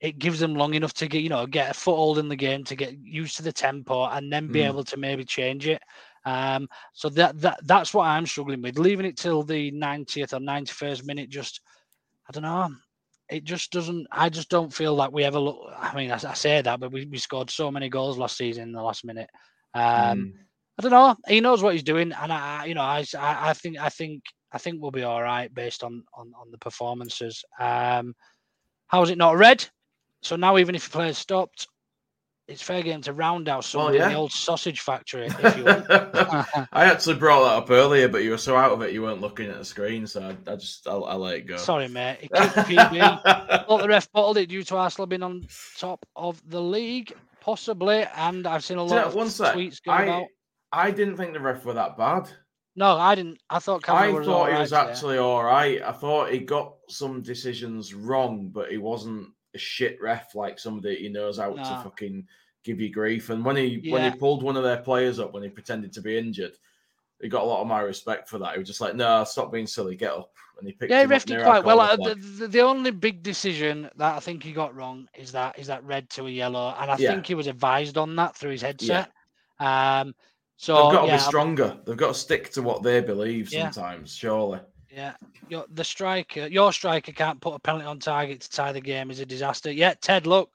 it 0.00 0.18
gives 0.18 0.38
them 0.40 0.54
long 0.54 0.74
enough 0.74 0.92
to 0.94 1.08
get 1.08 1.22
you 1.22 1.28
know 1.28 1.46
get 1.46 1.70
a 1.70 1.74
foothold 1.74 2.18
in 2.18 2.28
the 2.28 2.36
game 2.36 2.64
to 2.64 2.76
get 2.76 2.96
used 2.98 3.36
to 3.36 3.42
the 3.42 3.52
tempo 3.52 4.06
and 4.06 4.32
then 4.32 4.48
be 4.48 4.60
Mm. 4.60 4.66
able 4.66 4.84
to 4.84 4.96
maybe 4.96 5.24
change 5.24 5.66
it 5.66 5.80
um 6.24 6.68
so 6.92 7.08
that 7.10 7.40
that 7.40 7.58
that's 7.64 7.94
what 7.94 8.04
i'm 8.06 8.26
struggling 8.26 8.62
with 8.62 8.78
leaving 8.78 9.06
it 9.06 9.16
till 9.16 9.42
the 9.42 9.70
90th 9.72 10.32
or 10.34 10.40
91st 10.40 11.04
minute 11.04 11.30
just 11.30 11.60
i 12.28 12.32
don't 12.32 12.42
know 12.42 12.68
it 13.28 13.44
just 13.44 13.72
doesn't 13.72 14.06
i 14.12 14.28
just 14.28 14.48
don't 14.50 14.72
feel 14.72 14.94
like 14.94 15.12
we 15.12 15.24
ever 15.24 15.38
look 15.38 15.58
i 15.78 15.94
mean 15.96 16.10
i, 16.10 16.14
I 16.14 16.34
say 16.34 16.60
that 16.60 16.80
but 16.80 16.92
we, 16.92 17.06
we 17.06 17.18
scored 17.18 17.50
so 17.50 17.70
many 17.70 17.88
goals 17.88 18.18
last 18.18 18.36
season 18.36 18.64
in 18.64 18.72
the 18.72 18.82
last 18.82 19.04
minute 19.04 19.30
um 19.74 20.28
Mm. 20.28 20.45
I 20.78 20.82
don't 20.82 20.90
know. 20.90 21.16
He 21.26 21.40
knows 21.40 21.62
what 21.62 21.72
he's 21.72 21.82
doing, 21.82 22.12
and 22.12 22.32
I, 22.32 22.62
I- 22.62 22.64
you 22.66 22.74
know, 22.74 22.82
I, 22.82 23.04
I, 23.18 23.50
I 23.50 23.52
think, 23.54 23.78
I 23.78 23.88
think, 23.88 24.22
I 24.52 24.58
think 24.58 24.80
we'll 24.80 24.90
be 24.90 25.02
all 25.02 25.22
right 25.22 25.52
based 25.52 25.82
on 25.82 26.04
on, 26.14 26.32
on 26.40 26.50
the 26.50 26.58
performances. 26.58 27.44
Um, 27.58 28.14
how 28.86 29.02
is 29.02 29.10
it 29.10 29.18
not 29.18 29.36
red? 29.36 29.66
So 30.22 30.36
now, 30.36 30.58
even 30.58 30.74
if 30.74 30.84
the 30.84 30.90
player's 30.90 31.18
stopped, 31.18 31.66
it's 32.48 32.62
fair 32.62 32.82
game 32.82 33.00
to 33.02 33.12
round 33.12 33.48
out 33.48 33.64
someone 33.64 33.94
in 33.94 34.00
yeah. 34.00 34.08
the 34.10 34.14
old 34.14 34.30
sausage 34.30 34.80
factory. 34.80 35.26
If 35.26 35.56
you 35.56 35.64
want. 35.64 35.86
I 36.72 36.84
actually 36.84 37.16
brought 37.16 37.42
that 37.44 37.62
up 37.62 37.70
earlier, 37.70 38.08
but 38.08 38.22
you 38.22 38.30
were 38.30 38.38
so 38.38 38.56
out 38.56 38.70
of 38.70 38.82
it 38.82 38.92
you 38.92 39.02
weren't 39.02 39.20
looking 39.20 39.50
at 39.50 39.58
the 39.58 39.64
screen, 39.64 40.06
so 40.06 40.22
I, 40.22 40.52
I 40.52 40.56
just 40.56 40.86
I'll, 40.86 41.04
I'll 41.04 41.18
let 41.18 41.36
it 41.36 41.46
go. 41.46 41.56
Sorry, 41.56 41.88
mate. 41.88 42.18
It 42.22 42.32
kicked 42.32 42.54
PB. 42.54 43.66
Thought 43.66 43.82
the 43.82 43.88
ref 43.88 44.10
bottled 44.12 44.38
it 44.38 44.46
due 44.46 44.62
to 44.64 44.76
Arsenal 44.76 45.06
being 45.06 45.24
on 45.24 45.46
top 45.76 46.06
of 46.14 46.40
the 46.48 46.60
league, 46.60 47.12
possibly. 47.40 48.06
And 48.16 48.46
I've 48.46 48.64
seen 48.64 48.78
a 48.78 48.84
lot 48.84 49.14
know, 49.14 49.20
of 49.20 49.28
tweets 49.28 49.82
going 49.82 49.98
I, 49.98 50.04
about. 50.04 50.26
I 50.72 50.90
didn't 50.90 51.16
think 51.16 51.32
the 51.32 51.40
ref 51.40 51.64
were 51.64 51.74
that 51.74 51.96
bad. 51.96 52.28
No, 52.74 52.98
I 52.98 53.14
didn't. 53.14 53.40
I 53.48 53.58
thought 53.58 53.88
I 53.88 54.08
was 54.08 54.26
thought 54.26 54.52
he 54.52 54.58
was 54.58 54.72
actually 54.72 55.18
all 55.18 55.42
right. 55.42 55.80
I 55.82 55.92
thought 55.92 56.30
he 56.30 56.40
got 56.40 56.74
some 56.88 57.22
decisions 57.22 57.94
wrong, 57.94 58.48
but 58.48 58.70
he 58.70 58.76
wasn't 58.76 59.28
a 59.54 59.58
shit 59.58 60.00
ref 60.00 60.34
like 60.34 60.58
somebody 60.58 60.96
he 60.96 61.08
knows 61.08 61.38
how 61.38 61.54
Nah. 61.54 61.62
to 61.62 61.82
fucking 61.82 62.26
give 62.64 62.80
you 62.80 62.90
grief. 62.92 63.30
And 63.30 63.44
when 63.44 63.56
he 63.56 63.86
when 63.90 64.02
he 64.02 64.18
pulled 64.18 64.42
one 64.42 64.56
of 64.56 64.62
their 64.62 64.82
players 64.82 65.18
up 65.18 65.32
when 65.32 65.42
he 65.42 65.48
pretended 65.48 65.92
to 65.94 66.02
be 66.02 66.18
injured, 66.18 66.58
he 67.22 67.28
got 67.28 67.44
a 67.44 67.46
lot 67.46 67.62
of 67.62 67.66
my 67.66 67.80
respect 67.80 68.28
for 68.28 68.38
that. 68.38 68.52
He 68.52 68.58
was 68.58 68.68
just 68.68 68.82
like, 68.82 68.94
"No, 68.94 69.24
stop 69.24 69.50
being 69.50 69.66
silly, 69.66 69.96
get 69.96 70.12
up." 70.12 70.32
And 70.58 70.66
he 70.66 70.74
picked. 70.74 70.90
Yeah, 70.90 71.00
he 71.00 71.06
refed 71.06 71.30
it 71.30 71.42
quite 71.42 71.64
well. 71.64 71.78
corner 71.78 72.10
Uh, 72.10 72.14
the, 72.38 72.48
the, 72.48 72.60
only 72.60 72.90
big 72.90 73.22
decision 73.22 73.90
that 73.96 74.16
I 74.16 74.20
think 74.20 74.42
he 74.42 74.52
got 74.52 74.74
wrong 74.74 75.08
is 75.14 75.32
that 75.32 75.58
is 75.58 75.68
that 75.68 75.84
red 75.84 76.10
to 76.10 76.26
a 76.26 76.30
yellow, 76.30 76.74
and 76.78 76.90
I 76.90 76.96
Yeah. 76.96 77.10
think 77.10 77.26
he 77.26 77.34
was 77.34 77.46
advised 77.46 77.96
on 77.96 78.16
that 78.16 78.36
through 78.36 78.50
his 78.50 78.62
headset. 78.62 79.10
Um, 79.58 80.14
so 80.56 80.74
They've 80.74 80.92
got 80.92 81.00
to 81.02 81.06
yeah, 81.08 81.16
be 81.16 81.20
I'm- 81.20 81.28
stronger. 81.28 81.78
They've 81.84 81.96
got 81.96 82.08
to 82.08 82.14
stick 82.14 82.50
to 82.52 82.62
what 82.62 82.82
they 82.82 83.00
believe 83.00 83.52
Yeah. 83.52 83.70
sometimes, 83.70 84.14
surely. 84.14 84.60
Yeah, 84.90 85.14
your, 85.48 85.66
the 85.72 85.84
striker, 85.84 86.46
your 86.46 86.72
striker 86.72 87.12
can't 87.12 87.40
put 87.40 87.54
a 87.54 87.58
penalty 87.58 87.84
on 87.86 87.98
target 87.98 88.40
to 88.40 88.50
tie 88.50 88.72
the 88.72 88.80
game 88.80 89.10
is 89.10 89.20
a 89.20 89.26
disaster. 89.26 89.70
Yeah, 89.70 89.92
Ted, 90.00 90.26
look, 90.26 90.50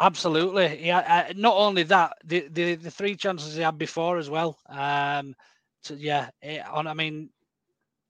absolutely. 0.00 0.84
Yeah, 0.84 0.98
uh, 1.30 1.32
not 1.36 1.56
only 1.56 1.82
that, 1.84 2.18
the, 2.24 2.48
the 2.50 2.74
the 2.74 2.90
three 2.90 3.16
chances 3.16 3.54
he 3.54 3.62
had 3.62 3.78
before 3.78 4.18
as 4.18 4.28
well. 4.28 4.58
Um, 4.68 5.34
so 5.82 5.94
yeah, 5.94 6.28
eh, 6.42 6.60
on 6.70 6.86
I 6.86 6.92
mean, 6.92 7.30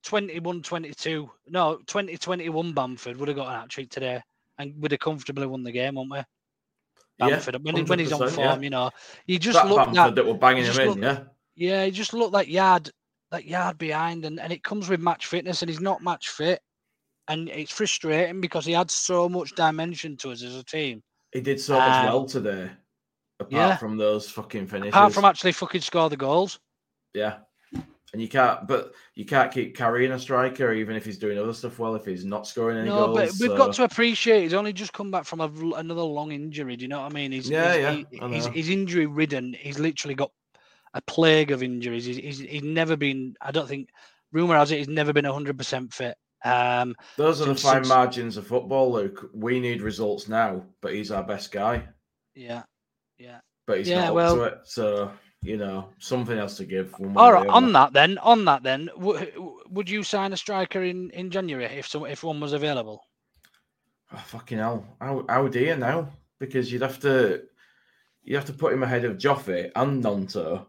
21-22, 0.05 1.29
no, 1.49 1.79
20-21 1.87 2.75
Bamford 2.75 3.17
would 3.17 3.29
have 3.29 3.37
got 3.37 3.49
an 3.55 3.61
hat 3.61 3.69
trick 3.69 3.91
today 3.91 4.21
and 4.59 4.75
would 4.83 4.91
have 4.91 5.01
comfortably 5.01 5.47
won 5.47 5.63
the 5.63 5.71
game, 5.73 5.95
wouldn't 5.95 6.13
we? 6.13 6.23
Yeah, 7.21 7.29
Bamford, 7.29 7.65
when, 7.65 7.77
he- 7.77 7.83
when 7.83 7.99
he's 7.99 8.13
on 8.13 8.21
100%, 8.21 8.29
yeah. 8.39 8.51
form, 8.51 8.63
you 8.63 8.71
know, 8.71 8.91
he 9.27 9.39
just 9.39 9.57
that 9.59 9.69
look 9.69 9.79
Bamford 9.79 9.95
that 9.97 10.15
that 10.17 10.27
were 10.27 10.35
banging 10.39 10.65
him 10.65 10.81
in, 10.81 11.03
yeah. 11.03 11.21
yeah, 11.55 11.85
he 11.85 11.91
just 11.91 12.13
looked 12.15 12.33
like 12.33 12.49
yard, 12.49 12.91
like 13.31 13.49
yard 13.49 13.79
behind, 13.79 14.25
and, 14.25 14.41
and 14.41 14.53
it 14.53 14.63
comes 14.63 14.89
with 14.89 15.01
match 15.01 15.27
fitness, 15.27 15.63
and 15.63 15.69
he's 15.71 15.81
not 15.81 16.03
match 16.03 16.29
fit, 16.31 16.61
and 17.29 17.49
it's 17.49 17.71
frustrating 17.73 18.41
because 18.41 18.65
he 18.65 18.73
had 18.73 18.91
so 18.91 19.29
much 19.29 19.55
dimension 19.55 20.17
to 20.19 20.31
us 20.33 20.43
as 20.43 20.57
a 20.57 20.65
team. 20.65 21.03
He 21.33 21.41
did 21.41 21.61
so 21.61 21.79
much 21.79 21.89
Um, 21.89 22.07
well 22.07 22.25
today. 22.25 22.71
Apart 23.39 23.53
yeah. 23.53 23.77
from 23.77 23.97
those 23.97 24.29
fucking 24.29 24.67
finishes. 24.67 24.93
Apart 24.95 25.13
from 25.15 25.25
actually 25.25 25.53
fucking 25.53 25.81
score 25.81 26.11
the 26.11 26.17
goals. 26.17 26.59
Yeah. 27.15 27.39
And 28.13 28.21
you 28.21 28.29
can't, 28.29 28.67
but 28.67 28.93
you 29.15 29.25
can't 29.25 29.53
keep 29.53 29.77
carrying 29.77 30.11
a 30.13 30.19
striker 30.19 30.73
even 30.73 30.97
if 30.97 31.05
he's 31.05 31.17
doing 31.19 31.39
other 31.39 31.53
stuff 31.53 31.79
well. 31.79 31.95
If 31.95 32.05
he's 32.05 32.25
not 32.25 32.47
scoring 32.47 32.79
any 32.79 32.89
No, 32.89 33.07
goals, 33.07 33.17
but 33.17 33.25
we've 33.41 33.51
so- 33.51 33.57
got 33.57 33.73
to 33.75 33.85
appreciate 33.85 34.43
he's 34.43 34.55
only 34.55 34.73
just 34.73 34.93
come 34.93 35.11
back 35.13 35.25
from 35.25 35.41
a, 35.41 35.49
another 35.77 36.03
long 36.03 36.33
injury. 36.33 36.75
Do 36.77 36.83
you 36.83 36.89
know 36.89 37.01
what 37.03 37.13
I 37.13 37.15
mean? 37.15 37.31
He's, 37.31 37.49
Yeah, 37.49 37.73
he's, 37.93 38.07
yeah, 38.11 38.29
he- 38.29 38.35
he's, 38.35 38.47
he's 38.49 38.69
injury 38.69 39.07
ridden. 39.07 39.53
He's 39.53 39.79
literally 39.79 40.17
got 40.17 40.33
a 40.95 41.01
plague 41.03 41.53
of 41.53 41.63
injuries. 41.63 42.05
He's, 42.05 42.17
he's, 42.17 42.39
he's 42.41 42.63
never 42.65 42.97
been. 42.97 43.35
I 43.41 43.53
don't 43.53 43.69
think. 43.69 43.91
Rumor 44.33 44.57
has 44.57 44.71
it 44.73 44.79
he's 44.79 44.89
never 44.89 45.13
been 45.13 45.25
hundred 45.25 45.57
percent 45.59 45.93
fit. 45.93 46.17
Um, 46.45 46.95
Those 47.17 47.41
are 47.41 47.45
the 47.47 47.55
fine 47.55 47.75
since- 47.85 47.89
margins 47.89 48.37
of 48.37 48.47
football, 48.47 48.91
Luke. 48.93 49.31
We 49.35 49.61
need 49.61 49.83
results 49.83 50.29
now, 50.29 50.65
but 50.81 50.95
he's 50.95 51.11
our 51.13 51.23
best 51.23 51.53
guy. 51.53 51.87
yeah, 52.35 52.63
yeah. 53.19 53.41
But 53.67 53.79
he's 53.79 53.89
Yeah, 53.89 54.01
not 54.01 54.09
up 54.09 54.15
well- 54.15 54.37
to 54.37 54.43
it. 54.45 54.59
So 54.65 55.13
you 55.43 55.57
know, 55.57 55.89
something 55.99 56.39
else 56.39 56.57
to 56.59 56.65
give. 56.65 56.95
All 57.17 57.33
right. 57.33 57.49
On 57.49 57.73
that 57.73 57.93
then, 57.93 58.19
on 58.19 58.45
that 58.45 58.63
then, 58.63 58.91
w- 58.99 59.59
would 59.71 59.89
you 59.89 60.03
sign 60.03 60.33
a 60.33 60.37
striker 60.37 60.83
in 60.83 61.11
in 61.11 61.31
January 61.31 61.65
if 61.65 61.89
some 61.89 62.05
if 62.07 62.23
one 62.23 62.41
was 62.41 62.53
available? 62.53 63.03
Oh, 64.13 64.23
fucking 64.27 64.59
hell. 64.59 64.85
How, 65.01 65.25
how 65.29 65.49
do 65.49 65.61
you 65.61 65.77
now? 65.77 66.09
Because 66.39 66.73
you'd 66.73 66.83
have 66.83 66.99
to 67.01 67.43
you 68.23 68.37
have 68.37 68.47
to 68.47 68.53
put 68.53 68.73
him 68.73 68.83
ahead 68.83 69.05
of 69.05 69.17
Joffe 69.17 69.71
and 69.77 70.03
Gnonto 70.05 70.67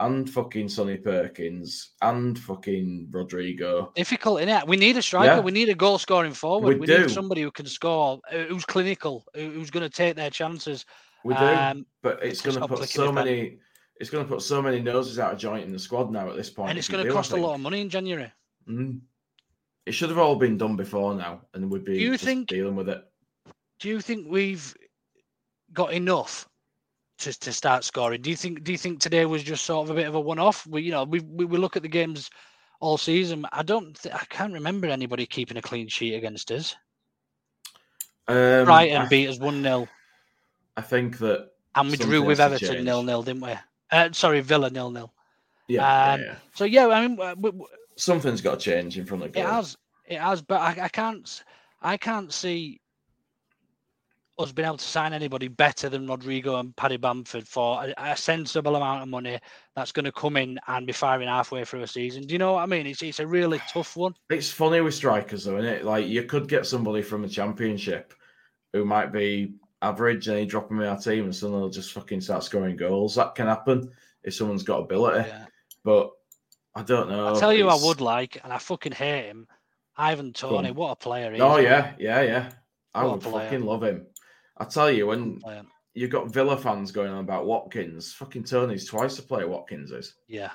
and 0.00 0.28
fucking 0.28 0.68
Sonny 0.68 0.96
Perkins 0.96 1.90
and 2.00 2.38
fucking 2.38 3.08
Rodrigo. 3.10 3.92
Difficult, 3.94 4.40
innit? 4.40 4.66
We 4.66 4.76
need 4.76 4.96
a 4.96 5.02
striker. 5.02 5.34
Yeah. 5.34 5.40
We 5.40 5.52
need 5.52 5.68
a 5.68 5.74
goal 5.74 5.98
scoring 5.98 6.32
forward. 6.32 6.80
We 6.80 6.80
We, 6.80 6.86
need 6.86 7.10
somebody 7.10 7.42
who 7.42 7.50
can 7.50 7.66
score, 7.66 8.20
who's 8.30 8.64
clinical, 8.64 9.24
who's 9.34 9.70
going 9.70 9.84
to 9.84 9.90
take 9.90 10.16
their 10.16 10.30
chances. 10.30 10.84
We 11.24 11.34
do, 11.34 11.40
Um, 11.40 11.86
but 12.02 12.14
it's 12.22 12.40
it's 12.40 12.42
going 12.42 12.66
to 12.66 12.74
put 12.74 12.88
so 12.88 13.12
many. 13.12 13.50
that. 13.50 13.58
It's 14.00 14.10
going 14.10 14.24
to 14.24 14.28
put 14.28 14.42
so 14.42 14.60
many 14.60 14.80
noses 14.80 15.18
out 15.18 15.32
of 15.32 15.38
joint 15.38 15.64
in 15.64 15.72
the 15.72 15.78
squad 15.78 16.10
now 16.10 16.28
at 16.28 16.36
this 16.36 16.50
point. 16.50 16.70
and 16.70 16.78
it's 16.78 16.88
going 16.88 17.04
to 17.04 17.12
cost 17.12 17.32
a 17.32 17.36
lot 17.36 17.54
of 17.54 17.60
money 17.60 17.80
in 17.80 17.88
January. 17.88 18.32
Mm. 18.68 19.00
It 19.86 19.92
should 19.92 20.08
have 20.08 20.18
all 20.18 20.36
been 20.36 20.56
done 20.58 20.76
before 20.76 21.14
now, 21.14 21.42
and 21.54 21.70
we'd 21.70 21.84
be 21.84 21.94
Do 21.94 22.00
you 22.00 22.16
think- 22.16 22.48
dealing 22.48 22.76
with 22.76 22.88
it. 22.88 23.04
Do 23.80 23.88
you 23.88 24.00
think 24.00 24.26
we've 24.28 24.74
got 25.72 25.92
enough 25.92 26.48
to, 27.18 27.36
to 27.40 27.52
start 27.52 27.82
scoring? 27.82 28.22
Do 28.22 28.30
you 28.30 28.36
think 28.36 28.62
Do 28.62 28.70
you 28.70 28.78
think 28.78 29.00
today 29.00 29.26
was 29.26 29.42
just 29.42 29.64
sort 29.64 29.84
of 29.88 29.90
a 29.90 29.98
bit 29.98 30.06
of 30.06 30.14
a 30.14 30.20
one 30.20 30.38
off? 30.38 30.64
We 30.68 30.82
you 30.82 30.92
know 30.92 31.02
we, 31.02 31.18
we 31.20 31.44
we 31.46 31.58
look 31.58 31.76
at 31.76 31.82
the 31.82 31.88
games 31.88 32.30
all 32.78 32.96
season. 32.96 33.44
I 33.50 33.64
don't 33.64 34.00
th- 34.00 34.14
I 34.14 34.24
can't 34.26 34.52
remember 34.52 34.86
anybody 34.86 35.26
keeping 35.26 35.56
a 35.56 35.62
clean 35.62 35.88
sheet 35.88 36.14
against 36.14 36.52
us. 36.52 36.76
Um, 38.28 38.64
Brighton 38.66 39.02
I, 39.02 39.08
beat 39.08 39.28
us 39.28 39.40
one 39.40 39.62
0 39.62 39.88
I 40.76 40.80
think 40.80 41.18
that 41.18 41.50
and 41.74 41.90
we 41.90 41.96
drew 41.96 42.22
with 42.22 42.38
Everton 42.38 42.84
nil 42.84 43.02
nil, 43.02 43.24
didn't 43.24 43.42
we? 43.42 43.54
Uh, 43.92 44.08
sorry, 44.12 44.40
Villa 44.40 44.70
nil 44.70 44.90
nil. 44.90 45.12
yeah, 45.68 46.12
Um, 46.14 46.20
yeah, 46.20 46.26
yeah. 46.26 46.34
So 46.54 46.64
yeah, 46.64 46.88
I 46.88 47.06
mean, 47.06 47.16
w- 47.16 47.36
w- 47.36 47.66
something's 47.96 48.40
got 48.40 48.58
to 48.58 48.64
change 48.70 48.98
in 48.98 49.04
front 49.06 49.22
of 49.22 49.32
goal. 49.32 49.42
it 49.42 49.46
has, 49.46 49.76
it 50.06 50.18
has, 50.18 50.42
but 50.42 50.60
I, 50.60 50.84
I 50.84 50.88
can't, 50.88 51.44
I 51.80 51.96
can't 51.98 52.32
see 52.32 52.80
us 54.38 54.50
being 54.50 54.66
able 54.66 54.78
to 54.78 54.84
sign 54.84 55.12
anybody 55.12 55.46
better 55.46 55.90
than 55.90 56.06
Rodrigo 56.06 56.56
and 56.58 56.74
Paddy 56.74 56.96
Bamford 56.96 57.46
for 57.46 57.84
a, 57.84 57.94
a 58.12 58.16
sensible 58.16 58.74
amount 58.76 59.02
of 59.02 59.08
money 59.08 59.38
that's 59.76 59.92
going 59.92 60.06
to 60.06 60.12
come 60.12 60.38
in 60.38 60.58
and 60.68 60.86
be 60.86 60.92
firing 60.94 61.28
halfway 61.28 61.64
through 61.66 61.82
a 61.82 61.86
season. 61.86 62.26
Do 62.26 62.32
you 62.32 62.38
know 62.38 62.54
what 62.54 62.62
I 62.62 62.66
mean? 62.66 62.86
It's 62.86 63.02
it's 63.02 63.20
a 63.20 63.26
really 63.26 63.60
tough 63.68 63.94
one. 63.94 64.14
It's 64.30 64.50
funny 64.50 64.80
with 64.80 64.94
strikers, 64.94 65.44
though, 65.44 65.58
isn't 65.58 65.70
it? 65.70 65.84
Like 65.84 66.06
you 66.06 66.22
could 66.24 66.48
get 66.48 66.66
somebody 66.66 67.02
from 67.02 67.24
a 67.24 67.28
championship 67.28 68.14
who 68.72 68.86
might 68.86 69.12
be 69.12 69.52
average, 69.82 70.28
and 70.28 70.38
you 70.38 70.46
drop 70.46 70.68
them 70.68 70.80
in 70.80 70.86
our 70.86 70.98
team, 70.98 71.24
and 71.24 71.34
suddenly 71.34 71.60
they'll 71.60 71.68
just 71.70 71.92
fucking 71.92 72.20
start 72.20 72.44
scoring 72.44 72.76
goals. 72.76 73.14
That 73.16 73.34
can 73.34 73.46
happen 73.46 73.90
if 74.22 74.34
someone's 74.34 74.62
got 74.62 74.78
ability. 74.80 75.28
Yeah. 75.28 75.46
But 75.84 76.10
I 76.74 76.82
don't 76.82 77.08
know. 77.10 77.26
I'll 77.28 77.40
tell 77.40 77.52
you, 77.52 77.68
I 77.68 77.78
would 77.82 78.00
like, 78.00 78.40
and 78.42 78.52
I 78.52 78.58
fucking 78.58 78.92
hate 78.92 79.26
him. 79.26 79.46
Ivan 79.96 80.32
Toney, 80.32 80.70
on. 80.70 80.74
what 80.74 80.90
a 80.92 80.96
player 80.96 81.30
he 81.30 81.36
is. 81.36 81.42
Oh 81.42 81.58
yeah, 81.58 81.92
yeah, 81.98 82.22
yeah. 82.22 82.50
I 82.94 83.04
What 83.04 83.22
would 83.24 83.32
fucking 83.32 83.62
love 83.62 83.82
him. 83.82 84.06
I 84.56 84.64
tell 84.64 84.90
you, 84.90 85.06
when 85.08 85.40
you've 85.94 86.10
got 86.10 86.30
Villa 86.32 86.56
fans 86.56 86.92
going 86.92 87.10
on 87.12 87.18
about 87.20 87.46
Watkins, 87.46 88.12
fucking 88.14 88.44
Toney's 88.44 88.86
twice 88.86 89.16
the 89.16 89.22
player 89.22 89.48
Watkins 89.48 89.90
is. 89.90 90.14
Yeah, 90.28 90.50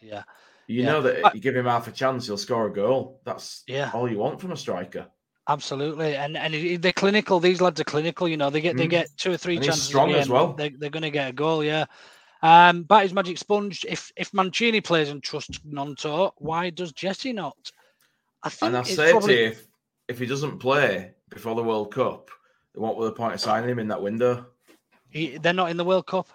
yeah, 0.00 0.22
You 0.68 0.82
Yeah. 0.82 0.86
know 0.92 1.02
that 1.02 1.22
But- 1.22 1.34
you 1.34 1.40
give 1.40 1.56
him 1.56 1.64
half 1.66 1.88
a 1.88 1.92
chance, 1.92 2.26
he'll 2.26 2.36
score 2.36 2.66
a 2.66 2.72
goal. 2.72 3.20
That's 3.24 3.64
yeah. 3.66 3.90
all 3.94 4.10
you 4.10 4.18
want 4.18 4.40
from 4.40 4.52
a 4.52 4.56
striker. 4.56 5.08
Absolutely, 5.48 6.16
and 6.16 6.36
and 6.36 6.82
they're 6.82 6.92
clinical. 6.92 7.38
These 7.38 7.60
lads 7.60 7.80
are 7.80 7.84
clinical. 7.84 8.26
You 8.28 8.36
know, 8.36 8.50
they 8.50 8.60
get 8.60 8.76
they 8.76 8.86
Mm. 8.86 8.90
get 8.90 9.16
two 9.16 9.32
or 9.32 9.36
three 9.36 9.56
And 9.56 9.64
chances. 9.64 9.86
strong 9.86 10.12
as 10.12 10.28
well. 10.28 10.54
They, 10.54 10.70
they're 10.70 10.90
going 10.90 11.04
to 11.04 11.10
get 11.10 11.30
a 11.30 11.32
goal. 11.32 11.62
Yeah. 11.62 11.86
Um, 12.42 12.82
but 12.82 13.04
his 13.04 13.12
magic 13.12 13.38
sponge. 13.38 13.84
If 13.88 14.10
if 14.16 14.34
Mancini 14.34 14.80
plays 14.80 15.08
and 15.08 15.22
trusts 15.22 15.60
Gnonto, 15.60 16.32
why 16.38 16.70
does 16.70 16.92
Jesse 16.92 17.32
not? 17.32 17.56
I 18.42 18.48
think 18.48 18.68
And 18.70 18.78
I 18.78 18.82
say 18.82 19.12
probably, 19.12 19.34
to 19.36 19.40
you, 19.40 19.46
if, 19.48 19.66
if 20.08 20.18
he 20.18 20.26
doesn't 20.26 20.58
play 20.58 21.12
before 21.30 21.54
the 21.54 21.62
World 21.62 21.92
Cup, 21.94 22.30
then 22.74 22.82
what 22.82 22.96
will 22.96 23.06
the 23.06 23.12
point 23.12 23.34
of 23.34 23.40
signing 23.40 23.70
him 23.70 23.78
in 23.78 23.88
that 23.88 24.02
window? 24.02 24.46
he, 25.10 25.38
they're 25.38 25.52
not 25.52 25.70
in 25.70 25.76
the 25.76 25.84
World 25.84 26.06
Cup. 26.06 26.28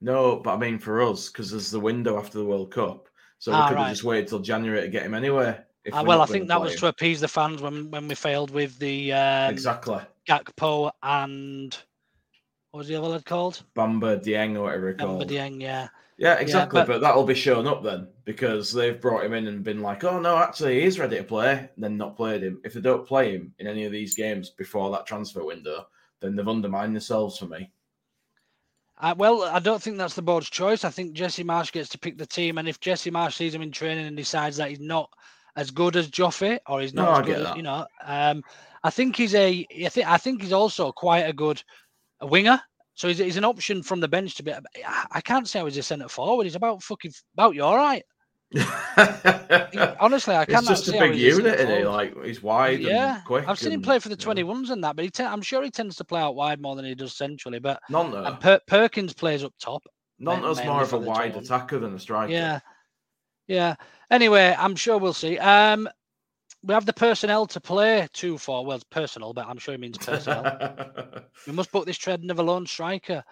No, 0.00 0.36
but 0.36 0.54
I 0.54 0.56
mean 0.58 0.78
for 0.78 1.00
us, 1.02 1.28
because 1.28 1.50
there's 1.50 1.70
the 1.70 1.80
window 1.80 2.18
after 2.18 2.38
the 2.38 2.44
World 2.44 2.72
Cup. 2.72 3.08
So 3.38 3.52
we 3.52 3.58
Ah, 3.58 3.68
could 3.68 3.74
right. 3.76 3.82
have 3.82 3.90
just 3.90 4.04
waited 4.04 4.28
till 4.28 4.40
January 4.40 4.82
to 4.82 4.88
get 4.88 5.04
him 5.04 5.14
anyway. 5.14 5.58
Uh, 5.92 6.04
well, 6.06 6.22
I 6.22 6.26
think 6.26 6.48
that 6.48 6.60
was 6.60 6.76
to 6.76 6.86
appease 6.88 7.20
the 7.20 7.28
fans 7.28 7.62
when 7.62 7.90
when 7.90 8.08
we 8.08 8.14
failed 8.14 8.50
with 8.50 8.78
the 8.78 9.12
um, 9.12 9.52
exactly 9.52 10.00
Gakpo 10.28 10.90
and 11.02 11.76
what 12.70 12.78
was 12.78 12.88
the 12.88 12.96
other 12.96 13.08
lad 13.08 13.24
called? 13.24 13.62
Bamba 13.74 14.22
Dieng 14.22 14.56
or 14.56 14.64
whatever 14.64 14.92
Bamba 14.94 14.98
called. 14.98 15.30
Dieng, 15.30 15.62
yeah. 15.62 15.88
Yeah, 16.18 16.34
exactly. 16.34 16.80
but- 16.80 16.86
but... 16.86 17.00
that'll 17.00 17.24
be 17.24 17.34
shown 17.34 17.66
up 17.66 17.82
then 17.82 18.08
because 18.24 18.72
they've 18.72 19.00
brought 19.00 19.24
him 19.24 19.34
in 19.34 19.46
and 19.46 19.62
been 19.62 19.80
like, 19.80 20.04
oh 20.04 20.20
no, 20.20 20.36
actually 20.36 20.82
he's 20.82 20.98
ready 20.98 21.16
to 21.16 21.24
play, 21.24 21.70
then 21.76 21.96
not 21.96 22.16
played 22.16 22.42
him. 22.42 22.60
If 22.64 22.74
they 22.74 22.80
don't 22.80 23.06
play 23.06 23.32
him 23.32 23.54
in 23.58 23.66
any 23.66 23.84
of 23.84 23.92
these 23.92 24.14
games 24.14 24.50
before 24.50 24.90
that 24.90 25.06
transfer 25.06 25.44
window, 25.44 25.86
then 26.20 26.36
they've 26.36 26.48
undermined 26.48 26.94
themselves 26.94 27.38
for 27.38 27.46
me. 27.46 27.70
Uh, 28.98 29.14
well, 29.16 29.42
I 29.42 29.58
don't 29.58 29.82
think 29.82 29.98
that's 29.98 30.14
the 30.14 30.22
board's 30.22 30.48
choice. 30.48 30.84
I 30.84 30.90
think 30.90 31.12
Jesse 31.12 31.44
Marsch 31.44 31.70
gets 31.70 31.90
to 31.90 31.98
pick 31.98 32.16
the 32.16 32.26
team, 32.26 32.56
and 32.56 32.66
if 32.66 32.80
Jesse 32.80 33.10
Marsch 33.10 33.34
sees 33.34 33.54
him 33.54 33.60
in 33.60 33.70
training 33.70 34.06
and 34.06 34.16
decides 34.16 34.56
that 34.56 34.70
he's 34.70 34.80
not 34.80 35.10
as 35.56 35.70
good 35.70 35.96
as 35.96 36.08
Joffe 36.10 36.58
or 36.68 36.80
he's 36.80 36.94
No, 36.94 37.04
not 37.04 37.16
I 37.16 37.20
as 37.20 37.26
get 37.26 37.36
good, 37.36 37.46
that. 37.46 37.56
you 37.56 37.62
know, 37.62 37.86
um, 38.04 38.42
I 38.84 38.90
think 38.90 39.16
he's 39.16 39.34
a. 39.34 39.66
I 39.84 39.88
think 39.88 40.06
I 40.06 40.16
think 40.18 40.42
he's 40.42 40.52
also 40.52 40.92
quite 40.92 41.20
a 41.28 41.32
good 41.32 41.62
a 42.20 42.26
winger. 42.26 42.60
So 42.94 43.08
he's, 43.08 43.18
he's 43.18 43.36
an 43.36 43.44
option 43.44 43.82
from 43.82 44.00
the 44.00 44.08
bench 44.08 44.36
to 44.36 44.42
be. 44.42 44.52
I 44.52 44.60
I 45.10 45.20
can't 45.20 45.48
say 45.48 45.58
how 45.58 45.66
he's 45.66 45.76
a 45.76 45.82
centre 45.82 46.08
forward. 46.08 46.44
He's 46.44 46.54
about 46.54 46.82
fucking 46.82 47.12
about 47.34 47.54
you 47.54 47.62
all 47.62 47.76
right. 47.76 48.02
Honestly, 50.00 50.34
I 50.34 50.42
it's 50.42 50.52
cannot 50.52 50.64
just 50.68 50.88
a 50.88 50.92
big 50.92 51.16
unit, 51.16 51.58
isn't 51.60 51.78
he? 51.78 51.84
Like 51.84 52.24
he's 52.24 52.42
wide 52.42 52.80
Yeah, 52.80 53.16
and 53.16 53.24
quick. 53.24 53.48
I've 53.48 53.58
seen 53.58 53.72
him 53.72 53.82
play 53.82 53.98
for 53.98 54.08
the 54.08 54.16
know, 54.16 54.44
21s 54.44 54.70
and 54.70 54.84
that, 54.84 54.96
but 54.96 55.04
he 55.04 55.10
te- 55.10 55.24
I'm 55.24 55.42
sure 55.42 55.62
he 55.62 55.70
tends 55.70 55.96
to 55.96 56.04
play 56.04 56.20
out 56.20 56.36
wide 56.36 56.60
more 56.60 56.76
than 56.76 56.84
he 56.84 56.94
does 56.94 57.16
centrally. 57.16 57.58
But 57.58 57.80
None 57.90 58.14
and 58.14 58.40
Per- 58.40 58.60
Perkins 58.66 59.12
plays 59.12 59.44
up 59.44 59.52
top. 59.60 59.82
Gnonto's 60.20 60.58
mainly 60.58 60.72
more 60.72 60.82
of 60.82 60.92
a 60.92 60.98
wide 60.98 61.32
21. 61.32 61.44
attacker 61.44 61.78
than 61.78 61.94
a 61.94 61.98
striker. 61.98 62.32
Yeah. 62.32 62.60
Yeah. 63.46 63.76
Anyway, 64.10 64.54
I'm 64.58 64.76
sure 64.76 64.98
we'll 64.98 65.12
see. 65.12 65.38
Um, 65.38 65.88
we 66.62 66.74
have 66.74 66.86
the 66.86 66.92
personnel 66.92 67.46
to 67.46 67.60
play 67.60 68.08
two 68.12 68.38
for. 68.38 68.64
Well, 68.64 68.76
it's 68.76 68.84
personal, 68.84 69.32
but 69.32 69.46
I'm 69.46 69.58
sure 69.58 69.74
he 69.74 69.78
means 69.78 69.98
personnel. 69.98 70.44
we 71.46 71.52
must 71.52 71.72
put 71.72 71.86
this 71.86 71.98
trend 71.98 72.30
of 72.30 72.38
a 72.38 72.42
lone 72.42 72.66
striker. 72.66 73.22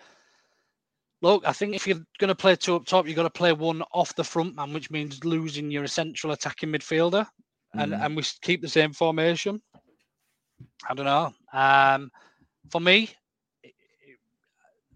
Look, 1.23 1.47
I 1.47 1.53
think 1.53 1.75
if 1.75 1.87
you're 1.87 2.05
going 2.19 2.29
to 2.29 2.35
play 2.35 2.55
two 2.55 2.77
up 2.77 2.85
top, 2.85 3.07
you've 3.07 3.17
got 3.17 3.23
to 3.23 3.31
play 3.31 3.53
one 3.53 3.83
off 3.93 4.15
the 4.15 4.25
front 4.25 4.55
man, 4.57 4.73
which 4.73 4.91
means 4.91 5.25
losing 5.25 5.71
your 5.71 5.85
essential 5.85 6.33
attacking 6.33 6.71
midfielder, 6.71 7.27
and 7.75 7.93
Mhm. 7.93 8.05
and 8.05 8.17
we 8.17 8.23
keep 8.43 8.61
the 8.61 8.69
same 8.69 8.93
formation. 8.93 9.63
I 10.89 10.95
don't 10.95 11.07
know. 11.07 11.33
Um, 11.53 12.11
for 12.71 12.81
me, 12.81 13.11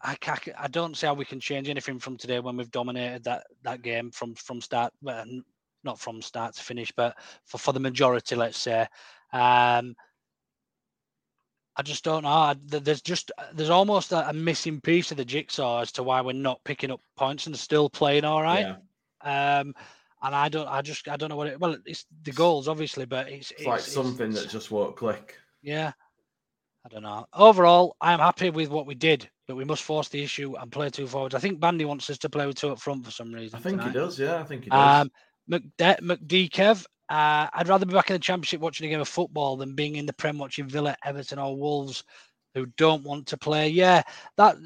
I, 0.03 0.15
ca- 0.17 0.53
I 0.57 0.69
don't 0.69 0.97
see 0.97 1.07
how 1.07 1.15
we 1.15 1.25
can 1.25 1.41
change 1.41 1.69
anything 1.69 1.99
from 1.99 2.17
today 2.17 2.41
when 2.41 2.57
we've 2.57 2.71
dominated 2.71 3.25
that 3.25 3.47
that 3.65 3.83
game 3.83 4.11
from 4.11 4.35
from 4.35 4.61
start. 4.61 4.93
Well, 5.03 5.25
not 5.85 5.99
from 5.99 6.23
start 6.23 6.55
to 6.55 6.63
finish, 6.63 6.93
but 6.93 7.17
for 7.45 7.59
for 7.59 7.73
the 7.73 7.81
majority, 7.81 8.37
let's 8.37 8.59
say. 8.59 8.83
Um, 9.33 9.95
I 11.77 11.83
just 11.83 12.03
don't 12.03 12.25
know. 12.25 12.29
I, 12.29 12.57
there's 12.65 13.03
just 13.03 13.31
there's 13.53 13.71
almost 13.71 14.11
a, 14.11 14.33
missing 14.33 14.81
piece 14.81 15.13
of 15.13 15.17
the 15.17 15.25
jigsaw 15.25 15.81
as 15.81 15.93
to 15.93 16.03
why 16.03 16.21
we're 16.21 16.33
not 16.33 16.65
picking 16.65 16.91
up 16.91 17.01
points 17.17 17.47
and 17.47 17.57
still 17.57 17.89
playing 17.89 18.25
all 18.25 18.43
right. 18.43 18.67
Yeah. 19.25 19.61
Um, 19.61 19.75
and 20.21 20.35
I 20.35 20.49
don't, 20.49 20.67
I 20.67 20.83
just, 20.83 21.07
I 21.07 21.17
don't 21.17 21.29
know 21.29 21.37
what 21.37 21.47
it. 21.47 21.61
Well, 21.61 21.77
it's 21.87 22.05
the 22.25 22.33
goals, 22.33 22.67
obviously, 22.67 23.05
but 23.05 23.29
it's, 23.29 23.53
It's 23.53 23.65
like 23.65 23.81
something 23.81 24.33
that 24.33 24.49
just 24.49 24.73
won't 24.73 24.97
click. 24.97 25.39
yeah. 25.63 25.93
I 26.85 26.89
don't 26.89 27.03
know. 27.03 27.27
Overall, 27.33 27.97
I 28.01 28.13
am 28.13 28.21
happy 28.21 28.51
with 28.51 28.71
what 28.71 28.87
we 28.87 28.95
did, 28.95 29.29
but 29.49 29.57
we 29.57 29.65
must 29.65 29.83
force 29.83 30.09
the 30.11 30.23
issue 30.23 30.55
and 30.61 30.71
play 30.71 30.91
two 30.91 31.07
forwards. 31.07 31.35
I 31.35 31.39
think 31.39 31.59
Bandy 31.59 31.87
wants 31.87 32.09
us 32.11 32.19
to 32.19 32.29
play 32.29 32.47
with 32.47 32.57
two 32.57 32.69
up 32.69 32.79
front 32.79 33.05
for 33.05 33.11
some 33.11 33.33
reason. 33.33 33.59
I 33.59 33.63
think 33.63 33.83
he 33.83 33.91
does. 33.91 34.19
Yeah, 34.19 34.39
I 34.39 34.45
think 34.45 34.65
he 34.65 34.71
does. 34.71 35.03
Um, 35.03 35.11
McDe- 35.51 36.01
McDekev, 36.01 36.85
uh, 37.09 37.49
I'd 37.55 37.69
rather 37.69 37.87
be 37.87 37.95
back 37.95 38.11
in 38.11 38.15
the 38.15 38.21
Championship 38.21 38.61
watching 38.61 38.87
a 38.87 38.91
game 38.91 39.01
of 39.01 39.09
football 39.09 39.57
than 39.57 39.75
being 39.75 39.97
in 39.97 40.05
the 40.05 40.13
Prem 40.13 40.37
watching 40.37 40.69
Villa, 40.69 40.95
Everton, 41.03 41.39
or 41.39 41.57
Wolves, 41.57 42.05
who 42.55 42.67
don't 42.77 43.03
want 43.05 43.27
to 43.29 43.39
play. 43.39 43.71
Yeah, 43.71 44.03
that 44.37 44.57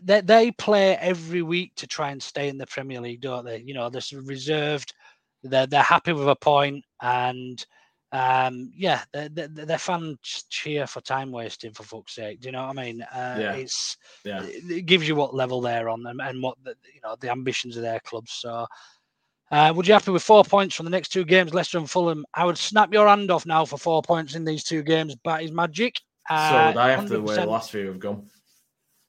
they, 0.00 0.20
they 0.20 0.52
play 0.52 0.96
every 0.96 1.42
week 1.42 1.74
to 1.76 1.88
try 1.88 2.12
and 2.12 2.22
stay 2.22 2.48
in 2.48 2.56
the 2.56 2.66
Premier 2.66 3.00
League, 3.00 3.22
don't 3.22 3.44
they? 3.44 3.58
You 3.58 3.74
know, 3.74 3.90
they're 3.90 4.02
reserved. 4.22 4.94
They're 5.42 5.66
they're 5.66 5.82
happy 5.82 6.12
with 6.12 6.28
a 6.28 6.36
point, 6.36 6.84
and 7.02 7.64
um, 8.12 8.72
yeah, 8.76 9.02
their 9.12 9.78
fans 9.78 10.44
cheer 10.48 10.86
for 10.86 11.00
time 11.00 11.30
wasting. 11.30 11.72
For 11.72 11.84
fuck's 11.84 12.14
sake, 12.14 12.40
do 12.40 12.48
you 12.48 12.52
know 12.52 12.66
what 12.66 12.78
I 12.78 12.82
mean? 12.84 13.02
Uh, 13.02 13.36
Yeah. 13.38 13.52
It's 13.54 13.96
yeah. 14.24 14.42
it 14.44 14.86
gives 14.86 15.06
you 15.06 15.14
what 15.14 15.34
level 15.34 15.60
they're 15.60 15.88
on 15.88 16.06
and, 16.06 16.20
and 16.20 16.42
what 16.42 16.56
the, 16.64 16.74
you 16.92 17.00
know 17.04 17.16
the 17.20 17.30
ambitions 17.30 17.76
of 17.76 17.82
their 17.82 18.00
clubs. 18.00 18.32
So, 18.32 18.66
uh, 19.50 19.72
would 19.74 19.86
you 19.86 19.94
happy 19.94 20.10
with 20.10 20.22
four 20.22 20.44
points 20.44 20.74
from 20.74 20.84
the 20.84 20.90
next 20.90 21.10
two 21.10 21.24
games, 21.24 21.54
Leicester 21.54 21.78
and 21.78 21.90
Fulham? 21.90 22.24
I 22.34 22.44
would 22.44 22.58
snap 22.58 22.92
your 22.92 23.08
hand 23.08 23.30
off 23.30 23.46
now 23.46 23.64
for 23.64 23.78
four 23.78 24.02
points 24.02 24.34
in 24.34 24.44
these 24.44 24.64
two 24.64 24.82
games. 24.82 25.14
Bat 25.24 25.44
is 25.44 25.52
magic. 25.52 25.96
so 26.28 26.34
Uh, 26.34 26.64
would 26.74 26.80
I 26.80 26.90
have 26.90 27.08
to 27.08 27.20
way 27.20 27.36
the 27.36 27.46
last 27.46 27.70
few 27.70 27.86
have 27.86 27.98
gone. 28.00 28.28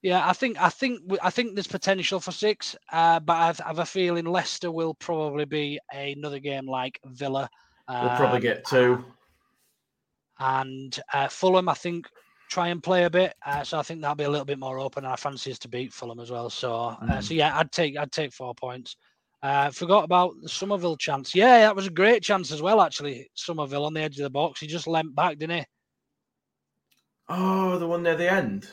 Yeah, 0.04 0.28
I 0.28 0.34
think 0.34 0.60
I 0.60 0.70
think 0.70 1.00
I 1.22 1.30
think 1.30 1.54
there's 1.54 1.68
potential 1.68 2.20
for 2.20 2.32
six, 2.32 2.76
uh, 2.92 3.20
but 3.20 3.38
I've, 3.38 3.62
I 3.62 3.68
have 3.68 3.80
a 3.80 3.86
feeling 3.86 4.26
Leicester 4.26 4.72
will 4.72 4.96
probably 4.96 5.46
be 5.46 5.80
another 5.94 6.40
game 6.40 6.66
like 6.68 7.00
Villa. 7.06 7.48
We'll 8.02 8.16
probably 8.16 8.38
um, 8.38 8.42
get 8.42 8.66
two. 8.66 9.04
and 10.40 11.00
uh, 11.14 11.28
Fulham, 11.28 11.70
I 11.70 11.74
think, 11.74 12.08
try 12.50 12.70
and 12.70 12.82
play 12.82 13.04
a 13.06 13.10
bit. 13.10 13.34
Uh, 13.46 13.64
so 13.64 13.78
I 13.80 13.84
think 13.84 14.02
that'll 14.02 14.16
be 14.16 14.24
a 14.24 14.30
little 14.30 14.46
bit 14.46 14.60
more 14.60 14.80
open. 14.80 15.04
And 15.04 15.14
I 15.14 15.16
fancy 15.16 15.52
us 15.52 15.60
to 15.60 15.68
beat 15.70 15.94
Fulham 15.94 16.20
as 16.20 16.32
well. 16.32 16.50
So, 16.50 16.74
uh, 16.76 16.98
Mm. 17.02 17.24
so 17.24 17.34
yeah, 17.34 17.58
I'd 17.58 17.72
take 17.72 17.98
I'd 17.98 18.12
take 18.12 18.34
four 18.34 18.54
points. 18.56 18.96
Uh, 19.44 19.72
forgot 19.72 20.04
about 20.04 20.34
the 20.42 20.50
Summerville 20.50 20.96
chance. 20.98 21.34
Yeah, 21.34 21.60
that 21.60 21.76
was 21.76 21.88
a 21.88 21.92
great 21.92 22.22
chance 22.24 22.52
as 22.52 22.62
well. 22.62 22.80
Actually, 22.82 23.30
Summerville 23.36 23.86
on 23.86 23.94
the 23.94 24.02
edge 24.02 24.18
of 24.20 24.24
the 24.24 24.30
box. 24.30 24.60
He 24.60 24.68
just 24.68 24.88
leant 24.88 25.16
back, 25.16 25.38
didn't 25.40 25.60
he? 25.60 25.66
Oh, 27.30 27.78
the 27.80 27.88
one 27.88 28.04
near 28.04 28.16
the 28.16 28.32
end. 28.32 28.68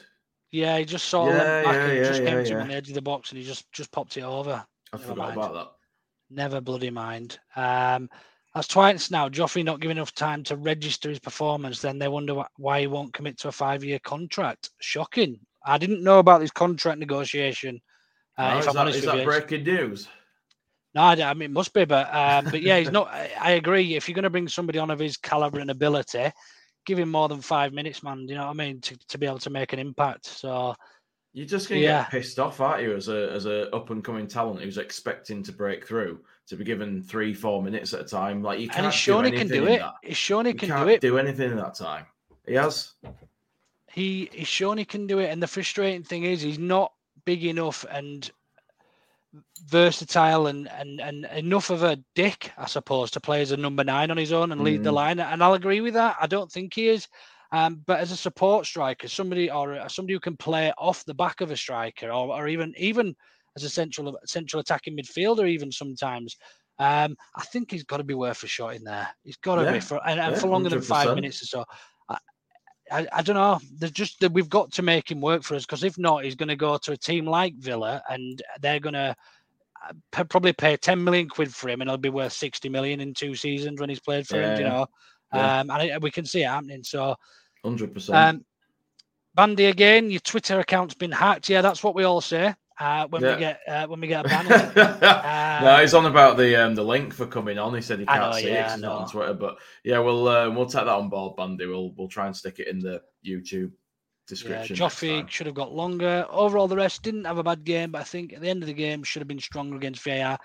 Yeah, 0.51 0.79
he 0.79 0.85
just 0.85 1.07
sort 1.07 1.29
of 1.31 1.35
Yeah, 1.37 1.43
leant 1.43 1.65
back 1.65 1.75
yeah, 1.75 1.87
and 1.87 1.97
yeah, 1.99 2.05
just 2.05 2.23
came 2.25 2.45
to 2.45 2.51
him 2.53 2.61
on 2.63 2.69
the 2.69 2.75
edge 2.75 2.89
of 2.89 2.95
the 2.95 3.03
box, 3.03 3.31
and 3.31 3.39
he 3.39 3.45
just 3.47 3.71
just 3.73 3.93
popped 3.93 4.17
it 4.17 4.23
over. 4.25 4.65
I 4.93 4.97
Never 4.97 5.09
forgot 5.11 5.29
mind. 5.29 5.39
about 5.39 5.55
that. 5.55 5.69
Never 6.31 6.61
bloody 6.61 6.91
mind. 6.91 7.39
Um, 7.57 8.11
that's 8.59 8.67
twice 8.67 9.09
now. 9.09 9.29
Joffrey 9.29 9.65
not 9.65 9.79
giving 9.79 9.97
enough 9.99 10.13
time 10.13 10.43
to 10.45 10.57
register 10.57 11.09
his 11.11 11.21
performance. 11.21 11.81
Then 11.81 11.97
they 11.97 12.09
wonder 12.09 12.43
why 12.57 12.81
he 12.81 12.87
won't 12.89 13.13
commit 13.13 13.39
to 13.39 13.49
a 13.49 13.53
five-year 13.53 14.01
contract. 14.01 14.71
Shocking. 14.81 15.39
I 15.65 15.79
didn't 15.79 16.03
know 16.03 16.19
about 16.19 16.41
this 16.41 16.51
contract 16.51 16.99
negotiation. 16.99 17.81
Uh, 18.37 18.55
Oh, 18.55 18.59
if 18.59 18.65
is 18.65 18.67
I'm 18.67 18.75
that, 18.75 18.81
honest 18.81 18.99
is 18.99 19.07
with 19.07 19.15
that 19.15 19.21
you, 19.21 19.25
breaking 19.25 19.63
news? 19.63 20.09
no, 20.93 21.03
I, 21.03 21.13
I 21.13 21.35
mean 21.35 21.51
it 21.51 21.53
must 21.53 21.73
be, 21.73 21.85
but 21.85 22.13
um, 22.13 22.47
but 22.47 22.61
yeah, 22.61 22.79
he's 22.81 22.91
not. 22.91 23.07
I, 23.09 23.31
I 23.41 23.51
agree. 23.53 23.95
If 23.95 24.09
you're 24.09 24.15
going 24.15 24.25
to 24.25 24.31
bring 24.31 24.49
somebody 24.49 24.81
on 24.81 24.91
of 24.91 24.99
his 24.99 25.17
caliber 25.17 25.61
and 25.61 25.71
ability, 25.71 26.33
give 26.85 26.99
him 26.99 27.11
more 27.13 27.29
than 27.29 27.41
five 27.41 27.73
minutes, 27.73 28.03
man. 28.03 28.27
You 28.27 28.35
know 28.35 28.47
what 28.47 28.51
I 28.51 28.55
mean? 28.55 28.81
To, 28.81 28.99
to 29.11 29.19
be 29.19 29.27
able 29.27 29.39
to 29.39 29.51
make 29.51 29.73
an 29.73 29.79
impact. 29.79 30.27
So 30.27 30.75
You're 31.39 31.47
just 31.47 31.69
gonna 31.69 31.81
Yeah. 31.81 32.03
get 32.03 32.11
pissed 32.11 32.41
off, 32.41 32.61
aren't 32.61 32.83
you, 32.83 32.97
as 32.97 33.09
a 33.09 33.31
as 33.31 33.47
a 33.47 33.73
up 33.73 33.91
and 33.91 34.03
coming 34.03 34.27
talent 34.27 34.61
who's 34.61 34.77
expecting 34.77 35.41
to 35.45 35.53
break 35.53 35.87
through 35.87 36.19
to 36.49 36.57
be 36.57 36.65
given 36.65 37.01
three, 37.01 37.33
four 37.33 37.63
minutes 37.63 37.95
at 37.95 38.01
a 38.01 38.05
time. 38.05 38.43
Like 38.43 38.59
you 38.59 38.67
can't 38.67 38.79
and 38.79 38.87
he's 38.87 38.95
do 38.95 38.99
shown 38.99 39.25
he 39.25 39.31
can 39.31 39.47
do 39.47 39.67
it. 39.69 39.79
that. 39.79 39.95
He's 40.03 40.17
shown 40.17 40.47
he 40.47 40.51
You 40.53 40.59
can 40.59 40.71
do 40.85 40.89
it. 40.89 41.01
do 41.01 41.17
anything 41.17 41.53
in 41.53 41.57
that 41.59 41.75
time. 41.75 42.07
He 42.45 42.55
has. 42.55 42.95
he 43.93 44.29
he's 44.33 44.49
shown 44.49 44.79
he 44.79 44.85
can 44.85 45.07
do 45.07 45.21
it. 45.21 45.31
And 45.31 45.41
the 45.41 45.47
frustrating 45.47 46.03
thing 46.03 46.25
is 46.25 46.43
he's 46.43 46.59
not 46.59 46.93
big 47.25 47.45
enough 47.45 47.85
and 47.89 48.29
versatile 49.67 50.47
and, 50.49 50.69
and 50.71 51.01
and 51.01 51.25
enough 51.37 51.71
of 51.71 51.83
a 51.85 51.97
dick, 52.15 52.51
I 52.59 52.67
suppose, 52.67 53.11
to 53.13 53.21
play 53.21 53.43
as 53.43 53.53
a 53.53 53.57
number 53.57 53.85
nine 53.85 54.11
on 54.11 54.17
his 54.17 54.33
own 54.33 54.51
and 54.51 54.63
lead 54.63 54.83
the 54.83 54.91
Mm. 54.91 54.95
line. 54.95 55.21
And 55.21 55.43
I'll 55.43 55.55
agree 55.55 55.81
with 55.83 55.95
that. 55.95 56.17
I 56.21 56.27
don't 56.27 56.51
think 56.51 56.75
he 56.75 56.89
is. 56.89 57.07
Um, 57.51 57.83
but 57.87 58.01
as 58.01 58.13
a 58.13 58.17
support 58.17 58.67
striker, 58.67 59.09
somebody 59.09 59.51
or 59.51 59.89
somebody 59.89 60.15
who 60.15 60.21
can 60.21 60.37
play 60.37 60.73
off 60.77 61.05
the 61.05 61.15
back 61.15 61.41
of 61.41 61.51
a 61.51 61.57
striker, 61.57 62.09
or, 62.09 62.33
or 62.35 62.49
even 62.49 62.75
even 62.77 63.15
as 63.57 63.65
a 63.65 63.71
central 63.71 64.19
central 64.27 64.61
attacking 64.61 64.97
midfielder, 64.97 65.49
even 65.49 65.73
sometimes, 65.73 66.37
um, 66.79 67.17
I 67.35 67.43
think 67.45 67.71
he's 67.71 67.85
got 67.85 67.97
to 67.99 68.05
be 68.05 68.15
worth 68.15 68.43
a 68.43 68.47
shot 68.47 68.75
in 68.77 68.85
there. 68.85 69.09
He's 69.25 69.37
got 69.39 69.57
to 69.57 69.65
Yeah, 69.65 69.73
be 69.73 69.81
for 69.81 70.07
and, 70.07 70.21
yeah, 70.21 70.39
for 70.39 70.49
longer 70.49 70.69
than 70.71 70.81
five 70.81 71.15
minutes 71.15 71.43
or 71.43 71.47
so. 71.47 71.65
I, 72.09 72.19
I, 72.91 73.07
I 73.13 73.23
don't 73.23 73.37
know. 73.37 73.59
There's 73.79 73.93
just 73.93 74.21
that 74.21 74.33
we've 74.33 74.49
got 74.49 74.73
to 74.73 74.83
make 74.83 75.11
him 75.11 75.21
work 75.21 75.43
for 75.43 75.55
us 75.55 75.65
because 75.65 75.85
if 75.85 75.99
not, 75.99 76.25
he's 76.25 76.35
going 76.37 76.49
to 76.49 76.57
go 76.57 76.77
to 76.77 76.93
a 76.93 76.97
team 76.97 77.27
like 77.27 77.55
Villa 77.57 78.03
and 78.11 78.43
they're 78.61 78.81
going 78.81 78.95
to 78.95 79.17
probably 80.11 80.53
pay 80.53 80.77
10 80.77 81.03
million 81.03 81.29
quid 81.29 81.55
for 81.55 81.69
him 81.69 81.81
and 81.81 81.89
it'll 81.89 81.99
be 81.99 82.09
worth 82.09 82.33
60 82.33 82.69
million 82.69 83.01
in 83.01 83.15
two 83.15 83.35
seasons 83.35 83.81
when 83.81 83.89
he's 83.89 84.01
played 84.01 84.27
for 84.27 84.41
him. 84.41 84.55
You 84.57 84.65
know, 84.65 84.87
yeah. 85.33 85.61
um, 85.61 85.71
and 85.71 86.03
we 86.03 86.11
can 86.11 86.25
see 86.25 86.43
it 86.43 86.49
happening. 86.49 86.83
So, 86.85 87.17
Hundred 87.65 87.93
percent. 87.95 88.17
um, 88.17 88.45
Bandy 89.35 89.67
again, 89.67 90.11
your 90.11 90.21
Twitter 90.21 90.59
account's 90.61 90.95
been 90.95 91.13
hacked. 91.13 91.49
Yeah, 91.49 91.63
that's 91.63 91.83
what 91.85 91.95
we 91.95 92.05
all 92.05 92.21
say 92.21 92.55
uh, 92.81 93.07
when 93.09 93.23
Yeah. 93.23 93.35
we 93.35 93.39
get 93.41 93.61
uh, 93.69 93.87
when 93.87 94.01
we 94.01 94.09
get 94.09 94.27
a 94.27 94.29
ban. 94.29 94.47
isn't 94.47 94.77
no, 95.63 95.79
he's 95.81 95.95
on 95.95 96.07
about 96.07 96.37
the 96.37 96.57
um 96.57 96.75
the 96.75 96.83
link 96.83 97.13
for 97.15 97.27
coming 97.27 97.59
on. 97.59 97.75
He 97.75 97.81
said 97.81 98.01
he 98.01 98.07
can't 98.07 98.21
know, 98.21 98.33
see 98.33 98.47
it 98.49 98.53
yeah, 98.53 98.63
'cause 98.63 98.71
I 98.73 98.75
it's 98.75 98.83
not 98.83 99.03
on. 99.03 99.09
Twitter. 99.11 99.35
But 99.35 99.57
yeah, 99.85 99.99
we'll 100.01 100.27
uh, 100.29 100.51
we'll 100.51 100.67
take 100.67 100.85
that 100.85 100.89
on 100.89 101.09
board, 101.09 101.37
Bandy. 101.37 101.67
We'll 101.67 101.93
we'll 101.97 102.09
try 102.09 102.27
and 102.27 102.35
stick 102.37 102.59
it 102.59 102.67
in 102.69 102.81
the 102.81 103.03
YouTube 103.27 103.73
description. 104.27 104.77
Joffrey 104.77 105.19
time. 105.21 105.27
should 105.29 105.47
have 105.47 105.55
got 105.55 105.73
longer. 105.73 106.27
Overall, 106.31 106.69
the 106.69 106.77
rest 106.77 107.03
didn't 107.03 107.25
have 107.25 107.39
a 107.39 107.43
bad 107.45 107.65
game, 107.65 107.93
but 107.93 108.01
I 108.01 108.05
think 108.05 108.33
at 108.33 108.41
the 108.41 108.49
end 108.49 108.63
of 108.63 108.67
the 108.67 108.75
game 108.75 109.03
should 109.05 109.21
have 109.21 109.29
been 109.29 109.41
stronger 109.41 109.77
against 109.77 110.03
VAR. 110.03 110.39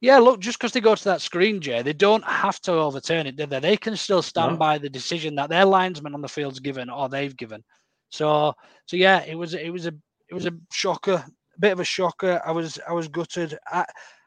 Yeah, 0.00 0.18
look, 0.18 0.40
just 0.40 0.58
because 0.58 0.72
they 0.72 0.80
go 0.80 0.94
to 0.94 1.04
that 1.04 1.22
screen, 1.22 1.60
Jay, 1.60 1.80
they 1.82 1.94
don't 1.94 2.24
have 2.24 2.60
to 2.62 2.72
overturn 2.72 3.26
it, 3.26 3.36
do 3.36 3.46
they? 3.46 3.60
They 3.60 3.76
can 3.76 3.96
still 3.96 4.20
stand 4.22 4.52
No. 4.52 4.58
by 4.58 4.78
the 4.78 4.90
decision 4.90 5.34
that 5.36 5.48
their 5.48 5.64
linesman 5.64 6.14
on 6.14 6.20
the 6.20 6.28
field's 6.28 6.60
given 6.60 6.90
or 6.90 7.08
they've 7.08 7.36
given. 7.36 7.64
So, 8.10 8.52
so 8.86 8.96
yeah, 8.96 9.24
it 9.24 9.34
was 9.34 9.54
it 9.54 9.70
was 9.70 9.86
a 9.86 9.92
it 10.28 10.34
was 10.34 10.46
a 10.46 10.52
shocker, 10.70 11.24
a 11.56 11.60
bit 11.60 11.72
of 11.72 11.80
a 11.80 11.84
shocker. 11.84 12.42
I 12.44 12.52
was 12.52 12.78
I 12.88 12.92
was 12.92 13.08
gutted. 13.08 13.58
I, 13.66 13.86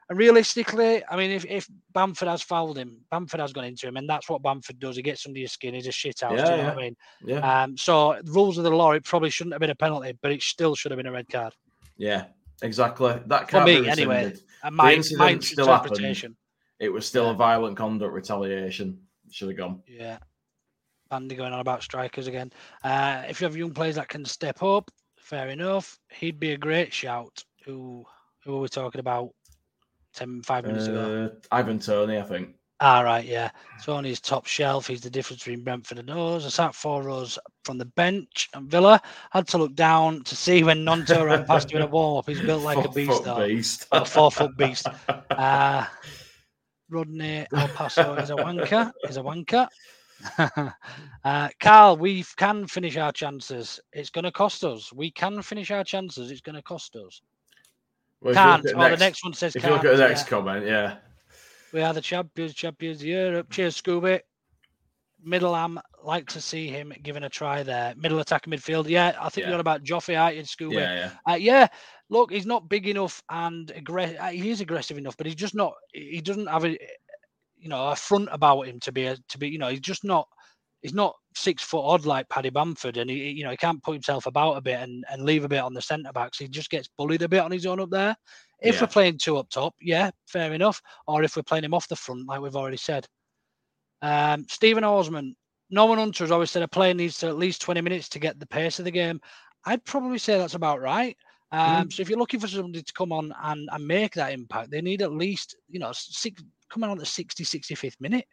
and 0.09 0.17
realistically, 0.17 1.03
I 1.07 1.15
mean, 1.15 1.29
if, 1.29 1.45
if 1.45 1.67
Bamford 1.93 2.27
has 2.27 2.41
fouled 2.41 2.79
him, 2.79 2.97
Bamford 3.11 3.39
has 3.39 3.53
gone 3.53 3.65
into 3.65 3.87
him, 3.87 3.95
and 3.95 4.09
that's 4.09 4.27
what 4.27 4.41
Bamford 4.41 4.79
does. 4.79 4.95
He 4.95 5.03
gets 5.03 5.27
under 5.27 5.37
your 5.39 5.47
skin. 5.47 5.75
He's 5.75 5.85
a 5.85 5.91
shit 5.91 6.21
house. 6.21 6.31
do 6.31 6.37
Yeah, 6.37 6.49
you 6.49 6.57
know 6.57 6.63
yeah. 6.63 6.71
I 6.71 6.75
mean? 6.75 6.95
Yeah, 7.23 7.63
Um, 7.63 7.77
so 7.77 8.19
rules 8.25 8.57
of 8.57 8.63
the 8.63 8.71
law, 8.71 8.93
it 8.93 9.05
probably 9.05 9.29
shouldn't 9.29 9.53
have 9.53 9.59
been 9.59 9.69
a 9.69 9.75
penalty, 9.75 10.17
but 10.23 10.31
it 10.31 10.41
still 10.41 10.73
should 10.73 10.89
have 10.91 10.97
been 10.97 11.05
a 11.05 11.11
red 11.11 11.29
card. 11.29 11.53
yeah, 11.95 12.25
exactly. 12.61 13.19
That 13.27 13.45
For 13.45 13.51
can't 13.57 13.65
me, 13.65 13.81
be 13.81 13.89
anyway. 13.89 14.33
And 14.63 14.75
my, 14.75 14.93
incident 14.93 15.19
my 15.19 15.39
still 15.39 15.67
happened. 15.67 16.35
It 16.79 16.89
was 16.89 17.05
still 17.05 17.25
Yeah. 17.25 17.31
a 17.31 17.35
violent 17.35 17.77
conduct 17.77 18.13
retaliation. 18.13 18.99
Should 19.31 19.49
have 19.49 19.57
gone. 19.57 19.83
Yeah. 19.87 20.17
Andy 21.11 21.35
going 21.35 21.53
on 21.53 21.59
about 21.59 21.83
strikers 21.83 22.27
again. 22.27 22.51
Uh, 22.83 23.23
if 23.27 23.41
you 23.41 23.45
have 23.45 23.57
young 23.57 23.73
players 23.73 23.95
that 23.95 24.07
can 24.07 24.23
step 24.25 24.61
up, 24.61 24.89
fair 25.17 25.49
enough. 25.49 25.99
He'd 26.09 26.39
be 26.39 26.51
a 26.51 26.57
great 26.57 26.93
shout. 26.93 27.43
Who 27.65 28.05
who 28.43 28.53
were 28.53 28.61
we 28.61 28.67
talking 28.69 28.99
about 28.99 29.31
10, 30.13 30.41
five 30.43 30.65
minutes 30.65 30.87
ago? 30.87 31.25
Uh, 31.31 31.35
Ivan 31.51 31.79
Toney, 31.79 32.17
I 32.17 32.23
think. 32.23 32.55
All 32.81 33.03
right, 33.03 33.25
yeah. 33.25 33.51
So 33.81 33.93
on 33.93 34.05
his 34.05 34.21
top 34.21 34.45
shelf, 34.45 34.87
he's 34.87 35.01
the 35.01 35.09
difference 35.09 35.43
between 35.43 35.63
Brentford 35.65 35.99
and 35.99 36.09
us. 36.09 36.45
I 36.45 36.49
sat 36.49 36.73
four 36.73 37.03
rows 37.03 37.37
from 37.65 37.77
the 37.77 37.85
bench, 37.85 38.49
and 38.53 38.69
Villa 38.71 39.01
had 39.31 39.47
to 39.49 39.57
look 39.57 39.75
down 39.75 40.23
to 40.23 40.35
see 40.35 40.63
when 40.63 40.85
Gnonto 40.85 41.25
ran 41.25 41.45
past 41.45 41.71
him 41.71 41.77
in 41.77 41.83
a 41.83 41.87
warm 41.91 42.17
up. 42.19 42.27
He's 42.29 42.39
built 42.41 42.63
like 42.63 42.83
a 42.85 42.89
beast, 42.89 43.23
though. 43.25 43.45
beast. 43.47 43.85
a 43.91 44.05
four 44.05 44.31
foot 44.31 44.55
beast. 44.57 44.87
Uh, 45.31 45.85
Rodney 46.89 47.45
El 47.55 47.67
Paso 47.69 48.15
is 48.15 48.29
a 48.29 48.35
wanker. 48.35 48.91
Is 49.07 49.17
a 49.17 49.21
wanker. 49.21 49.67
uh, 51.23 51.49
Carl, 51.61 51.97
we 51.97 52.23
can 52.35 52.67
finish 52.67 52.97
our 52.97 53.11
chances. 53.11 53.79
It's 53.93 54.09
going 54.09 54.25
to 54.25 54.31
cost 54.31 54.63
us. 54.63 54.91
We 54.91 55.11
can 55.11 55.41
finish 55.41 55.71
our 55.71 55.83
chances. 55.83 56.31
It's 56.31 56.41
going 56.41 56.55
to 56.55 56.61
cost 56.61 56.95
us. 56.95 57.21
Well, 58.21 58.33
Can't. 58.33 58.65
at 58.65 58.75
Oh, 58.75 58.89
the 58.89 58.97
next 58.97 59.23
one 59.23 59.33
says 59.33 59.55
If 59.55 59.61
can't. 59.61 59.71
you 59.71 59.75
look 59.77 59.85
at 59.85 59.97
the 59.97 60.07
next 60.07 60.23
yeah. 60.23 60.27
comment, 60.29 60.65
yeah, 60.65 60.97
We 61.73 61.81
are 61.81 61.93
the 61.93 62.01
champions, 62.01 62.53
champions 62.53 63.01
of 63.01 63.07
Europe. 63.07 63.49
Cheers, 63.49 63.81
Scooby. 63.81 64.21
Middle 65.21 65.55
am 65.55 65.79
like 66.03 66.27
to 66.29 66.39
see 66.41 66.67
him 66.67 66.93
given 67.03 67.23
a 67.25 67.29
try 67.29 67.61
there. 67.61 67.93
Middle 67.97 68.19
attack 68.19 68.45
midfield. 68.45 68.87
Yeah, 68.87 69.15
I 69.19 69.29
think 69.29 69.43
Yeah. 69.43 69.49
you're 69.49 69.55
on 69.55 69.59
about 69.59 69.83
Joffrey, 69.83 70.19
aren't 70.19 70.37
you, 70.37 70.43
Scooby? 70.43 70.73
yeah, 70.75 71.11
yeah. 71.27 71.33
Uh, 71.33 71.35
yeah, 71.35 71.67
look, 72.09 72.31
he's 72.31 72.45
not 72.45 72.69
big 72.69 72.87
enough 72.87 73.21
and 73.29 73.69
aggressive. 73.71 74.17
He 74.31 74.49
is 74.49 74.61
aggressive 74.61 74.97
enough, 74.97 75.17
but 75.17 75.25
he's 75.27 75.35
just 75.35 75.55
not. 75.55 75.73
He 75.93 76.21
doesn't 76.21 76.47
have 76.47 76.63
a, 76.65 76.77
you 77.57 77.67
know, 77.67 77.89
a 77.89 77.95
front 77.95 78.29
about 78.31 78.61
him 78.67 78.79
to 78.79 78.91
be 78.93 79.07
a, 79.07 79.17
to 79.27 79.37
be. 79.37 79.49
You 79.49 79.59
know, 79.59 79.67
he's 79.67 79.81
just 79.81 80.03
not. 80.03 80.27
He's 80.81 80.93
not 80.93 81.13
six 81.35 81.61
foot 81.61 81.83
odd 81.83 82.05
like 82.05 82.29
Paddy 82.29 82.49
Bamford, 82.49 82.95
and 82.95 83.09
he, 83.09 83.31
you 83.31 83.43
know, 83.43 83.51
he 83.51 83.57
can't 83.57 83.83
put 83.83 83.91
himself 83.91 84.25
about 84.25 84.53
a 84.53 84.61
bit 84.61 84.79
and, 84.79 85.03
and 85.11 85.23
leave 85.23 85.43
a 85.43 85.49
bit 85.49 85.59
on 85.59 85.73
the 85.73 85.81
centre 85.81 86.13
backs. 86.13 86.37
He 86.39 86.47
just 86.47 86.69
gets 86.69 86.87
bullied 86.97 87.21
a 87.21 87.27
bit 87.27 87.41
on 87.41 87.51
his 87.51 87.65
own 87.65 87.81
up 87.81 87.89
there. 87.89 88.15
If 88.61 88.75
Yeah. 88.75 88.81
we're 88.81 88.87
playing 88.87 89.17
two 89.17 89.37
up 89.37 89.49
top, 89.49 89.75
yeah, 89.81 90.11
fair 90.27 90.53
enough. 90.53 90.81
Or 91.07 91.23
if 91.23 91.35
we're 91.35 91.43
playing 91.43 91.63
him 91.63 91.73
off 91.73 91.87
the 91.87 91.95
front, 91.95 92.27
like 92.27 92.41
we've 92.41 92.55
already 92.55 92.77
said. 92.77 93.07
Um, 94.01 94.45
Stephen 94.49 94.83
Osman, 94.83 95.35
Norman 95.69 95.97
Hunter 95.99 96.23
has 96.23 96.31
always 96.31 96.51
said 96.51 96.63
a 96.63 96.67
player 96.67 96.93
needs 96.93 97.17
to 97.19 97.27
at 97.27 97.37
least 97.37 97.61
20 97.61 97.81
minutes 97.81 98.09
to 98.09 98.19
get 98.19 98.39
the 98.39 98.47
pace 98.47 98.79
of 98.79 98.85
the 98.85 98.91
game. 98.91 99.19
I'd 99.65 99.83
probably 99.85 100.17
say 100.17 100.37
that's 100.37 100.53
about 100.55 100.81
right. 100.81 101.15
Um, 101.51 101.89
So 101.91 102.01
if 102.01 102.09
you're 102.09 102.19
looking 102.19 102.39
for 102.39 102.47
somebody 102.47 102.83
to 102.83 102.93
come 102.93 103.11
on 103.11 103.33
and, 103.43 103.67
and 103.71 103.87
make 103.87 104.13
that 104.13 104.33
impact, 104.33 104.71
they 104.71 104.81
need 104.81 105.01
at 105.01 105.11
least, 105.11 105.55
you 105.67 105.79
know, 105.79 105.91
six, 105.93 106.41
coming 106.69 106.89
on 106.89 106.97
the 106.97 107.05
60, 107.05 107.43
65th 107.43 107.99
minute. 107.99 108.25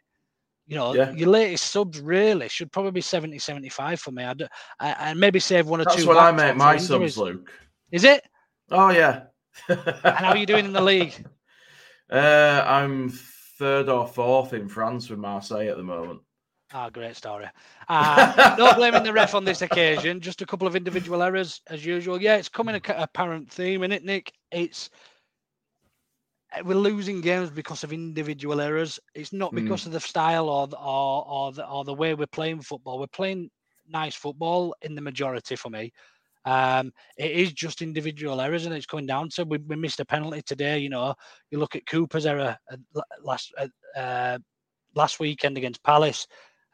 You 0.67 0.75
know, 0.75 0.93
Yeah. 0.93 1.11
your 1.11 1.29
latest 1.29 1.71
subs 1.71 1.99
really 1.99 2.49
should 2.49 2.71
probably 2.71 2.91
be 2.91 3.01
70, 3.01 3.39
75 3.39 3.99
for 3.99 4.11
me. 4.11 4.23
I'd, 4.23 4.41
uh, 4.43 4.47
and 4.79 5.19
maybe 5.19 5.39
save 5.39 5.67
one 5.67 5.81
or 5.81 5.85
That's 5.85 6.03
two. 6.03 6.09
when 6.09 6.17
I 6.17 6.31
make 6.31 6.55
my 6.57 6.77
subs, 6.77 7.17
Luke. 7.17 7.51
Is 7.91 8.03
it? 8.03 8.23
Oh 8.69 8.89
yeah. 8.89 9.23
And 9.69 10.15
how 10.15 10.29
are 10.29 10.37
you 10.37 10.45
doing 10.45 10.65
in 10.65 10.73
the 10.73 10.81
league? 10.81 11.13
Uh, 12.09 12.63
I'm 12.65 13.09
third 13.09 13.89
or 13.89 14.07
fourth 14.07 14.53
in 14.53 14.69
France 14.69 15.09
with 15.09 15.19
Marseille 15.19 15.67
at 15.67 15.75
the 15.75 15.83
moment. 15.83 16.21
Ah, 16.73 16.89
great 16.89 17.17
story. 17.17 17.47
Uh, 17.89 18.55
not 18.57 18.77
blaming 18.77 19.03
the 19.03 19.11
ref 19.11 19.35
on 19.35 19.43
this 19.43 19.61
occasion, 19.61 20.21
just 20.21 20.41
a 20.41 20.45
couple 20.45 20.67
of 20.67 20.77
individual 20.77 21.21
errors 21.21 21.59
as 21.67 21.85
usual. 21.85 22.21
Yeah, 22.21 22.37
it's 22.37 22.47
coming 22.47 22.75
a 22.75 22.81
apparent 22.95 23.51
theme, 23.51 23.83
is 23.83 23.91
it, 23.91 24.05
Nick? 24.05 24.31
It's 24.53 24.89
we're 26.63 26.75
losing 26.75 27.19
games 27.21 27.49
because 27.49 27.83
of 27.83 27.91
individual 27.91 28.61
errors. 28.61 28.99
It's 29.13 29.33
not 29.33 29.51
Mm. 29.51 29.63
because 29.63 29.85
of 29.85 29.91
the 29.91 29.99
style 29.99 30.49
or 30.49 30.67
the, 30.67 30.77
or 30.77 31.25
or 31.27 31.51
the, 31.51 31.67
or 31.67 31.83
the 31.83 31.93
way 31.93 32.13
we're 32.13 32.27
playing 32.27 32.61
football. 32.61 32.99
We're 32.99 33.07
playing 33.07 33.49
nice 33.87 34.15
football 34.15 34.75
in 34.81 34.95
the 34.95 35.01
majority 35.01 35.55
for 35.55 35.69
me. 35.69 35.91
Um, 36.47 36.93
it 37.17 37.31
is 37.31 37.51
just 37.51 37.81
individual 37.81 38.39
errors, 38.39 38.65
and 38.65 38.73
it's 38.73 38.85
coming 38.85 39.05
down 39.05 39.27
to 39.31 39.43
we, 39.43 39.57
we 39.57 39.75
missed 39.75 39.99
a 39.99 40.05
penalty 40.05 40.41
today. 40.41 40.79
You 40.79 40.87
know, 40.87 41.13
you 41.51 41.59
look 41.59 41.75
at 41.75 41.85
Cooper's 41.85 42.25
error 42.25 42.57
last 43.21 43.53
uh, 43.97 44.37
last 44.95 45.19
weekend 45.19 45.57
against 45.57 45.83
Palace. 45.83 46.25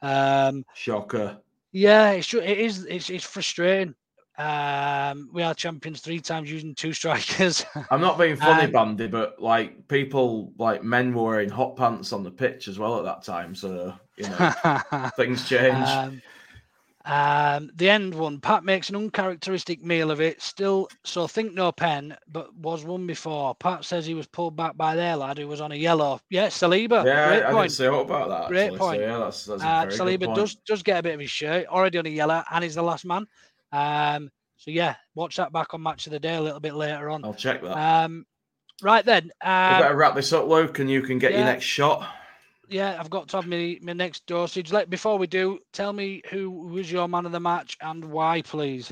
Um, 0.04 0.64
Shocker. 0.76 1.40
Yeah, 1.72 2.12
it's 2.12 2.32
it 2.36 2.44
is 2.44 2.86
it's, 2.86 3.10
it's 3.10 3.24
frustrating. 3.24 3.96
Um, 4.38 5.30
we 5.34 5.42
are 5.42 5.56
champions 5.56 6.02
three 6.02 6.20
times 6.20 6.52
using 6.52 6.76
two 6.76 6.94
strikers. 6.94 7.66
I'm 7.90 8.02
not 8.02 8.20
being 8.20 8.36
funny, 8.36 8.66
um, 8.66 8.72
Bandy, 8.72 9.08
but 9.08 9.42
like 9.42 9.88
people, 9.88 10.54
like 10.58 10.84
men 10.84 11.16
were 11.16 11.24
wearing 11.24 11.50
hot 11.50 11.76
pants 11.76 12.14
on 12.14 12.24
the 12.24 12.32
pitch 12.32 12.68
as 12.68 12.78
well 12.78 13.00
at 13.00 13.06
that 13.06 13.24
time. 13.24 13.56
So 13.56 13.96
you 14.18 14.30
know, 14.30 15.10
things 15.16 15.50
change. 15.50 15.88
Um, 15.88 16.22
um, 17.06 17.70
the 17.76 17.90
end 17.90 18.16
one, 18.16 18.40
Pat 18.40 18.64
makes 18.64 18.90
an 18.90 18.96
uncharacteristic 18.96 19.84
meal 19.84 20.10
of 20.10 20.22
it. 20.22 20.42
Still, 20.42 20.88
so 21.04 21.28
think 21.28 21.54
no 21.54 21.72
pen, 21.72 22.16
but 22.32 22.56
was 22.56 22.86
one 22.86 23.06
before. 23.06 23.56
Pat 23.56 23.84
says 23.84 24.06
he 24.06 24.14
was 24.14 24.28
pulled 24.28 24.56
back 24.56 24.78
by 24.78 24.96
their 24.96 25.18
lad 25.18 25.38
who 25.38 25.48
was 25.48 25.60
on 25.60 25.74
a 25.74 25.76
yellow. 25.76 26.22
Yeah, 26.30 26.48
Saliba. 26.48 27.04
Yeah, 27.04 27.28
great 27.28 27.44
I, 27.44 27.52
point. 27.52 27.70
didn't 27.70 27.72
say 27.72 27.90
what 27.90 28.02
about 28.02 28.30
that. 28.30 28.48
Great 28.48 28.66
actually. 28.66 28.80
point. 28.80 29.00
So, 29.00 29.02
yeah, 29.02 29.18
that's, 29.18 29.46
that's 29.46 29.64
uh, 29.64 29.86
Saliba 29.88 30.34
does 30.34 30.56
does 30.56 30.82
get 30.82 31.00
a 31.00 31.04
bit 31.04 31.16
of 31.16 31.20
his 31.20 31.32
shirt 31.32 31.68
already 31.68 31.98
on 31.98 32.06
a 32.06 32.10
yellow, 32.10 32.42
and 32.50 32.64
he's 32.64 32.76
the 32.76 32.84
last 32.84 33.06
man. 33.06 33.28
Um, 33.74 34.32
so 34.56 34.72
yeah, 34.72 34.96
watch 35.14 35.36
that 35.36 35.52
back 35.52 35.74
on 35.74 35.84
match 35.84 36.08
of 36.08 36.14
the 36.14 36.20
day 36.20 36.36
a 36.36 36.42
little 36.42 36.62
bit 36.62 36.74
later 36.74 37.10
on. 37.10 37.26
I'll 37.26 37.34
check 37.34 37.62
that. 37.64 38.06
Um, 38.06 38.26
right 38.82 39.04
then, 39.04 39.30
um, 39.42 39.76
we 39.76 39.82
better 39.82 39.96
wrap 39.98 40.16
this 40.16 40.32
up, 40.32 40.48
Luke, 40.48 40.80
and 40.80 40.90
you 40.90 41.02
can 41.02 41.20
get 41.20 41.32
yeah. 41.32 41.40
your 41.40 41.48
next 41.48 41.66
shot 41.66 42.08
yeah, 42.70 42.98
I've 43.00 43.10
got 43.10 43.28
to 43.30 43.38
have 43.38 43.48
my, 43.48 43.78
my 43.82 43.94
next 43.94 44.26
dosage. 44.26 44.72
Let 44.72 44.90
before 44.90 45.18
we 45.18 45.28
do, 45.28 45.60
tell 45.72 45.94
me 45.94 46.22
who 46.30 46.50
was 46.50 46.92
your 46.92 47.08
man 47.08 47.26
of 47.26 47.32
the 47.32 47.40
match 47.40 47.78
and 47.82 48.06
why, 48.06 48.42
please. 48.42 48.92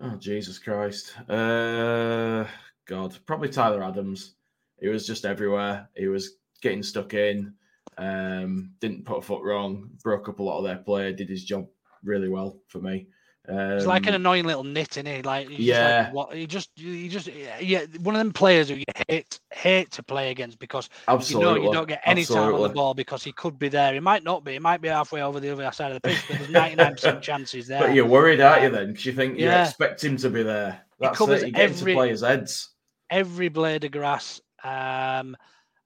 Oh 0.00 0.16
Jesus 0.16 0.58
Christ! 0.58 1.14
Uh, 1.28 2.44
God, 2.86 3.16
probably 3.26 3.48
Tyler 3.48 3.82
Adams. 3.82 4.34
He 4.80 4.88
was 4.88 5.06
just 5.06 5.24
everywhere. 5.24 5.88
He 5.96 6.08
was 6.08 6.38
getting 6.60 6.82
stuck 6.82 7.14
in. 7.14 7.54
Um, 7.98 8.72
didn't 8.80 9.04
put 9.04 9.18
a 9.18 9.22
foot 9.22 9.42
wrong. 9.44 9.90
Broke 10.02 10.28
up 10.28 10.40
a 10.40 10.42
lot 10.42 10.58
of 10.58 10.64
their 10.64 10.78
play. 10.78 11.12
Did 11.12 11.28
his 11.28 11.44
job 11.44 11.66
really 12.02 12.28
well 12.28 12.58
for 12.68 12.80
me. 12.80 13.06
Um, 13.48 13.58
it's 13.72 13.86
like 13.86 14.06
an 14.06 14.14
annoying 14.14 14.44
little 14.44 14.62
nit, 14.62 14.96
in 14.96 15.06
it? 15.08 15.26
Like 15.26 15.48
yeah, 15.50 16.04
like, 16.04 16.14
what 16.14 16.36
you 16.36 16.46
just 16.46 16.70
you 16.76 17.08
just 17.08 17.28
yeah, 17.60 17.86
one 18.00 18.14
of 18.14 18.20
them 18.20 18.32
players 18.32 18.68
who 18.68 18.76
you 18.76 18.84
hate 19.08 19.40
hate 19.50 19.90
to 19.92 20.02
play 20.02 20.30
against 20.30 20.60
because 20.60 20.88
Absolutely. 21.08 21.48
you 21.48 21.56
know 21.58 21.66
you 21.66 21.72
don't 21.72 21.88
get 21.88 22.02
any 22.04 22.20
Absolutely. 22.20 22.52
time 22.52 22.54
on 22.54 22.68
the 22.68 22.74
ball 22.74 22.94
because 22.94 23.24
he 23.24 23.32
could 23.32 23.58
be 23.58 23.68
there. 23.68 23.94
He 23.94 24.00
might 24.00 24.22
not 24.22 24.44
be. 24.44 24.52
He 24.52 24.58
might 24.60 24.80
be 24.80 24.88
halfway 24.88 25.22
over 25.22 25.40
the 25.40 25.50
other 25.50 25.72
side 25.72 25.90
of 25.90 26.00
the 26.00 26.08
pitch, 26.08 26.22
but 26.28 26.38
there's 26.38 26.50
ninety 26.50 26.76
nine 26.76 26.92
percent 26.92 27.20
chances 27.22 27.66
there. 27.66 27.80
But 27.80 27.94
you're 27.94 28.06
worried, 28.06 28.40
aren't 28.40 28.62
you? 28.62 28.70
Then 28.70 28.88
because 28.88 29.06
you 29.06 29.12
think 29.12 29.38
yeah. 29.38 29.56
you 29.56 29.64
expect 29.64 30.04
him 30.04 30.16
to 30.18 30.30
be 30.30 30.44
there. 30.44 30.80
That's 31.00 31.16
it. 31.16 31.18
Covers 31.18 31.42
it. 31.42 31.46
You 31.46 31.52
get 31.52 31.62
every, 31.62 31.94
players' 31.94 32.20
heads. 32.20 32.70
Every 33.10 33.48
blade 33.48 33.82
of 33.82 33.90
grass. 33.90 34.40
Um, 34.62 35.36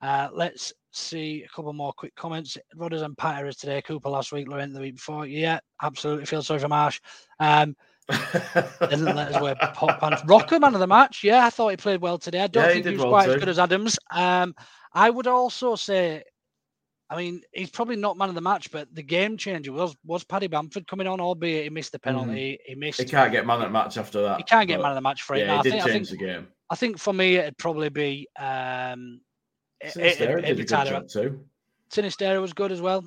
uh, 0.02 0.28
let's 0.30 0.74
see 0.96 1.42
a 1.44 1.48
couple 1.48 1.72
more 1.72 1.92
quick 1.92 2.14
comments. 2.14 2.56
Rodders 2.76 3.02
and 3.02 3.16
Patterers 3.16 3.56
today. 3.56 3.82
Cooper 3.82 4.08
last 4.08 4.32
week, 4.32 4.48
Laurent 4.48 4.72
the 4.72 4.80
week 4.80 4.96
before. 4.96 5.26
Yeah, 5.26 5.60
absolutely. 5.82 6.26
Feel 6.26 6.42
sorry 6.42 6.60
for 6.60 6.68
Marsch. 6.68 7.00
Um, 7.40 7.76
didn't 8.80 9.04
let 9.04 9.34
us 9.34 9.40
wear 9.42 9.56
pop 9.74 9.98
pants. 10.00 10.22
Roca, 10.26 10.60
man 10.60 10.74
of 10.74 10.80
the 10.80 10.86
match. 10.86 11.24
Yeah, 11.24 11.44
I 11.44 11.50
thought 11.50 11.70
he 11.70 11.76
played 11.76 12.00
well 12.00 12.18
today. 12.18 12.40
I 12.42 12.46
don't 12.46 12.62
Yeah, 12.62 12.68
think 12.72 12.84
he, 12.84 12.90
did 12.90 12.96
was 12.98 13.04
well 13.04 13.12
quite 13.12 13.26
too. 13.26 13.32
as 13.32 13.40
good 13.40 13.48
as 13.48 13.58
Adams. 13.58 13.98
Um, 14.10 14.54
I 14.92 15.10
would 15.10 15.26
also 15.26 15.74
say, 15.74 16.22
I 17.10 17.16
mean, 17.16 17.42
he's 17.52 17.70
probably 17.70 17.96
not 17.96 18.16
man 18.16 18.28
of 18.28 18.34
the 18.34 18.40
match, 18.40 18.70
but 18.70 18.92
the 18.94 19.02
game 19.02 19.36
changer 19.36 19.72
was 19.72 19.96
was 20.04 20.24
Paddy 20.24 20.46
Bamford 20.46 20.86
coming 20.88 21.06
on, 21.06 21.20
albeit 21.20 21.64
he 21.64 21.70
missed 21.70 21.92
the 21.92 21.98
penalty. 21.98 22.58
He 22.64 22.74
missed. 22.74 23.00
He 23.00 23.06
can't 23.06 23.32
get 23.32 23.46
man 23.46 23.60
of 23.60 23.68
the 23.68 23.70
match 23.70 23.96
after 23.96 24.22
that. 24.22 24.38
He 24.38 24.44
can't 24.44 24.68
get 24.68 24.80
man 24.80 24.92
of 24.92 24.96
the 24.96 25.00
match 25.02 25.22
for 25.22 25.34
it. 25.36 25.40
Yeah, 25.40 25.54
he 25.54 25.58
I 25.58 25.62
did 25.62 25.70
think, 25.72 25.82
I 25.82 25.86
change 25.86 26.08
think, 26.08 26.20
the 26.20 26.26
game. 26.26 26.48
I 26.70 26.74
think 26.76 26.98
for 26.98 27.12
me 27.12 27.36
it'd 27.36 27.58
probably 27.58 27.88
be 27.90 28.28
um, 28.38 29.20
it, 29.80 29.94
Sinisterra 29.94 30.38
it'd, 30.38 30.44
did 30.44 30.50
a 30.60 30.64
good 30.64 30.86
job 30.86 31.08
too. 31.08 31.44
Sinisterra 31.90 32.40
was 32.40 32.52
good 32.52 32.72
as 32.72 32.80
well. 32.80 33.04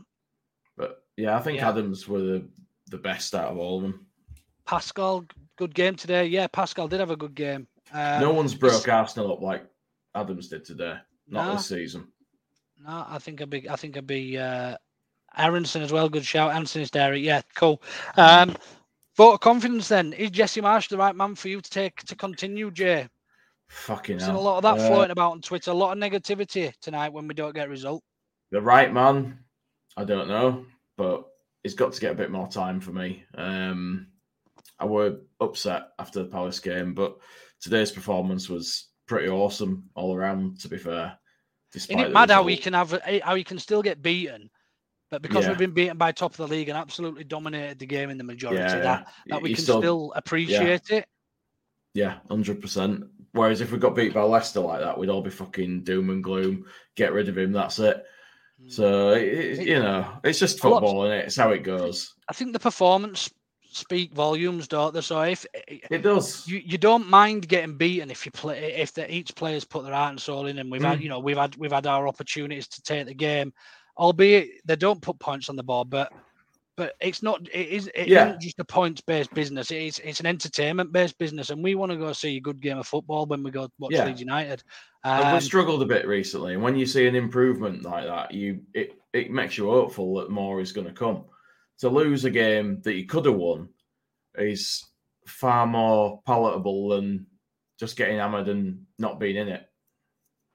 But 0.78 1.04
yeah, 1.18 1.36
I 1.36 1.40
think 1.42 1.58
Yeah. 1.58 1.70
Adams 1.70 2.08
were 2.08 2.22
the, 2.22 2.48
the 2.90 2.98
best 2.98 3.36
out 3.36 3.52
of 3.52 3.58
all 3.58 3.78
of 3.78 3.84
them. 3.84 4.06
Pascal, 4.66 5.26
good 5.58 5.74
game 5.74 5.96
today. 5.96 6.26
Yeah, 6.26 6.48
Pascal 6.48 6.88
did 6.88 7.00
have 7.00 7.12
a 7.12 7.18
good 7.18 7.36
game. 7.36 7.68
Um, 7.92 8.22
no 8.22 8.32
one's 8.32 8.54
broke 8.54 8.88
Arsenal 8.88 9.34
up 9.34 9.42
like 9.42 9.66
Adams 10.16 10.48
did 10.48 10.64
today. 10.64 10.98
Not 11.28 11.48
No. 11.48 11.54
this 11.56 11.68
season. 11.68 12.08
No, 12.86 13.06
I 13.10 13.18
think 13.20 13.42
I'd 13.42 13.50
be. 13.50 13.68
I 13.70 13.76
think 13.76 13.98
I'd 13.98 14.08
be 14.08 14.38
uh, 14.38 14.78
Aaronson 15.38 15.82
as 15.82 15.92
well. 15.92 16.08
Good 16.08 16.26
shout. 16.26 16.56
And 16.56 16.66
Sinisterra. 16.66 17.22
Yeah, 17.22 17.42
cool. 17.56 17.82
Um, 18.16 18.56
vote 19.18 19.34
of 19.34 19.40
confidence. 19.42 19.90
Then 19.90 20.14
is 20.14 20.30
Jesse 20.32 20.62
Marsch 20.62 20.88
the 20.88 20.98
right 20.98 21.16
man 21.16 21.36
for 21.36 21.50
you 21.50 21.60
to 21.62 21.70
take 21.70 22.04
to 22.04 22.16
continue, 22.16 22.72
Jay? 22.72 23.08
Fucking 23.70 24.20
Seen 24.20 24.30
a 24.36 24.40
lot 24.40 24.58
of 24.58 24.64
that 24.64 24.84
Uh, 24.84 24.88
floating 24.88 25.12
about 25.12 25.32
on 25.34 25.42
Twitter. 25.42 25.72
A 25.72 25.74
lot 25.76 25.96
of 25.96 26.02
negativity 26.04 26.74
tonight 26.82 27.10
when 27.14 27.28
we 27.28 27.34
don't 27.36 27.54
get 27.54 27.68
a 27.68 27.70
result. 27.70 28.04
The 28.52 28.62
right 28.62 28.92
man, 28.92 29.40
I 29.96 30.06
don't 30.06 30.28
know, 30.28 30.66
but 30.98 31.26
he's 31.62 31.76
got 31.76 31.94
to 31.94 32.02
get 32.02 32.12
a 32.12 32.16
bit 32.16 32.32
more 32.32 32.48
time 32.48 32.80
for 32.82 32.92
me. 32.92 33.24
Um, 33.36 34.08
I 34.80 34.86
were 34.86 35.20
upset 35.40 35.90
after 36.00 36.24
the 36.24 36.30
Palace 36.30 36.60
game, 36.60 36.96
but 36.96 37.18
today's 37.62 37.92
performance 37.92 38.50
was 38.50 38.88
pretty 39.08 39.30
awesome 39.30 39.90
all 39.94 40.16
around. 40.16 40.60
To 40.62 40.68
be 40.68 40.78
fair, 40.78 41.18
despite 41.72 42.00
Isn't 42.00 42.10
it 42.12 42.14
mad 42.14 42.32
how 42.32 42.42
we 42.42 42.58
can 42.58 42.74
have 42.74 43.00
how 43.24 43.36
you 43.36 43.44
can 43.44 43.60
still 43.60 43.84
get 43.84 44.02
beaten, 44.02 44.50
but 45.12 45.22
because 45.22 45.44
Yeah. 45.44 45.50
we've 45.50 45.60
been 45.60 45.74
beaten 45.74 45.98
by 45.98 46.12
top 46.12 46.32
of 46.32 46.38
the 46.38 46.48
league 46.48 46.70
and 46.70 46.78
absolutely 46.78 47.24
dominated 47.24 47.78
the 47.78 47.86
game 47.86 48.10
in 48.10 48.18
the 48.18 48.24
majority, 48.24 48.62
Yeah, 48.64 48.80
that 48.80 49.14
that 49.28 49.42
we 49.44 49.54
can 49.54 49.64
still- 49.64 49.80
still, 49.82 50.14
appreciate 50.16 50.90
it. 50.90 51.08
Yeah, 51.94 52.20
hundred 52.30 52.62
percent. 52.62 53.06
Whereas 53.32 53.62
if 53.62 53.72
we 53.72 53.78
got 53.78 53.96
beat 53.96 54.14
by 54.14 54.22
Leicester 54.22 54.60
like 54.60 54.82
that, 54.82 54.98
we'd 54.98 55.10
all 55.10 55.22
be 55.22 55.30
fucking 55.30 55.84
doom 55.84 56.10
and 56.10 56.24
gloom. 56.24 56.66
Get 56.96 57.14
rid 57.14 57.30
of 57.30 57.38
him. 57.38 57.52
That's 57.52 57.78
it. 57.80 58.04
So 58.68 59.12
it, 59.12 59.24
it- 59.24 59.68
you 59.68 59.80
know, 59.80 60.06
it's 60.24 60.40
just 60.40 60.60
Hmm. 60.60 60.68
Lot- 60.70 60.82
football, 60.82 61.04
and 61.06 61.14
it? 61.14 61.26
it's 61.26 61.36
how 61.38 61.52
it 61.52 61.60
goes. 61.64 62.16
I 62.28 62.34
think 62.34 62.54
the 62.54 62.60
performance 62.60 63.30
speak 63.72 64.14
volumes, 64.14 64.68
don't 64.68 64.94
they? 64.94 65.02
So 65.02 65.22
if 65.22 65.46
eh, 65.54 65.78
It 65.92 66.02
does. 66.02 66.48
you, 66.48 66.58
you 66.66 66.78
don't 66.80 67.08
mind 67.08 67.48
getting 67.48 67.78
beaten 67.78 68.10
if 68.10 68.26
you 68.26 68.32
play 68.32 68.74
if 68.76 68.94
the, 68.94 69.12
each 69.14 69.36
player's 69.36 69.64
put 69.64 69.84
their 69.86 69.94
heart 69.94 70.10
and 70.12 70.20
soul 70.20 70.48
in, 70.48 70.58
and 70.58 70.72
we've 70.72 70.82
had 70.84 71.00
Mm. 71.00 71.04
you 71.04 71.10
know 71.10 71.20
we've 71.20 71.38
had 71.38 71.56
we've 71.56 71.72
had 71.72 71.86
our 71.88 72.08
opportunities 72.08 72.68
to 72.68 72.82
take 72.82 73.06
the 73.06 73.14
game, 73.14 73.54
albeit 73.98 74.50
they 74.66 74.76
don't 74.76 75.02
put 75.02 75.20
points 75.20 75.50
on 75.50 75.56
the 75.56 75.64
board, 75.64 75.90
but 75.90 76.12
but 76.80 76.94
it's 77.02 77.22
not 77.22 77.42
it 77.54 77.68
is 77.68 77.92
it 77.94 78.08
Yeah. 78.08 78.24
not 78.30 78.40
just 78.40 78.58
a 78.58 78.64
points 78.64 79.02
based 79.02 79.34
business. 79.34 79.70
It's 79.70 80.00
it's 80.00 80.22
an 80.22 80.26
entertainment 80.26 80.94
based 80.94 81.18
business, 81.18 81.50
and 81.50 81.62
we 81.62 81.76
want 81.76 81.92
to 81.92 81.98
go 81.98 82.14
see 82.14 82.38
a 82.38 82.40
good 82.40 82.62
game 82.62 82.78
of 82.78 82.88
football 82.88 83.26
when 83.26 83.44
we 83.44 83.52
go 83.52 83.68
watch 83.80 83.92
Yeah. 83.92 84.06
Leeds 84.06 84.22
United. 84.22 84.64
And 85.04 85.26
Um, 85.26 85.34
we've 85.34 85.44
struggled 85.44 85.82
a 85.82 85.86
bit 85.86 86.08
recently, 86.08 86.54
and 86.54 86.64
when 86.64 86.78
you 86.78 86.86
see 86.86 87.06
an 87.06 87.16
improvement 87.16 87.84
like 87.84 88.06
that, 88.06 88.34
you 88.34 88.62
it 88.74 88.98
it 89.12 89.30
makes 89.30 89.58
you 89.58 89.70
hopeful 89.70 90.16
that 90.20 90.30
more 90.30 90.62
is 90.62 90.72
going 90.72 90.88
to 90.88 90.94
come. 90.94 91.26
To 91.80 91.90
lose 91.90 92.24
a 92.24 92.30
game 92.30 92.80
that 92.84 92.96
you 92.96 93.06
could 93.06 93.26
have 93.26 93.36
won 93.36 93.68
is 94.36 94.86
far 95.28 95.68
more 95.68 96.22
palatable 96.26 96.90
than 96.90 97.28
just 97.78 97.98
getting 97.98 98.20
hammered 98.20 98.48
and 98.48 98.86
not 98.98 99.20
being 99.20 99.36
in 99.36 99.50
it. 99.50 99.68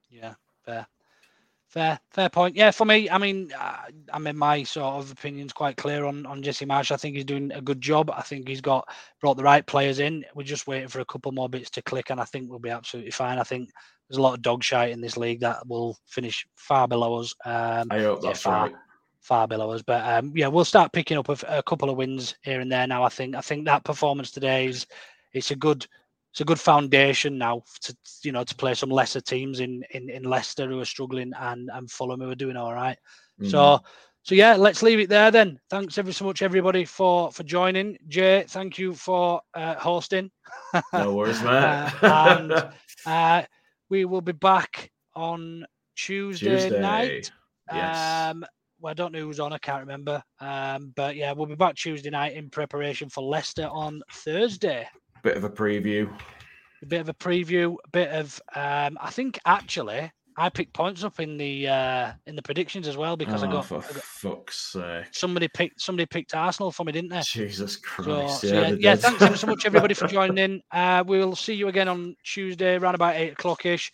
Yeah, 0.09 0.35
fair, 0.65 0.87
fair, 1.75 1.99
fair 2.13 2.29
point. 2.29 2.55
Yeah, 2.55 2.71
for 2.71 2.85
me, 2.85 3.11
I 3.11 3.19
mean, 3.19 3.53
uh, 3.59 3.77
I 4.13 4.19
mean, 4.21 4.37
my 4.37 4.63
sort 4.63 4.95
of 4.95 5.11
opinion's 5.11 5.53
quite 5.53 5.77
clear 5.77 6.05
on 6.05 6.25
on 6.25 6.43
Jesse 6.43 6.65
Marsch. 6.65 6.93
I 6.93 6.97
think 6.97 7.17
he's 7.17 7.25
doing 7.25 7.51
a 7.53 7.61
good 7.61 7.81
job. 7.81 8.11
I 8.11 8.23
think 8.23 8.49
he's 8.49 8.61
got 8.61 8.89
brought 9.21 9.37
the 9.37 9.43
right 9.43 9.67
players 9.67 9.99
in. 9.99 10.25
We're 10.35 10.45
just 10.45 10.69
waiting 10.69 10.89
for 10.89 11.01
a 11.01 11.05
couple 11.05 11.33
more 11.33 11.49
bits 11.49 11.71
to 11.71 11.83
click, 11.83 12.11
and 12.11 12.21
I 12.21 12.25
think 12.25 12.49
we'll 12.49 12.61
be 12.61 12.71
absolutely 12.71 13.11
fine. 13.11 13.39
I 13.39 13.43
think 13.43 13.71
there's 14.09 14.19
a 14.19 14.23
lot 14.23 14.35
of 14.35 14.43
dog 14.43 14.63
shite 14.63 14.93
in 14.93 15.01
this 15.01 15.17
league 15.17 15.41
that 15.41 15.67
will 15.67 15.99
finish 16.07 16.47
far 16.55 16.87
below 16.87 17.17
us. 17.21 17.35
Um, 17.45 17.89
I 17.91 17.99
hope 17.99 18.23
that's 18.23 18.41
far, 18.41 18.67
right. 18.67 18.75
far 19.21 19.49
below 19.49 19.71
us. 19.73 19.83
But 19.83 20.07
um, 20.07 20.33
yeah, 20.37 20.47
we'll 20.47 20.65
start 20.65 20.93
picking 20.93 21.19
up 21.19 21.29
a, 21.29 21.37
a 21.49 21.63
couple 21.63 21.91
of 21.91 21.97
wins 21.97 22.37
here 22.43 22.61
and 22.61 22.71
there 22.71 22.87
now. 22.87 23.03
I 23.03 23.09
think 23.09 23.35
I 23.35 23.41
think 23.41 23.65
that 23.65 23.85
performance 23.85 24.31
today 24.31 24.67
is 24.67 24.87
it's 25.33 25.51
a 25.51 25.57
good 25.57 25.87
it's 26.35 26.41
a 26.41 26.45
good 26.45 26.59
foundation 26.59 27.39
now 27.39 27.63
to 27.83 27.97
you 28.25 28.33
know 28.33 28.43
to 28.43 28.57
play 28.57 28.75
some 28.75 28.91
lesser 28.91 29.21
teams 29.21 29.61
in 29.61 29.85
in, 29.91 30.11
in 30.11 30.25
Leicester 30.25 30.67
who 30.67 30.81
are 30.81 30.85
struggling 30.85 31.33
and 31.39 31.71
and 31.73 31.89
Fulham 31.89 32.21
who 32.21 32.29
are 32.29 32.35
doing 32.35 32.57
all 32.57 32.75
right. 32.75 32.99
Mm. 33.41 33.53
So 33.53 33.81
so 34.25 34.35
yeah, 34.35 34.57
let's 34.57 34.83
leave 34.83 34.99
it 34.99 35.09
there 35.09 35.31
then. 35.31 35.61
Thanks 35.71 35.97
ever 35.97 36.13
so 36.13 36.25
much 36.25 36.43
everybody 36.43 36.85
for 36.85 37.31
for 37.31 37.45
joining. 37.45 37.97
Jay, 38.09 38.45
thank 38.49 38.79
you 38.79 38.95
for 38.95 39.43
uh, 39.55 39.77
hosting. 39.77 40.29
no 40.93 41.15
worries, 41.15 41.41
man. 41.41 41.93
Uh, 42.03 42.37
and 42.41 42.73
uh, 43.07 43.43
we 43.89 44.05
will 44.05 44.21
be 44.21 44.33
back 44.33 44.91
on 45.15 45.65
Tuesday, 45.95 46.51
Tuesday. 46.51 46.81
night. 46.81 47.31
Yes. 47.73 48.33
Um, 48.33 48.45
well, 48.81 48.91
I 48.91 48.95
don't 48.95 49.13
know 49.13 49.21
who's 49.21 49.39
on. 49.39 49.53
I 49.53 49.59
can't 49.59 49.83
remember. 49.83 50.21
Um, 50.41 50.93
but 50.97 51.15
yeah, 51.15 51.31
we'll 51.31 51.47
be 51.47 51.55
back 51.55 51.77
Tuesday 51.77 52.11
night 52.11 52.35
in 52.35 52.51
preparation 52.51 53.09
for 53.09 53.23
Leicester 53.23 53.69
on 53.71 54.03
Thursday. 54.11 54.89
Bit 55.25 55.39
of 55.39 55.45
a 55.45 55.51
preview. 55.51 56.09
A 56.83 56.87
bit 56.87 57.01
of 57.01 57.09
a 57.09 57.15
preview, 57.15 57.77
a 57.83 57.89
bit 57.89 58.11
of. 58.11 58.39
Um, 58.55 58.99
I 59.01 59.11
think 59.11 59.39
actually, 59.47 60.13
I 60.37 60.51
picked 60.51 60.75
points 60.75 61.03
up 61.03 61.19
in 61.19 61.39
the 61.39 61.67
uh, 61.67 62.13
in 62.27 62.37
the 62.37 62.43
predictions 62.43 62.87
as 62.87 62.99
well 62.99 63.17
because 63.17 63.43
oh, 63.43 63.49
I 63.49 63.53
got, 63.53 63.65
for 63.65 63.79
I 63.79 63.81
got 63.81 64.03
fuck's 64.03 64.73
sake. 64.73 65.07
somebody 65.13 65.49
picked 65.49 65.81
somebody 65.81 66.05
picked 66.05 66.35
Arsenal 66.35 66.71
for 66.71 66.85
me, 66.85 66.93
didn't 66.93 67.09
they? 67.09 67.23
Jesus 67.23 67.77
Christ. 67.77 68.43
so 68.43 68.49
yeah, 68.49 68.53
yeah, 68.53 68.71
they 68.71 68.77
yeah 68.77 68.97
thanks 68.97 69.23
ever 69.23 69.37
so 69.39 69.47
much 69.47 69.63
everybody 69.67 69.95
for 69.95 70.09
joining 70.09 70.37
in. 70.37 70.63
Uh, 70.71 71.03
we'll 71.07 71.35
see 71.35 71.55
you 71.55 71.69
again 71.69 71.89
on 71.89 72.15
Tuesday 72.23 72.77
around 72.77 72.95
about 72.95 73.17
eight 73.17 73.33
o'clock 73.33 73.65
ish. 73.65 73.91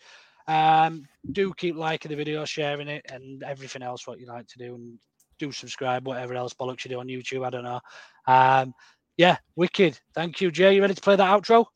Um, 0.49 1.05
do 1.31 1.55
keep 1.55 1.77
liking 1.77 2.09
the 2.09 2.17
video, 2.17 2.45
sharing 2.45 2.89
it, 2.89 3.07
and 3.09 3.45
everything 3.45 3.83
else 3.83 4.05
what 4.05 4.19
you 4.19 4.27
like 4.27 4.49
to 4.49 4.59
do, 4.59 4.75
and 4.75 4.99
do 5.39 5.53
subscribe, 5.53 6.09
whatever 6.09 6.35
else 6.35 6.55
bollocks 6.55 6.85
you 6.85 6.89
do 6.89 6.99
on 6.99 7.07
YouTube. 7.07 7.47
I 7.47 7.51
don't 7.51 7.63
know. 7.63 7.81
Um, 8.27 8.75
yeah, 9.17 9.39
wicked. 9.57 9.99
Thank 10.15 10.41
you, 10.41 10.51
Jay. 10.51 10.75
You 10.75 10.81
ready 10.81 10.95
to 10.95 11.01
play 11.01 11.17
that 11.17 11.29
outro? 11.29 11.67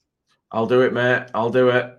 I'll 0.50 0.66
do 0.66 0.82
it, 0.82 0.92
mate. 0.92 1.26
I'll 1.34 1.50
do 1.50 1.68
it. 1.70 1.98